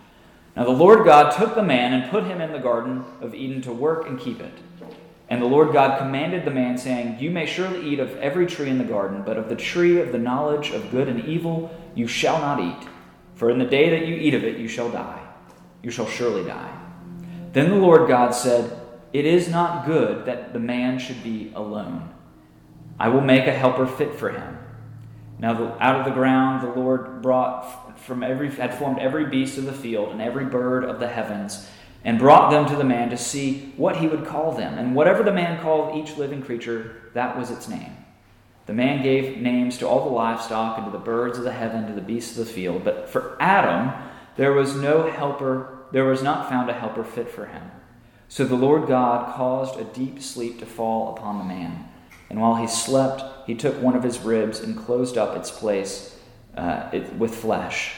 Now 0.55 0.63
the 0.63 0.71
Lord 0.71 1.05
God 1.05 1.37
took 1.37 1.55
the 1.55 1.61
man 1.61 1.93
and 1.93 2.09
put 2.09 2.23
him 2.23 2.39
in 2.39 2.53
the 2.53 2.59
garden 2.59 3.03
of 3.19 3.35
Eden 3.35 3.61
to 3.63 3.73
work 3.73 4.07
and 4.07 4.17
keep 4.17 4.39
it. 4.39 4.53
And 5.29 5.41
the 5.41 5.47
Lord 5.47 5.73
God 5.73 5.99
commanded 5.99 6.45
the 6.45 6.51
man, 6.51 6.77
saying, 6.77 7.19
You 7.19 7.31
may 7.31 7.45
surely 7.45 7.85
eat 7.89 7.99
of 7.99 8.15
every 8.17 8.45
tree 8.45 8.69
in 8.69 8.77
the 8.77 8.85
garden, 8.85 9.23
but 9.25 9.37
of 9.37 9.49
the 9.49 9.55
tree 9.55 9.99
of 9.99 10.11
the 10.11 10.17
knowledge 10.17 10.71
of 10.71 10.89
good 10.89 11.09
and 11.09 11.25
evil 11.25 11.75
you 11.95 12.07
shall 12.07 12.39
not 12.39 12.59
eat. 12.59 12.87
For 13.35 13.49
in 13.49 13.59
the 13.59 13.65
day 13.65 13.89
that 13.89 14.07
you 14.07 14.15
eat 14.15 14.33
of 14.33 14.43
it, 14.43 14.57
you 14.57 14.67
shall 14.67 14.89
die. 14.89 15.21
You 15.83 15.91
shall 15.91 16.07
surely 16.07 16.45
die. 16.45 16.73
Then 17.51 17.69
the 17.69 17.75
Lord 17.75 18.07
God 18.07 18.31
said, 18.31 18.79
It 19.11 19.25
is 19.25 19.49
not 19.49 19.85
good 19.85 20.25
that 20.25 20.53
the 20.53 20.59
man 20.59 20.97
should 20.97 21.21
be 21.23 21.51
alone. 21.53 22.13
I 22.99 23.09
will 23.09 23.21
make 23.21 23.47
a 23.47 23.53
helper 23.53 23.85
fit 23.85 24.15
for 24.15 24.29
him. 24.29 24.57
Now, 25.39 25.77
out 25.79 25.99
of 25.99 26.05
the 26.05 26.11
ground 26.11 26.63
the 26.63 26.79
Lord 26.79 27.21
brought 27.21 27.99
from 27.99 28.23
every 28.23 28.49
had 28.49 28.73
formed 28.77 28.99
every 28.99 29.25
beast 29.25 29.57
of 29.57 29.65
the 29.65 29.73
field 29.73 30.09
and 30.09 30.21
every 30.21 30.45
bird 30.45 30.83
of 30.83 30.99
the 30.99 31.07
heavens 31.07 31.69
and 32.03 32.19
brought 32.19 32.51
them 32.51 32.65
to 32.67 32.75
the 32.75 32.83
man 32.83 33.09
to 33.09 33.17
see 33.17 33.73
what 33.77 33.97
he 33.97 34.07
would 34.07 34.25
call 34.25 34.53
them. 34.53 34.77
And 34.77 34.95
whatever 34.95 35.23
the 35.23 35.33
man 35.33 35.61
called 35.61 35.97
each 35.97 36.17
living 36.17 36.41
creature, 36.41 37.11
that 37.13 37.37
was 37.37 37.51
its 37.51 37.67
name. 37.67 37.97
The 38.65 38.73
man 38.73 39.01
gave 39.01 39.37
names 39.37 39.77
to 39.77 39.87
all 39.87 40.03
the 40.03 40.15
livestock 40.15 40.77
and 40.77 40.85
to 40.85 40.91
the 40.91 41.03
birds 41.03 41.37
of 41.37 41.43
the 41.45 41.53
heaven, 41.53 41.87
to 41.87 41.93
the 41.93 42.01
beasts 42.01 42.37
of 42.37 42.45
the 42.45 42.51
field. 42.51 42.83
But 42.83 43.09
for 43.09 43.37
Adam, 43.39 43.93
there 44.35 44.53
was 44.53 44.75
no 44.75 45.09
helper, 45.09 45.79
there 45.91 46.05
was 46.05 46.21
not 46.21 46.49
found 46.49 46.69
a 46.69 46.73
helper 46.73 47.03
fit 47.03 47.29
for 47.29 47.45
him. 47.45 47.71
So 48.29 48.43
the 48.43 48.55
Lord 48.55 48.87
God 48.87 49.33
caused 49.35 49.79
a 49.79 49.85
deep 49.85 50.21
sleep 50.21 50.59
to 50.59 50.65
fall 50.65 51.15
upon 51.15 51.37
the 51.37 51.45
man, 51.45 51.87
And 52.29 52.41
while 52.41 52.55
he 52.55 52.67
slept, 52.67 53.23
he 53.47 53.55
took 53.55 53.81
one 53.81 53.95
of 53.95 54.03
his 54.03 54.19
ribs 54.19 54.59
and 54.59 54.77
closed 54.77 55.17
up 55.17 55.37
its 55.37 55.49
place 55.49 56.19
uh, 56.55 56.89
it, 56.91 57.13
with 57.15 57.33
flesh. 57.33 57.93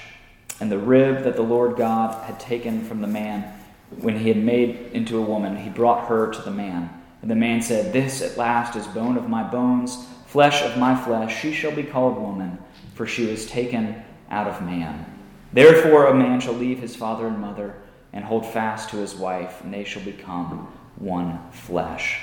And 0.60 0.72
the 0.72 0.78
rib 0.78 1.24
that 1.24 1.36
the 1.36 1.42
Lord 1.42 1.78
God 1.78 2.26
had 2.26 2.40
taken 2.40 2.86
from 2.86 3.02
the 3.02 3.08
man 3.08 3.59
when 3.98 4.20
he 4.20 4.28
had 4.28 4.38
made 4.38 4.92
into 4.94 5.18
a 5.18 5.22
woman, 5.22 5.58
he 5.58 5.70
brought 5.70 6.08
her 6.08 6.32
to 6.32 6.42
the 6.42 6.52
man. 6.52 6.90
And 7.22 7.30
the 7.30 7.36
man 7.36 7.62
said, 7.62 7.92
This 7.92 8.22
at 8.22 8.38
last 8.38 8.76
is 8.76 8.88
bone 8.88 9.18
of 9.18 9.30
my 9.30 9.44
bones, 9.44 10.06
flesh 10.28 10.62
of 10.62 10.78
my 10.78 10.96
flesh. 10.96 11.42
She 11.42 11.54
shall 11.54 11.76
be 11.76 11.84
called 11.84 12.18
woman, 12.18 12.58
for 12.94 13.06
she 13.06 13.26
was 13.26 13.46
taken 13.46 14.02
out 14.30 14.48
of 14.48 14.62
man. 14.62 15.06
Therefore, 15.52 16.08
a 16.08 16.14
man 16.14 16.40
shall 16.40 16.54
leave 16.54 16.80
his 16.80 16.96
father 16.96 17.28
and 17.28 17.40
mother 17.40 17.76
and 18.14 18.24
hold 18.24 18.46
fast 18.46 18.90
to 18.90 18.98
his 18.98 19.16
wife, 19.16 19.62
and 19.64 19.74
they 19.74 19.84
shall 19.84 20.04
become 20.04 20.72
one 20.98 21.40
flesh. 21.52 22.22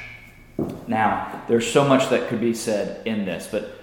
Now, 0.87 1.43
there's 1.49 1.71
so 1.71 1.87
much 1.87 2.09
that 2.11 2.29
could 2.29 2.41
be 2.41 2.55
said 2.55 3.07
in 3.07 3.25
this, 3.25 3.49
but 3.51 3.81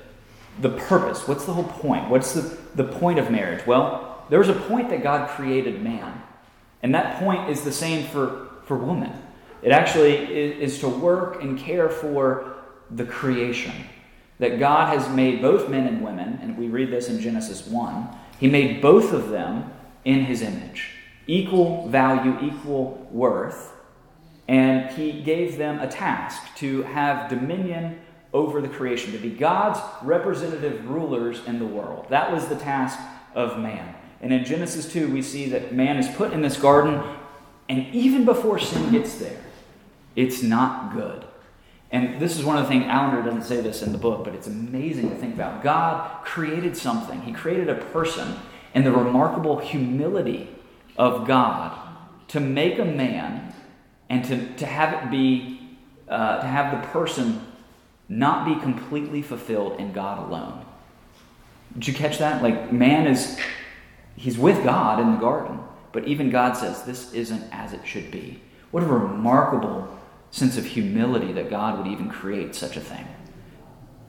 the 0.59 0.69
purpose, 0.69 1.27
what's 1.27 1.45
the 1.45 1.53
whole 1.53 1.63
point? 1.63 2.09
What's 2.09 2.33
the, 2.33 2.57
the 2.75 2.83
point 2.83 3.19
of 3.19 3.31
marriage? 3.31 3.65
Well, 3.65 4.25
there 4.29 4.39
was 4.39 4.49
a 4.49 4.53
point 4.53 4.89
that 4.89 5.03
God 5.03 5.29
created 5.29 5.81
man, 5.81 6.21
and 6.83 6.93
that 6.93 7.19
point 7.19 7.49
is 7.49 7.63
the 7.63 7.71
same 7.71 8.05
for, 8.05 8.49
for 8.65 8.77
woman. 8.77 9.11
It 9.63 9.71
actually 9.71 10.15
is, 10.15 10.73
is 10.73 10.79
to 10.81 10.89
work 10.89 11.41
and 11.41 11.57
care 11.57 11.89
for 11.89 12.57
the 12.91 13.05
creation. 13.05 13.73
That 14.37 14.59
God 14.59 14.95
has 14.95 15.09
made 15.09 15.41
both 15.41 15.69
men 15.69 15.87
and 15.87 16.03
women, 16.03 16.39
and 16.41 16.57
we 16.57 16.67
read 16.67 16.91
this 16.91 17.09
in 17.09 17.19
Genesis 17.19 17.65
1. 17.65 18.07
He 18.39 18.47
made 18.47 18.81
both 18.81 19.13
of 19.13 19.29
them 19.29 19.71
in 20.05 20.25
his 20.25 20.41
image, 20.41 20.89
equal 21.25 21.87
value, 21.87 22.37
equal 22.41 23.07
worth 23.09 23.73
and 24.47 24.91
he 24.91 25.21
gave 25.21 25.57
them 25.57 25.79
a 25.79 25.87
task 25.87 26.55
to 26.57 26.83
have 26.83 27.29
dominion 27.29 27.99
over 28.33 28.61
the 28.61 28.67
creation, 28.67 29.11
to 29.11 29.17
be 29.17 29.29
God's 29.29 29.79
representative 30.01 30.89
rulers 30.89 31.45
in 31.45 31.59
the 31.59 31.65
world. 31.65 32.07
That 32.09 32.31
was 32.31 32.47
the 32.47 32.55
task 32.55 32.99
of 33.35 33.59
man. 33.59 33.95
And 34.23 34.31
in 34.31 34.45
Genesis 34.45 34.89
2, 34.89 35.11
we 35.11 35.21
see 35.21 35.49
that 35.49 35.73
man 35.73 35.97
is 35.97 36.07
put 36.15 36.31
in 36.31 36.41
this 36.41 36.57
garden, 36.57 37.03
and 37.67 37.93
even 37.93 38.23
before 38.23 38.57
sin 38.57 38.89
gets 38.89 39.17
there, 39.17 39.41
it's 40.15 40.41
not 40.41 40.93
good. 40.93 41.25
And 41.91 42.21
this 42.21 42.39
is 42.39 42.45
one 42.45 42.55
of 42.55 42.63
the 42.63 42.69
things, 42.69 42.85
Allender 42.85 43.21
doesn't 43.21 43.43
say 43.43 43.59
this 43.59 43.83
in 43.83 43.91
the 43.91 43.97
book, 43.97 44.23
but 44.23 44.33
it's 44.33 44.47
amazing 44.47 45.09
to 45.09 45.15
think 45.17 45.35
about. 45.35 45.61
God 45.61 46.23
created 46.23 46.77
something, 46.77 47.21
He 47.23 47.33
created 47.33 47.67
a 47.67 47.75
person, 47.75 48.37
and 48.73 48.85
the 48.85 48.93
remarkable 48.93 49.59
humility 49.59 50.47
of 50.97 51.27
God 51.27 51.77
to 52.29 52.39
make 52.39 52.79
a 52.79 52.85
man 52.85 53.53
and 54.09 54.23
to, 54.23 54.55
to 54.55 54.65
have 54.65 55.03
it 55.03 55.11
be, 55.11 55.77
uh, 56.07 56.39
to 56.39 56.47
have 56.47 56.81
the 56.81 56.87
person 56.87 57.45
not 58.07 58.45
be 58.45 58.55
completely 58.61 59.21
fulfilled 59.21 59.81
in 59.81 59.91
God 59.91 60.29
alone. 60.29 60.65
Did 61.73 61.89
you 61.89 61.93
catch 61.93 62.19
that? 62.19 62.41
Like, 62.41 62.71
man 62.71 63.05
is, 63.05 63.37
he's 64.15 64.37
with 64.37 64.63
God 64.63 64.99
in 64.99 65.11
the 65.11 65.17
garden, 65.17 65.59
but 65.91 66.07
even 66.07 66.29
God 66.29 66.57
says 66.57 66.83
this 66.83 67.13
isn't 67.13 67.43
as 67.51 67.73
it 67.73 67.81
should 67.85 68.11
be. 68.11 68.41
What 68.71 68.83
a 68.83 68.87
remarkable 68.87 69.87
sense 70.31 70.57
of 70.57 70.65
humility 70.65 71.31
that 71.33 71.49
God 71.49 71.77
would 71.77 71.87
even 71.87 72.09
create 72.09 72.55
such 72.55 72.75
a 72.75 72.81
thing. 72.81 73.07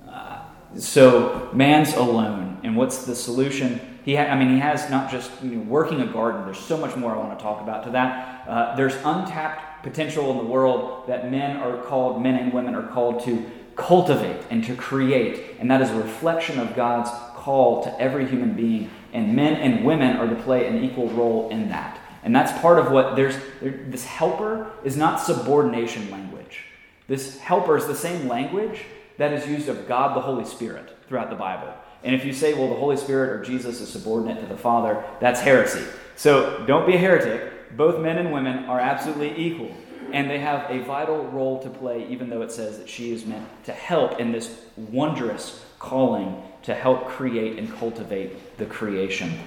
Uh, 0.08 0.40
so, 0.76 1.50
man's 1.52 1.94
alone, 1.94 2.60
and 2.64 2.76
what's 2.76 3.04
the 3.04 3.14
solution? 3.14 3.80
He 4.04 4.16
ha- 4.16 4.24
I 4.24 4.38
mean, 4.38 4.54
he 4.54 4.58
has 4.58 4.88
not 4.90 5.10
just 5.10 5.30
you 5.42 5.50
know, 5.50 5.62
working 5.62 6.00
a 6.00 6.06
garden, 6.06 6.44
there's 6.46 6.58
so 6.58 6.76
much 6.76 6.96
more 6.96 7.14
I 7.14 7.18
want 7.18 7.38
to 7.38 7.42
talk 7.42 7.60
about 7.60 7.84
to 7.84 7.90
that. 7.90 8.48
Uh, 8.48 8.76
there's 8.76 8.94
untapped 9.04 9.82
potential 9.82 10.30
in 10.30 10.38
the 10.38 10.44
world 10.44 11.06
that 11.08 11.30
men 11.30 11.58
are 11.58 11.76
called, 11.82 12.22
men 12.22 12.36
and 12.36 12.52
women 12.52 12.74
are 12.74 12.88
called 12.88 13.22
to 13.24 13.44
cultivate 13.76 14.40
and 14.50 14.64
to 14.64 14.74
create. 14.74 15.56
And 15.58 15.70
that 15.70 15.82
is 15.82 15.90
a 15.90 15.96
reflection 15.96 16.58
of 16.58 16.74
God's 16.74 17.10
call 17.34 17.82
to 17.84 18.00
every 18.00 18.26
human 18.26 18.54
being. 18.54 18.90
And 19.14 19.34
men 19.34 19.54
and 19.54 19.84
women 19.84 20.18
are 20.18 20.28
to 20.28 20.34
play 20.42 20.66
an 20.66 20.84
equal 20.84 21.08
role 21.08 21.48
in 21.48 21.70
that. 21.70 21.98
And 22.22 22.36
that's 22.36 22.52
part 22.60 22.78
of 22.78 22.90
what 22.90 23.16
there's 23.16 23.36
there, 23.62 23.72
this 23.88 24.04
helper 24.04 24.70
is 24.84 24.96
not 24.96 25.20
subordination 25.20 26.10
language. 26.10 26.64
This 27.08 27.38
helper 27.38 27.78
is 27.78 27.86
the 27.86 27.94
same 27.94 28.28
language 28.28 28.82
that 29.16 29.32
is 29.32 29.46
used 29.46 29.68
of 29.68 29.88
God 29.88 30.14
the 30.14 30.20
Holy 30.20 30.44
Spirit 30.44 30.94
throughout 31.08 31.30
the 31.30 31.36
Bible. 31.36 31.72
And 32.02 32.14
if 32.14 32.26
you 32.26 32.34
say, 32.34 32.52
well, 32.52 32.68
the 32.68 32.74
Holy 32.74 32.98
Spirit 32.98 33.30
or 33.30 33.42
Jesus 33.42 33.80
is 33.80 33.88
subordinate 33.88 34.40
to 34.42 34.46
the 34.46 34.58
Father, 34.58 35.02
that's 35.20 35.40
heresy. 35.40 35.84
So 36.16 36.64
don't 36.66 36.86
be 36.86 36.94
a 36.94 36.98
heretic 36.98 37.54
both 37.76 38.00
men 38.00 38.18
and 38.18 38.32
women 38.32 38.64
are 38.64 38.80
absolutely 38.80 39.36
equal. 39.36 39.74
And 40.12 40.30
they 40.30 40.38
have 40.38 40.70
a 40.70 40.84
vital 40.84 41.24
role 41.28 41.60
to 41.62 41.70
play, 41.70 42.06
even 42.08 42.30
though 42.30 42.42
it 42.42 42.52
says 42.52 42.78
that 42.78 42.88
she 42.88 43.12
is 43.12 43.26
meant 43.26 43.46
to 43.64 43.72
help 43.72 44.20
in 44.20 44.32
this 44.32 44.60
wondrous 44.76 45.64
calling 45.78 46.42
to 46.64 46.74
help 46.74 47.08
create 47.08 47.58
and 47.58 47.72
cultivate 47.76 48.56
the 48.56 48.66
creation. 48.66 49.38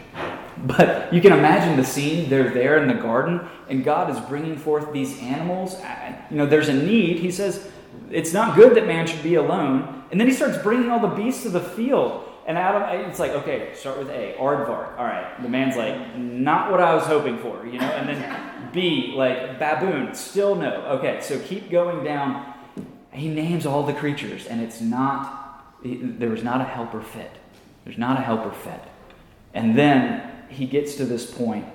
But 0.66 1.12
you 1.12 1.22
can 1.22 1.34
imagine 1.34 1.76
the 1.76 1.84
scene. 1.84 2.30
They're 2.30 2.52
there 2.52 2.82
in 2.82 2.88
the 2.88 2.96
garden, 2.96 3.48
and 3.70 3.84
God 3.84 4.10
is 4.10 4.20
bringing 4.22 4.56
forth 4.56 4.92
these 4.94 5.20
animals. 5.22 5.80
You 6.30 6.38
know, 6.38 6.46
there's 6.46 6.70
a 6.70 6.74
need. 6.74 7.20
He 7.20 7.32
says, 7.32 7.70
It's 8.12 8.34
not 8.34 8.56
good 8.56 8.76
that 8.76 8.88
man 8.88 9.08
should 9.08 9.24
be 9.24 9.36
alone. 9.36 10.06
And 10.12 10.20
then 10.20 10.28
he 10.28 10.34
starts 10.34 10.58
bringing 10.60 10.90
all 10.90 11.00
the 11.00 11.16
beasts 11.16 11.46
of 11.46 11.54
the 11.54 11.60
field. 11.60 12.24
And 12.46 12.58
Adam, 12.58 13.10
it's 13.10 13.20
like, 13.20 13.32
okay, 13.32 13.74
start 13.76 13.98
with 13.98 14.10
A, 14.10 14.36
aardvark. 14.40 14.98
All 14.98 15.04
right, 15.04 15.42
the 15.42 15.50
man's 15.50 15.76
like, 15.76 16.16
not 16.18 16.72
what 16.72 16.80
I 16.80 16.96
was 16.96 17.04
hoping 17.04 17.38
for, 17.40 17.66
you 17.66 17.78
know. 17.78 17.86
And 17.86 18.08
then 18.08 18.72
B, 18.72 19.14
like 19.18 19.60
baboon, 19.60 20.14
still 20.14 20.56
no. 20.56 20.74
Okay, 21.00 21.20
so 21.22 21.40
keep 21.40 21.70
going 21.70 22.06
down. 22.06 22.54
He 23.12 23.28
names 23.28 23.66
all 23.66 23.84
the 23.84 23.94
creatures, 23.94 24.46
and 24.46 24.62
it's 24.62 24.80
not. 24.80 25.47
There 25.84 26.30
was 26.30 26.44
not 26.44 26.62
a 26.62 26.64
helper 26.64 27.02
fit. 27.02 27.32
There's 27.84 27.98
not 27.98 28.18
a 28.18 28.22
helper 28.22 28.52
fit. 28.52 28.82
And 29.54 29.78
then 29.78 30.32
he 30.50 30.66
gets 30.66 30.96
to 30.96 31.06
this 31.06 31.30
point 31.30 31.66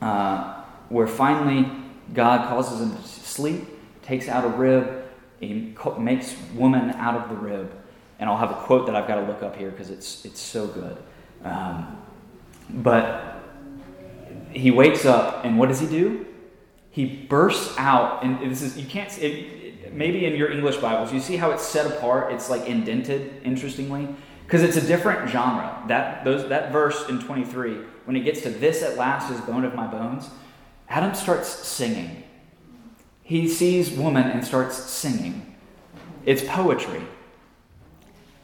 uh, 0.00 0.62
where 0.88 1.06
finally 1.06 1.70
God 2.12 2.48
causes 2.48 2.80
him 2.80 2.96
to 2.96 3.02
sleep, 3.02 3.66
takes 4.02 4.28
out 4.28 4.44
a 4.44 4.48
rib, 4.48 5.04
he 5.40 5.74
makes 5.98 6.36
woman 6.54 6.90
out 6.90 7.14
of 7.14 7.28
the 7.30 7.36
rib 7.36 7.72
and 8.20 8.28
I'll 8.28 8.36
have 8.36 8.50
a 8.50 8.54
quote 8.54 8.86
that 8.86 8.94
I've 8.94 9.08
got 9.08 9.16
to 9.16 9.22
look 9.22 9.42
up 9.42 9.56
here 9.56 9.70
because 9.70 9.90
it's 9.90 10.24
it's 10.24 10.40
so 10.40 10.66
good. 10.66 10.96
Um, 11.42 11.96
but 12.68 13.42
he 14.52 14.70
wakes 14.70 15.06
up, 15.06 15.44
and 15.44 15.58
what 15.58 15.70
does 15.70 15.80
he 15.80 15.86
do? 15.86 16.26
He 16.90 17.06
bursts 17.06 17.74
out, 17.78 18.22
and 18.22 18.38
this 18.50 18.62
is 18.62 18.76
you 18.76 18.86
can't. 18.86 19.10
It, 19.18 19.59
maybe 19.92 20.26
in 20.26 20.34
your 20.34 20.50
English 20.50 20.76
Bibles, 20.76 21.12
you 21.12 21.20
see 21.20 21.36
how 21.36 21.50
it's 21.50 21.64
set 21.64 21.86
apart. 21.86 22.32
It's 22.32 22.50
like 22.50 22.66
indented, 22.66 23.42
interestingly, 23.44 24.08
because 24.44 24.62
it's 24.62 24.76
a 24.76 24.86
different 24.86 25.28
genre. 25.30 25.82
That 25.88 26.24
those 26.24 26.48
that 26.48 26.72
verse 26.72 27.08
in 27.08 27.20
twenty 27.20 27.44
three, 27.44 27.76
when 28.04 28.16
it 28.16 28.20
gets 28.20 28.42
to 28.42 28.50
this 28.50 28.82
at 28.82 28.96
last 28.96 29.30
is 29.30 29.40
bone 29.40 29.64
of 29.64 29.74
my 29.74 29.86
bones, 29.86 30.28
Adam 30.88 31.14
starts 31.14 31.48
singing. 31.48 32.24
He 33.22 33.48
sees 33.48 33.90
woman 33.92 34.26
and 34.26 34.44
starts 34.44 34.76
singing. 34.76 35.56
It's 36.26 36.42
poetry. 36.42 37.02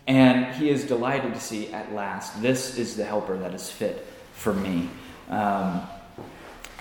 And 0.06 0.54
he 0.54 0.70
is 0.70 0.84
delighted 0.84 1.34
to 1.34 1.40
see 1.40 1.72
at 1.72 1.92
last, 1.92 2.40
this 2.40 2.78
is 2.78 2.94
the 2.94 3.04
helper 3.04 3.36
that 3.38 3.52
is 3.52 3.68
fit 3.68 4.06
for 4.34 4.54
me. 4.54 4.88
Um, 5.28 5.82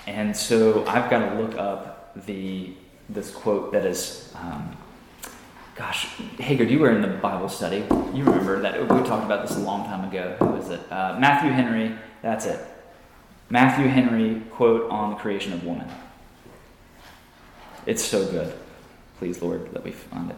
and 0.06 0.36
so 0.36 0.86
I've 0.86 1.10
got 1.10 1.28
to 1.28 1.34
look 1.34 1.58
up 1.58 2.24
the 2.26 2.72
this 3.08 3.30
quote 3.30 3.72
that 3.72 3.86
is, 3.86 4.32
um, 4.34 4.76
gosh, 5.74 6.06
Hager, 6.38 6.64
you 6.64 6.78
were 6.78 6.90
in 6.90 7.02
the 7.02 7.08
Bible 7.08 7.48
study. 7.48 7.84
You 8.14 8.24
remember 8.24 8.60
that 8.60 8.80
we 8.80 8.86
talked 9.06 9.24
about 9.24 9.46
this 9.46 9.56
a 9.56 9.60
long 9.60 9.84
time 9.84 10.08
ago. 10.08 10.36
Who 10.40 10.46
was 10.46 10.70
it? 10.70 10.80
Uh, 10.90 11.16
Matthew 11.18 11.50
Henry. 11.50 11.96
That's 12.22 12.46
it. 12.46 12.60
Matthew 13.48 13.86
Henry 13.86 14.42
quote 14.50 14.90
on 14.90 15.10
the 15.10 15.16
creation 15.16 15.52
of 15.52 15.64
woman. 15.64 15.88
It's 17.86 18.02
so 18.02 18.28
good. 18.28 18.52
Please, 19.18 19.40
Lord, 19.40 19.72
let 19.72 19.84
me 19.84 19.92
find 19.92 20.30
it. 20.30 20.36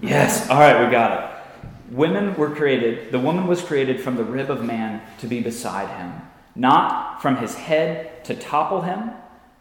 Yes. 0.00 0.50
All 0.50 0.58
right, 0.58 0.84
we 0.84 0.90
got 0.90 1.12
it. 1.12 1.94
Women 1.94 2.34
were 2.36 2.50
created, 2.50 3.12
the 3.12 3.18
woman 3.18 3.46
was 3.46 3.62
created 3.62 4.00
from 4.00 4.16
the 4.16 4.24
rib 4.24 4.50
of 4.50 4.64
man 4.64 5.02
to 5.18 5.26
be 5.26 5.40
beside 5.40 5.88
him, 5.98 6.22
not 6.56 7.20
from 7.20 7.36
his 7.36 7.54
head 7.54 8.24
to 8.24 8.34
topple 8.34 8.80
him, 8.80 9.10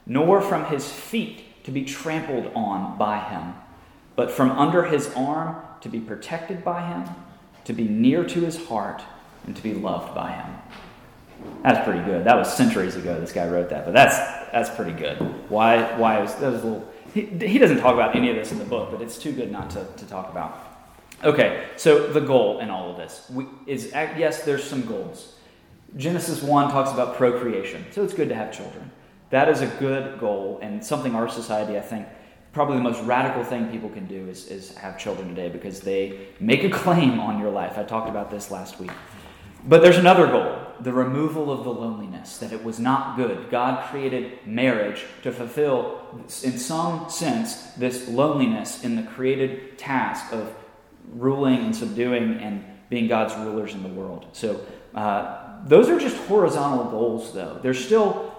nor 0.05 0.41
from 0.41 0.65
his 0.65 0.89
feet 0.89 1.43
to 1.63 1.71
be 1.71 1.83
trampled 1.83 2.51
on 2.55 2.97
by 2.97 3.19
him, 3.19 3.53
but 4.15 4.31
from 4.31 4.51
under 4.51 4.83
his 4.83 5.11
arm 5.15 5.57
to 5.81 5.89
be 5.89 5.99
protected 5.99 6.63
by 6.63 6.85
him, 6.87 7.07
to 7.65 7.73
be 7.73 7.87
near 7.87 8.23
to 8.23 8.41
his 8.41 8.65
heart, 8.67 9.01
and 9.45 9.55
to 9.55 9.63
be 9.63 9.73
loved 9.73 10.13
by 10.15 10.31
him. 10.31 10.55
That's 11.63 11.83
pretty 11.85 12.03
good. 12.03 12.25
That 12.25 12.37
was 12.37 12.53
centuries 12.53 12.95
ago. 12.95 13.19
This 13.19 13.31
guy 13.31 13.47
wrote 13.47 13.69
that, 13.69 13.85
but 13.85 13.93
that's 13.93 14.17
that's 14.51 14.69
pretty 14.75 14.93
good. 14.93 15.17
Why? 15.49 15.97
Why 15.97 16.19
was 16.19 16.35
that 16.35 16.51
was 16.51 16.61
a 16.63 16.65
little? 16.65 16.93
He, 17.13 17.25
he 17.25 17.57
doesn't 17.57 17.79
talk 17.79 17.93
about 17.93 18.15
any 18.15 18.29
of 18.29 18.35
this 18.35 18.51
in 18.51 18.59
the 18.59 18.65
book, 18.65 18.91
but 18.91 19.01
it's 19.01 19.17
too 19.17 19.31
good 19.31 19.51
not 19.51 19.69
to, 19.71 19.85
to 19.97 20.05
talk 20.05 20.29
about. 20.31 20.71
Okay, 21.23 21.67
so 21.77 22.07
the 22.11 22.21
goal 22.21 22.59
in 22.59 22.69
all 22.69 22.91
of 22.91 22.97
this 22.97 23.29
we, 23.29 23.45
is 23.67 23.91
yes, 23.91 24.43
there's 24.43 24.63
some 24.63 24.83
goals. 24.83 25.35
Genesis 25.97 26.41
1 26.41 26.71
talks 26.71 26.91
about 26.91 27.17
procreation, 27.17 27.85
so 27.91 28.03
it's 28.03 28.13
good 28.13 28.29
to 28.29 28.35
have 28.35 28.51
children. 28.55 28.89
That 29.31 29.49
is 29.49 29.61
a 29.61 29.67
good 29.67 30.19
goal 30.19 30.59
and 30.61 30.85
something 30.85 31.15
our 31.15 31.27
society, 31.27 31.77
I 31.77 31.81
think, 31.81 32.07
probably 32.53 32.77
the 32.77 32.83
most 32.83 33.01
radical 33.03 33.43
thing 33.43 33.69
people 33.69 33.89
can 33.89 34.05
do 34.05 34.27
is, 34.27 34.47
is 34.47 34.75
have 34.77 34.97
children 34.97 35.29
today 35.29 35.49
because 35.49 35.79
they 35.79 36.27
make 36.39 36.63
a 36.63 36.69
claim 36.69 37.19
on 37.19 37.39
your 37.39 37.49
life. 37.49 37.77
I 37.77 37.83
talked 37.83 38.09
about 38.09 38.29
this 38.29 38.51
last 38.51 38.79
week. 38.79 38.91
But 39.63 39.81
there's 39.81 39.97
another 39.97 40.27
goal 40.27 40.61
the 40.81 40.91
removal 40.91 41.51
of 41.51 41.63
the 41.63 41.71
loneliness, 41.71 42.39
that 42.39 42.51
it 42.51 42.63
was 42.63 42.79
not 42.79 43.15
good. 43.15 43.49
God 43.51 43.87
created 43.89 44.39
marriage 44.45 45.05
to 45.21 45.31
fulfill, 45.31 46.01
in 46.43 46.57
some 46.57 47.09
sense, 47.09 47.55
this 47.73 48.07
loneliness 48.07 48.83
in 48.83 48.95
the 48.95 49.03
created 49.03 49.77
task 49.77 50.33
of 50.33 50.53
ruling 51.13 51.59
and 51.59 51.75
subduing 51.75 52.39
and 52.39 52.65
being 52.89 53.07
God's 53.07 53.35
rulers 53.35 53.73
in 53.73 53.83
the 53.83 53.89
world. 53.89 54.25
So, 54.33 54.65
uh, 54.95 55.65
those 55.65 55.87
are 55.89 55.99
just 55.99 56.17
horizontal 56.27 56.85
goals, 56.85 57.33
though. 57.33 57.59
There's 57.61 57.83
still, 57.83 58.30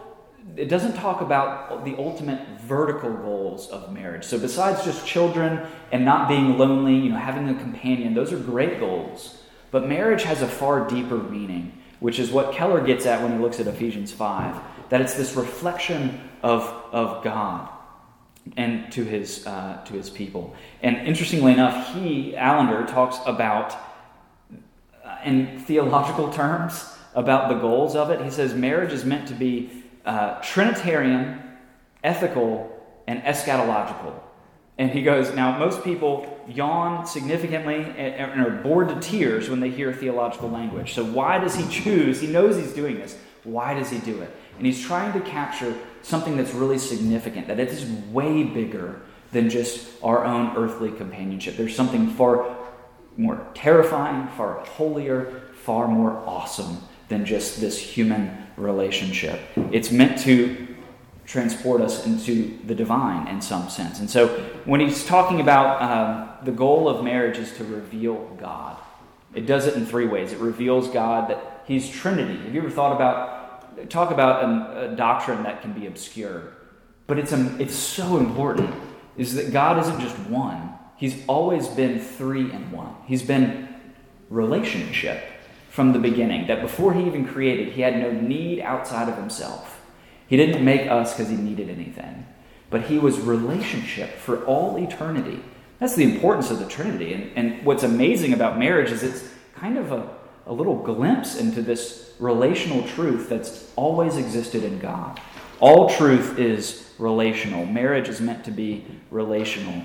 it 0.57 0.69
doesn't 0.69 0.95
talk 0.95 1.21
about 1.21 1.85
the 1.85 1.97
ultimate 1.97 2.41
vertical 2.61 3.13
goals 3.13 3.69
of 3.69 3.93
marriage. 3.93 4.25
So, 4.25 4.39
besides 4.39 4.85
just 4.85 5.07
children 5.07 5.67
and 5.91 6.05
not 6.05 6.29
being 6.29 6.59
lonely, 6.59 6.97
you 6.97 7.11
know, 7.11 7.17
having 7.17 7.49
a 7.49 7.55
companion, 7.55 8.15
those 8.15 8.33
are 8.33 8.39
great 8.39 8.81
goals. 8.81 9.43
But 9.71 9.89
marriage 9.89 10.25
has 10.25 10.43
a 10.43 10.49
far 10.49 10.87
deeper 10.89 11.17
meaning, 11.17 11.79
which 12.01 12.19
is 12.19 12.31
what 12.31 12.53
Keller 12.53 12.85
gets 12.85 13.07
at 13.07 13.23
when 13.23 13.33
he 13.33 13.39
looks 13.39 13.61
at 13.61 13.67
Ephesians 13.67 14.13
5 14.13 14.57
that 14.93 15.01
it's 15.01 15.15
this 15.15 15.35
reflection 15.37 16.21
of, 16.43 16.63
of 16.93 17.25
God 17.25 17.67
and 18.59 18.93
to 18.93 19.05
his, 19.05 19.47
uh, 19.47 19.83
to 19.87 19.95
his 19.95 20.11
people. 20.11 20.55
And 20.83 20.99
interestingly 20.99 21.53
enough, 21.53 21.95
he, 21.95 22.35
Allender, 22.35 22.85
talks 22.85 23.17
about, 23.25 23.75
uh, 25.03 25.17
in 25.25 25.61
theological 25.61 26.31
terms, 26.31 26.95
about 27.15 27.49
the 27.49 27.55
goals 27.55 27.97
of 27.97 28.11
it. 28.11 28.21
He 28.21 28.31
says 28.31 28.53
marriage 28.53 28.93
is 28.93 29.03
meant 29.07 29.29
to 29.29 29.35
be 29.35 29.83
uh, 30.05 30.41
Trinitarian, 30.41 31.43
ethical, 32.03 32.71
and 33.07 33.23
eschatological. 33.23 34.15
And 34.79 34.91
he 34.91 35.03
goes, 35.03 35.35
Now, 35.35 35.59
most 35.59 35.85
people 35.85 36.41
yawn 36.49 37.07
significantly 37.07 37.77
and 37.97 38.41
are 38.41 38.51
bored 38.63 38.89
to 38.89 39.01
tears 39.01 39.49
when 39.49 39.61
they 39.61 39.71
hear 39.71 39.93
theological 39.93 40.51
language. 40.51 40.95
So, 40.95 41.05
why 41.05 41.39
does 41.39 41.55
he 41.55 41.69
choose? 41.69 42.21
He 42.21 42.27
knows 42.27 42.57
he's 42.57 42.73
doing 42.73 42.97
this. 42.97 43.17
Why 43.45 43.75
does 43.75 43.91
he 43.91 43.99
do 43.99 44.23
it? 44.23 44.35
And 44.57 44.67
he's 44.67 44.81
trying 44.81 45.13
to 45.13 45.21
capture 45.21 45.77
something 46.03 46.37
that's 46.37 46.55
really 46.55 46.79
significant, 46.79 47.49
that 47.49 47.61
it 47.61 47.69
is 47.69 47.85
way 48.11 48.45
bigger 48.45 49.03
than 49.33 49.51
just 49.51 49.89
our 50.03 50.25
own 50.25 50.57
earthly 50.57 50.91
companionship. 50.91 51.57
There's 51.57 51.75
something 51.75 52.11
far 52.11 52.57
more 53.17 53.47
terrifying, 53.55 54.29
far 54.29 54.61
holier, 54.61 55.43
far 55.55 55.87
more 55.87 56.13
awesome 56.27 56.79
than 57.09 57.25
just 57.25 57.61
this 57.61 57.79
human 57.79 58.42
relationship. 58.57 59.41
It's 59.71 59.91
meant 59.91 60.19
to 60.21 60.69
transport 61.25 61.81
us 61.81 62.05
into 62.05 62.59
the 62.67 62.75
divine 62.75 63.29
in 63.29 63.41
some 63.41 63.69
sense. 63.69 64.01
And 64.01 64.11
so 64.11 64.29
when 64.65 64.81
he's 64.81 65.07
talking 65.07 65.41
about 65.41 65.81
um, 65.81 66.45
the 66.45 66.53
goal 66.53 66.89
of 66.89 67.05
marriage 67.05 67.39
is 67.39 67.53
to 67.57 67.65
reveal 67.65 68.17
God, 68.41 68.77
it 69.35 69.47
does 69.47 69.67
it 69.67 69.75
in 69.75 69.87
three 69.87 70.07
ways. 70.07 70.33
It 70.33 70.39
reveals 70.39 70.89
God 70.89 71.31
that 71.31 71.63
he's 71.67 71.89
Trinity. 71.89 72.37
Have 72.37 72.55
you 72.55 72.61
ever 72.61 72.71
thought 72.71 72.95
about, 72.95 73.89
talk 73.91 74.11
about 74.11 74.45
a, 74.45 74.93
a 74.93 74.97
doctrine 74.97 75.43
that 75.45 75.63
can 75.63 75.73
be 75.73 75.87
obscure, 75.87 76.53
but 77.07 77.19
it's, 77.19 77.33
a, 77.33 77.61
it's 77.61 77.75
so 77.75 78.19
important, 78.19 78.75
is 79.17 79.35
that 79.35 79.53
God 79.53 79.79
isn't 79.79 80.01
just 80.01 80.19
one. 80.29 80.75
He's 80.97 81.17
always 81.27 81.69
been 81.69 82.01
three 82.01 82.51
in 82.53 82.71
one. 82.71 82.95
He's 83.07 83.23
been 83.23 83.69
relationship 84.29 85.32
from 85.73 85.95
the 85.95 85.99
beginning, 85.99 86.47
that 86.49 86.61
before 86.61 86.93
he 86.93 87.07
even 87.07 87.27
created, 87.27 87.73
he 87.73 87.81
had 87.81 87.99
no 87.99 88.13
need 88.13 88.61
outside 88.61 89.09
of 89.09 89.17
himself. 89.17 89.81
He 90.27 90.37
didn't 90.37 90.63
make 90.63 90.87
us 90.87 91.15
because 91.15 91.31
he 91.31 91.37
needed 91.37 91.71
anything, 91.71 92.27
but 92.69 92.83
he 92.83 92.99
was 92.99 93.19
relationship 93.19 94.19
for 94.19 94.45
all 94.45 94.77
eternity. 94.77 95.43
That's 95.79 95.95
the 95.95 96.05
importance 96.05 96.51
of 96.51 96.59
the 96.59 96.69
Trinity. 96.69 97.15
And, 97.15 97.33
and 97.37 97.65
what's 97.65 97.85
amazing 97.85 98.35
about 98.35 98.59
marriage 98.59 98.93
is 98.93 99.03
it's 99.03 99.27
kind 99.55 99.79
of 99.79 99.93
a, 99.93 100.11
a 100.45 100.53
little 100.53 100.77
glimpse 100.77 101.39
into 101.39 101.63
this 101.63 102.13
relational 102.19 102.87
truth 102.89 103.31
that's 103.31 103.73
always 103.75 104.19
existed 104.19 104.65
in 104.65 104.79
God. 104.79 105.23
All 105.59 105.89
truth 105.89 106.39
is 106.39 106.93
relational. 106.99 107.65
Marriage 107.65 108.11
is 108.11 108.21
meant 108.21 108.45
to 108.45 108.51
be 108.51 108.85
relational. 109.11 109.85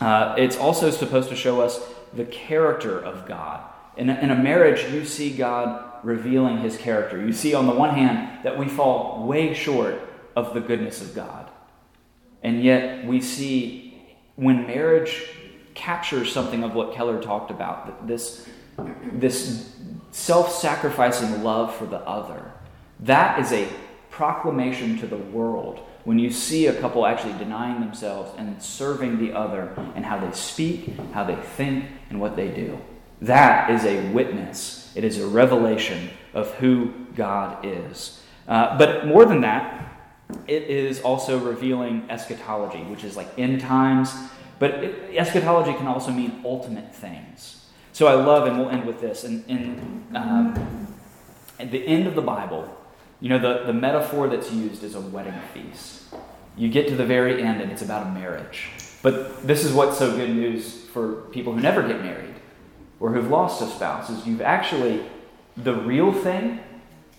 Uh, 0.00 0.34
it's 0.36 0.56
also 0.56 0.90
supposed 0.90 1.28
to 1.28 1.36
show 1.36 1.60
us 1.60 1.80
the 2.14 2.24
character 2.24 2.98
of 2.98 3.28
God. 3.28 3.64
In 3.96 4.10
a, 4.10 4.14
in 4.14 4.30
a 4.30 4.36
marriage, 4.36 4.92
you 4.92 5.04
see 5.04 5.36
God 5.36 5.84
revealing 6.02 6.58
his 6.58 6.76
character. 6.76 7.24
You 7.24 7.32
see, 7.32 7.54
on 7.54 7.66
the 7.66 7.74
one 7.74 7.94
hand, 7.94 8.44
that 8.44 8.58
we 8.58 8.68
fall 8.68 9.26
way 9.26 9.54
short 9.54 10.00
of 10.36 10.52
the 10.54 10.60
goodness 10.60 11.00
of 11.00 11.14
God. 11.14 11.50
And 12.42 12.62
yet, 12.62 13.06
we 13.06 13.20
see 13.20 14.02
when 14.36 14.66
marriage 14.66 15.28
captures 15.74 16.32
something 16.32 16.62
of 16.62 16.74
what 16.74 16.94
Keller 16.94 17.20
talked 17.22 17.50
about 17.50 18.06
this, 18.06 18.48
this 19.12 19.76
self 20.10 20.52
sacrificing 20.52 21.42
love 21.42 21.74
for 21.74 21.86
the 21.86 22.00
other, 22.00 22.52
that 23.00 23.38
is 23.40 23.52
a 23.52 23.68
proclamation 24.10 24.98
to 24.98 25.06
the 25.06 25.16
world 25.16 25.80
when 26.04 26.18
you 26.18 26.30
see 26.30 26.66
a 26.66 26.80
couple 26.80 27.06
actually 27.06 27.32
denying 27.38 27.80
themselves 27.80 28.30
and 28.36 28.62
serving 28.62 29.18
the 29.18 29.32
other 29.32 29.74
and 29.96 30.04
how 30.04 30.18
they 30.18 30.30
speak, 30.32 30.96
how 31.12 31.24
they 31.24 31.34
think, 31.34 31.86
and 32.10 32.20
what 32.20 32.36
they 32.36 32.48
do. 32.48 32.78
That 33.26 33.70
is 33.70 33.84
a 33.84 34.10
witness 34.12 34.84
it 34.94 35.04
is 35.04 35.18
a 35.18 35.26
revelation 35.26 36.10
of 36.32 36.52
who 36.54 36.92
God 37.16 37.64
is. 37.64 38.22
Uh, 38.46 38.78
but 38.78 39.06
more 39.06 39.24
than 39.24 39.40
that, 39.40 39.92
it 40.46 40.64
is 40.64 41.00
also 41.00 41.38
revealing 41.38 42.06
eschatology, 42.08 42.82
which 42.84 43.04
is 43.04 43.16
like 43.16 43.28
end 43.38 43.60
times. 43.60 44.14
But 44.58 44.70
it, 44.84 45.16
eschatology 45.16 45.74
can 45.74 45.86
also 45.86 46.12
mean 46.12 46.40
ultimate 46.44 46.94
things. 46.94 47.66
So 47.92 48.06
I 48.06 48.14
love, 48.14 48.46
and 48.46 48.58
we'll 48.58 48.70
end 48.70 48.86
with 48.86 49.00
this. 49.00 49.24
And, 49.24 49.44
in 49.48 50.04
um, 50.14 50.88
at 51.58 51.70
the 51.70 51.84
end 51.86 52.06
of 52.06 52.14
the 52.14 52.22
Bible, 52.22 52.68
you 53.20 53.28
know, 53.28 53.38
the, 53.38 53.64
the 53.64 53.72
metaphor 53.72 54.28
that's 54.28 54.52
used 54.52 54.82
is 54.82 54.94
a 54.94 55.00
wedding 55.00 55.38
feast. 55.52 56.02
You 56.56 56.68
get 56.68 56.88
to 56.88 56.96
the 56.96 57.06
very 57.06 57.42
end, 57.42 57.60
and 57.60 57.70
it's 57.70 57.82
about 57.82 58.06
a 58.06 58.10
marriage. 58.10 58.70
But 59.02 59.46
this 59.46 59.64
is 59.64 59.72
what's 59.72 59.98
so 59.98 60.16
good 60.16 60.30
news 60.30 60.84
for 60.86 61.22
people 61.32 61.52
who 61.52 61.60
never 61.60 61.86
get 61.86 62.00
married 62.00 62.33
or 63.00 63.12
who've 63.12 63.30
lost 63.30 63.62
a 63.62 63.66
spouse 63.66 64.10
is 64.10 64.26
you've 64.26 64.40
actually, 64.40 65.04
the 65.56 65.74
real 65.74 66.12
thing, 66.12 66.60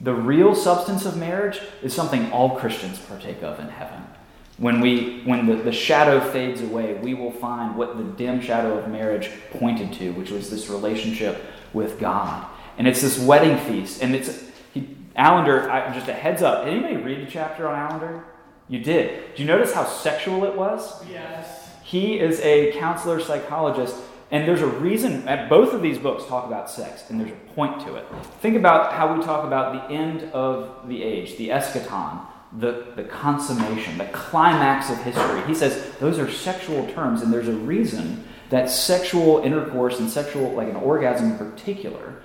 the 0.01 0.13
real 0.13 0.55
substance 0.55 1.05
of 1.05 1.17
marriage 1.17 1.59
is 1.81 1.93
something 1.93 2.31
all 2.31 2.57
Christians 2.57 2.99
partake 2.99 3.43
of 3.43 3.59
in 3.59 3.69
heaven. 3.69 4.03
When, 4.57 4.79
we, 4.79 5.21
when 5.23 5.47
the, 5.47 5.55
the 5.55 5.71
shadow 5.71 6.19
fades 6.31 6.61
away, 6.61 6.95
we 6.95 7.13
will 7.13 7.31
find 7.31 7.75
what 7.75 7.97
the 7.97 8.03
dim 8.03 8.39
shadow 8.41 8.77
of 8.77 8.89
marriage 8.89 9.29
pointed 9.51 9.91
to, 9.93 10.11
which 10.11 10.31
was 10.31 10.49
this 10.49 10.69
relationship 10.69 11.43
with 11.73 11.99
God. 11.99 12.47
And 12.77 12.87
it's 12.87 13.01
this 13.01 13.19
wedding 13.19 13.57
feast. 13.57 14.01
And 14.01 14.15
it's, 14.15 14.45
he, 14.73 14.95
Allender, 15.15 15.69
I, 15.69 15.93
just 15.93 16.07
a 16.07 16.13
heads 16.13 16.41
up, 16.41 16.65
anybody 16.65 16.95
read 16.97 17.25
the 17.25 17.31
chapter 17.31 17.67
on 17.67 17.91
Allender? 17.91 18.23
You 18.67 18.79
did. 18.79 19.35
Do 19.35 19.43
you 19.43 19.47
notice 19.47 19.73
how 19.73 19.85
sexual 19.85 20.45
it 20.45 20.55
was? 20.55 21.05
Yes. 21.09 21.64
He 21.95 22.19
is 22.19 22.41
a 22.41 22.73
counselor 22.73 23.21
psychologist 23.21 23.95
and 24.29 24.45
there's 24.45 24.61
a 24.61 24.67
reason, 24.67 25.23
that 25.25 25.49
both 25.49 25.71
of 25.71 25.81
these 25.81 25.97
books 25.97 26.25
talk 26.25 26.45
about 26.45 26.69
sex, 26.69 27.09
and 27.09 27.17
there's 27.17 27.31
a 27.31 27.53
point 27.53 27.79
to 27.85 27.95
it. 27.95 28.05
Think 28.41 28.57
about 28.57 28.91
how 28.91 29.15
we 29.15 29.23
talk 29.23 29.45
about 29.45 29.87
the 29.87 29.95
end 29.95 30.23
of 30.33 30.89
the 30.89 31.01
age, 31.01 31.37
the 31.37 31.49
eschaton, 31.49 32.19
the, 32.57 32.87
the 32.97 33.03
consummation, 33.05 33.97
the 33.97 34.05
climax 34.05 34.89
of 34.89 34.97
history. 35.03 35.41
He 35.47 35.55
says 35.55 35.89
those 36.01 36.19
are 36.19 36.29
sexual 36.29 36.85
terms, 36.91 37.21
and 37.21 37.31
there's 37.31 37.47
a 37.47 37.53
reason 37.53 38.25
that 38.49 38.69
sexual 38.69 39.39
intercourse 39.39 39.99
and 39.99 40.09
sexual, 40.09 40.51
like 40.51 40.67
an 40.67 40.75
orgasm 40.75 41.31
in 41.31 41.37
particular, 41.37 42.21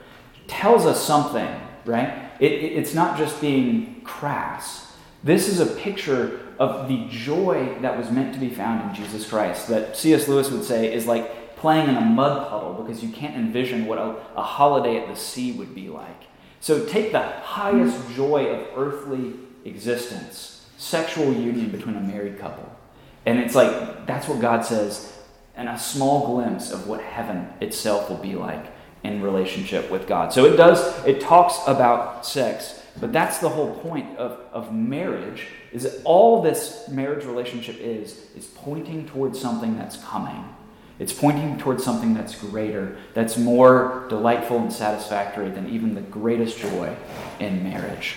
tells 0.48 0.84
us 0.84 1.00
something, 1.00 1.48
right? 1.84 2.32
It, 2.40 2.50
it, 2.50 2.72
it's 2.72 2.94
not 2.94 3.16
just 3.16 3.40
being 3.40 4.00
crass. 4.02 4.96
This 5.22 5.48
is 5.48 5.60
a 5.60 5.66
picture 5.66 6.40
of 6.60 6.88
the 6.88 7.06
joy 7.08 7.74
that 7.80 7.96
was 7.96 8.10
meant 8.10 8.34
to 8.34 8.38
be 8.38 8.50
found 8.50 8.88
in 8.88 8.94
Jesus 8.94 9.26
Christ, 9.26 9.66
that 9.68 9.96
C.S. 9.96 10.28
Lewis 10.28 10.50
would 10.50 10.62
say 10.62 10.92
is 10.92 11.06
like 11.06 11.56
playing 11.56 11.88
in 11.88 11.96
a 11.96 12.02
mud 12.02 12.48
puddle 12.48 12.74
because 12.74 13.02
you 13.02 13.08
can't 13.08 13.34
envision 13.34 13.86
what 13.86 13.98
a, 13.98 14.14
a 14.36 14.42
holiday 14.42 14.98
at 14.98 15.08
the 15.08 15.16
sea 15.16 15.52
would 15.52 15.74
be 15.74 15.88
like. 15.88 16.24
So 16.60 16.84
take 16.84 17.12
the 17.12 17.22
highest 17.22 17.98
joy 18.14 18.46
of 18.48 18.66
earthly 18.76 19.32
existence, 19.64 20.66
sexual 20.76 21.32
union 21.32 21.70
between 21.70 21.96
a 21.96 22.00
married 22.00 22.38
couple. 22.38 22.70
And 23.24 23.38
it's 23.38 23.54
like, 23.54 24.06
that's 24.06 24.28
what 24.28 24.40
God 24.40 24.62
says, 24.62 25.18
and 25.56 25.66
a 25.66 25.78
small 25.78 26.34
glimpse 26.34 26.70
of 26.70 26.86
what 26.86 27.00
heaven 27.00 27.48
itself 27.62 28.10
will 28.10 28.18
be 28.18 28.34
like 28.34 28.66
in 29.02 29.22
relationship 29.22 29.90
with 29.90 30.06
God. 30.06 30.32
So 30.32 30.44
it 30.44 30.56
does, 30.56 31.04
it 31.06 31.22
talks 31.22 31.58
about 31.66 32.26
sex, 32.26 32.82
but 33.00 33.12
that's 33.12 33.38
the 33.38 33.48
whole 33.48 33.74
point 33.76 34.18
of, 34.18 34.40
of 34.52 34.74
marriage, 34.74 35.46
is 35.72 35.84
that 35.84 36.00
all 36.04 36.42
this 36.42 36.88
marriage 36.88 37.24
relationship 37.24 37.78
is, 37.78 38.26
is 38.36 38.46
pointing 38.46 39.06
towards 39.06 39.40
something 39.40 39.76
that's 39.76 39.96
coming. 40.04 40.44
It's 40.98 41.12
pointing 41.12 41.58
towards 41.58 41.82
something 41.82 42.12
that's 42.12 42.34
greater, 42.34 42.98
that's 43.14 43.38
more 43.38 44.06
delightful 44.08 44.58
and 44.58 44.72
satisfactory 44.72 45.48
than 45.50 45.68
even 45.68 45.94
the 45.94 46.02
greatest 46.02 46.58
joy 46.58 46.94
in 47.38 47.62
marriage. 47.62 48.16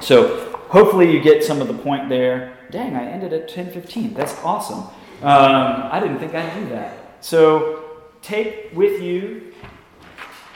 So 0.00 0.50
hopefully 0.68 1.12
you 1.12 1.20
get 1.20 1.44
some 1.44 1.60
of 1.60 1.68
the 1.68 1.74
point 1.74 2.08
there. 2.08 2.56
Dang, 2.70 2.96
I 2.96 3.04
ended 3.04 3.32
at 3.32 3.48
10:15. 3.48 4.14
That's 4.14 4.34
awesome. 4.42 4.84
Um, 5.22 5.88
I 5.92 6.00
didn't 6.00 6.18
think 6.18 6.34
I'd 6.34 6.54
do 6.54 6.68
that. 6.70 7.16
So 7.20 7.84
take 8.22 8.70
with 8.74 9.02
you 9.02 9.52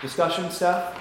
discussion 0.00 0.50
stuff. 0.50 0.98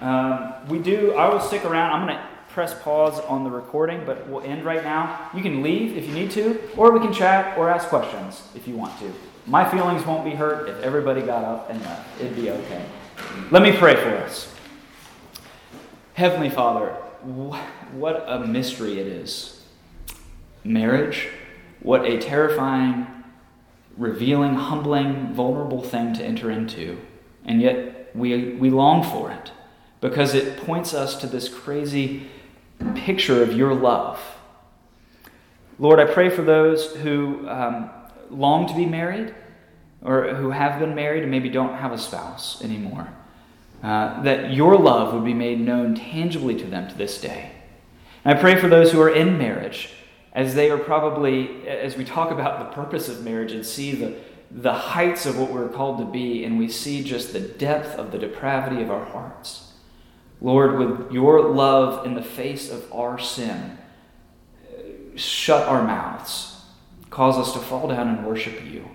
Um, 0.00 0.54
we 0.68 0.78
do, 0.78 1.14
I 1.14 1.28
will 1.28 1.40
stick 1.40 1.64
around. 1.64 1.92
I'm 1.92 2.06
going 2.06 2.16
to 2.16 2.35
press 2.56 2.72
pause 2.82 3.20
on 3.28 3.44
the 3.44 3.50
recording, 3.50 4.02
but 4.06 4.26
we'll 4.30 4.40
end 4.40 4.64
right 4.64 4.82
now. 4.82 5.28
You 5.34 5.42
can 5.42 5.62
leave 5.62 5.94
if 5.94 6.08
you 6.08 6.14
need 6.14 6.30
to, 6.30 6.58
or 6.74 6.90
we 6.90 7.00
can 7.00 7.12
chat 7.12 7.58
or 7.58 7.68
ask 7.68 7.88
questions 7.88 8.48
if 8.54 8.66
you 8.66 8.74
want 8.74 8.98
to. 9.00 9.12
My 9.44 9.68
feelings 9.68 10.06
won't 10.06 10.24
be 10.24 10.30
hurt 10.30 10.66
if 10.66 10.80
everybody 10.80 11.20
got 11.20 11.44
up 11.44 11.68
and 11.68 11.78
left. 11.82 12.18
It'd 12.18 12.34
be 12.34 12.50
okay. 12.50 12.82
Let 13.50 13.62
me 13.62 13.76
pray 13.76 13.94
for 13.96 14.08
us. 14.08 14.54
Heavenly 16.14 16.48
Father, 16.48 16.92
what 17.92 18.24
a 18.26 18.46
mystery 18.46 19.00
it 19.00 19.06
is. 19.06 19.62
Marriage, 20.64 21.28
what 21.80 22.06
a 22.06 22.18
terrifying, 22.18 23.06
revealing, 23.98 24.54
humbling, 24.54 25.34
vulnerable 25.34 25.82
thing 25.82 26.14
to 26.14 26.24
enter 26.24 26.50
into. 26.50 26.98
And 27.44 27.60
yet 27.60 28.16
we, 28.16 28.54
we 28.54 28.70
long 28.70 29.02
for 29.02 29.30
it 29.30 29.52
because 30.00 30.32
it 30.32 30.56
points 30.56 30.94
us 30.94 31.20
to 31.20 31.26
this 31.26 31.50
crazy 31.50 32.30
picture 32.94 33.42
of 33.42 33.52
your 33.52 33.74
love. 33.74 34.20
Lord, 35.78 36.00
I 36.00 36.06
pray 36.06 36.30
for 36.30 36.42
those 36.42 36.94
who 36.96 37.48
um, 37.48 37.90
long 38.30 38.66
to 38.66 38.74
be 38.74 38.86
married 38.86 39.34
or 40.02 40.34
who 40.34 40.50
have 40.50 40.78
been 40.78 40.94
married 40.94 41.22
and 41.22 41.30
maybe 41.30 41.48
don't 41.48 41.76
have 41.76 41.92
a 41.92 41.98
spouse 41.98 42.62
anymore. 42.62 43.12
Uh, 43.82 44.22
that 44.22 44.52
your 44.52 44.76
love 44.76 45.12
would 45.12 45.24
be 45.24 45.34
made 45.34 45.60
known 45.60 45.94
tangibly 45.94 46.56
to 46.56 46.64
them 46.64 46.88
to 46.88 46.96
this 46.96 47.20
day. 47.20 47.52
And 48.24 48.36
I 48.36 48.40
pray 48.40 48.58
for 48.58 48.68
those 48.68 48.90
who 48.90 49.00
are 49.00 49.14
in 49.14 49.36
marriage, 49.36 49.90
as 50.32 50.54
they 50.54 50.70
are 50.70 50.78
probably, 50.78 51.68
as 51.68 51.96
we 51.96 52.04
talk 52.04 52.30
about 52.30 52.58
the 52.58 52.74
purpose 52.74 53.08
of 53.08 53.22
marriage 53.22 53.52
and 53.52 53.64
see 53.64 53.92
the, 53.92 54.16
the 54.50 54.72
heights 54.72 55.26
of 55.26 55.38
what 55.38 55.52
we're 55.52 55.68
called 55.68 55.98
to 55.98 56.04
be, 56.04 56.44
and 56.44 56.58
we 56.58 56.68
see 56.68 57.04
just 57.04 57.32
the 57.32 57.40
depth 57.40 57.96
of 57.98 58.12
the 58.12 58.18
depravity 58.18 58.82
of 58.82 58.90
our 58.90 59.04
hearts. 59.04 59.65
Lord, 60.40 60.78
with 60.78 61.12
your 61.12 61.40
love 61.50 62.04
in 62.06 62.14
the 62.14 62.22
face 62.22 62.70
of 62.70 62.92
our 62.92 63.18
sin, 63.18 63.78
shut 65.14 65.66
our 65.66 65.82
mouths, 65.82 66.60
cause 67.10 67.36
us 67.36 67.52
to 67.54 67.58
fall 67.58 67.88
down 67.88 68.08
and 68.08 68.26
worship 68.26 68.64
you. 68.64 68.88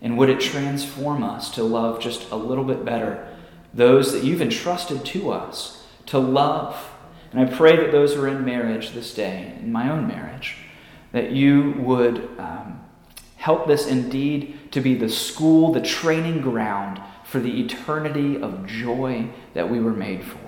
And 0.00 0.16
would 0.16 0.30
it 0.30 0.40
transform 0.40 1.22
us 1.22 1.50
to 1.52 1.62
love 1.62 2.00
just 2.00 2.30
a 2.30 2.36
little 2.36 2.64
bit 2.64 2.84
better 2.84 3.36
those 3.74 4.12
that 4.12 4.24
you've 4.24 4.40
entrusted 4.40 5.04
to 5.04 5.30
us 5.30 5.84
to 6.06 6.18
love? 6.18 6.90
And 7.32 7.40
I 7.40 7.52
pray 7.52 7.76
that 7.76 7.92
those 7.92 8.14
who 8.14 8.22
are 8.22 8.28
in 8.28 8.44
marriage 8.44 8.92
this 8.92 9.12
day, 9.12 9.54
in 9.60 9.70
my 9.70 9.90
own 9.90 10.06
marriage, 10.06 10.56
that 11.12 11.32
you 11.32 11.72
would 11.78 12.30
um, 12.38 12.80
help 13.36 13.66
this 13.66 13.86
indeed 13.86 14.72
to 14.72 14.80
be 14.80 14.94
the 14.94 15.08
school, 15.08 15.72
the 15.72 15.82
training 15.82 16.40
ground 16.40 17.00
for 17.24 17.40
the 17.40 17.60
eternity 17.60 18.40
of 18.40 18.66
joy 18.66 19.28
that 19.52 19.68
we 19.68 19.80
were 19.80 19.92
made 19.92 20.24
for. 20.24 20.47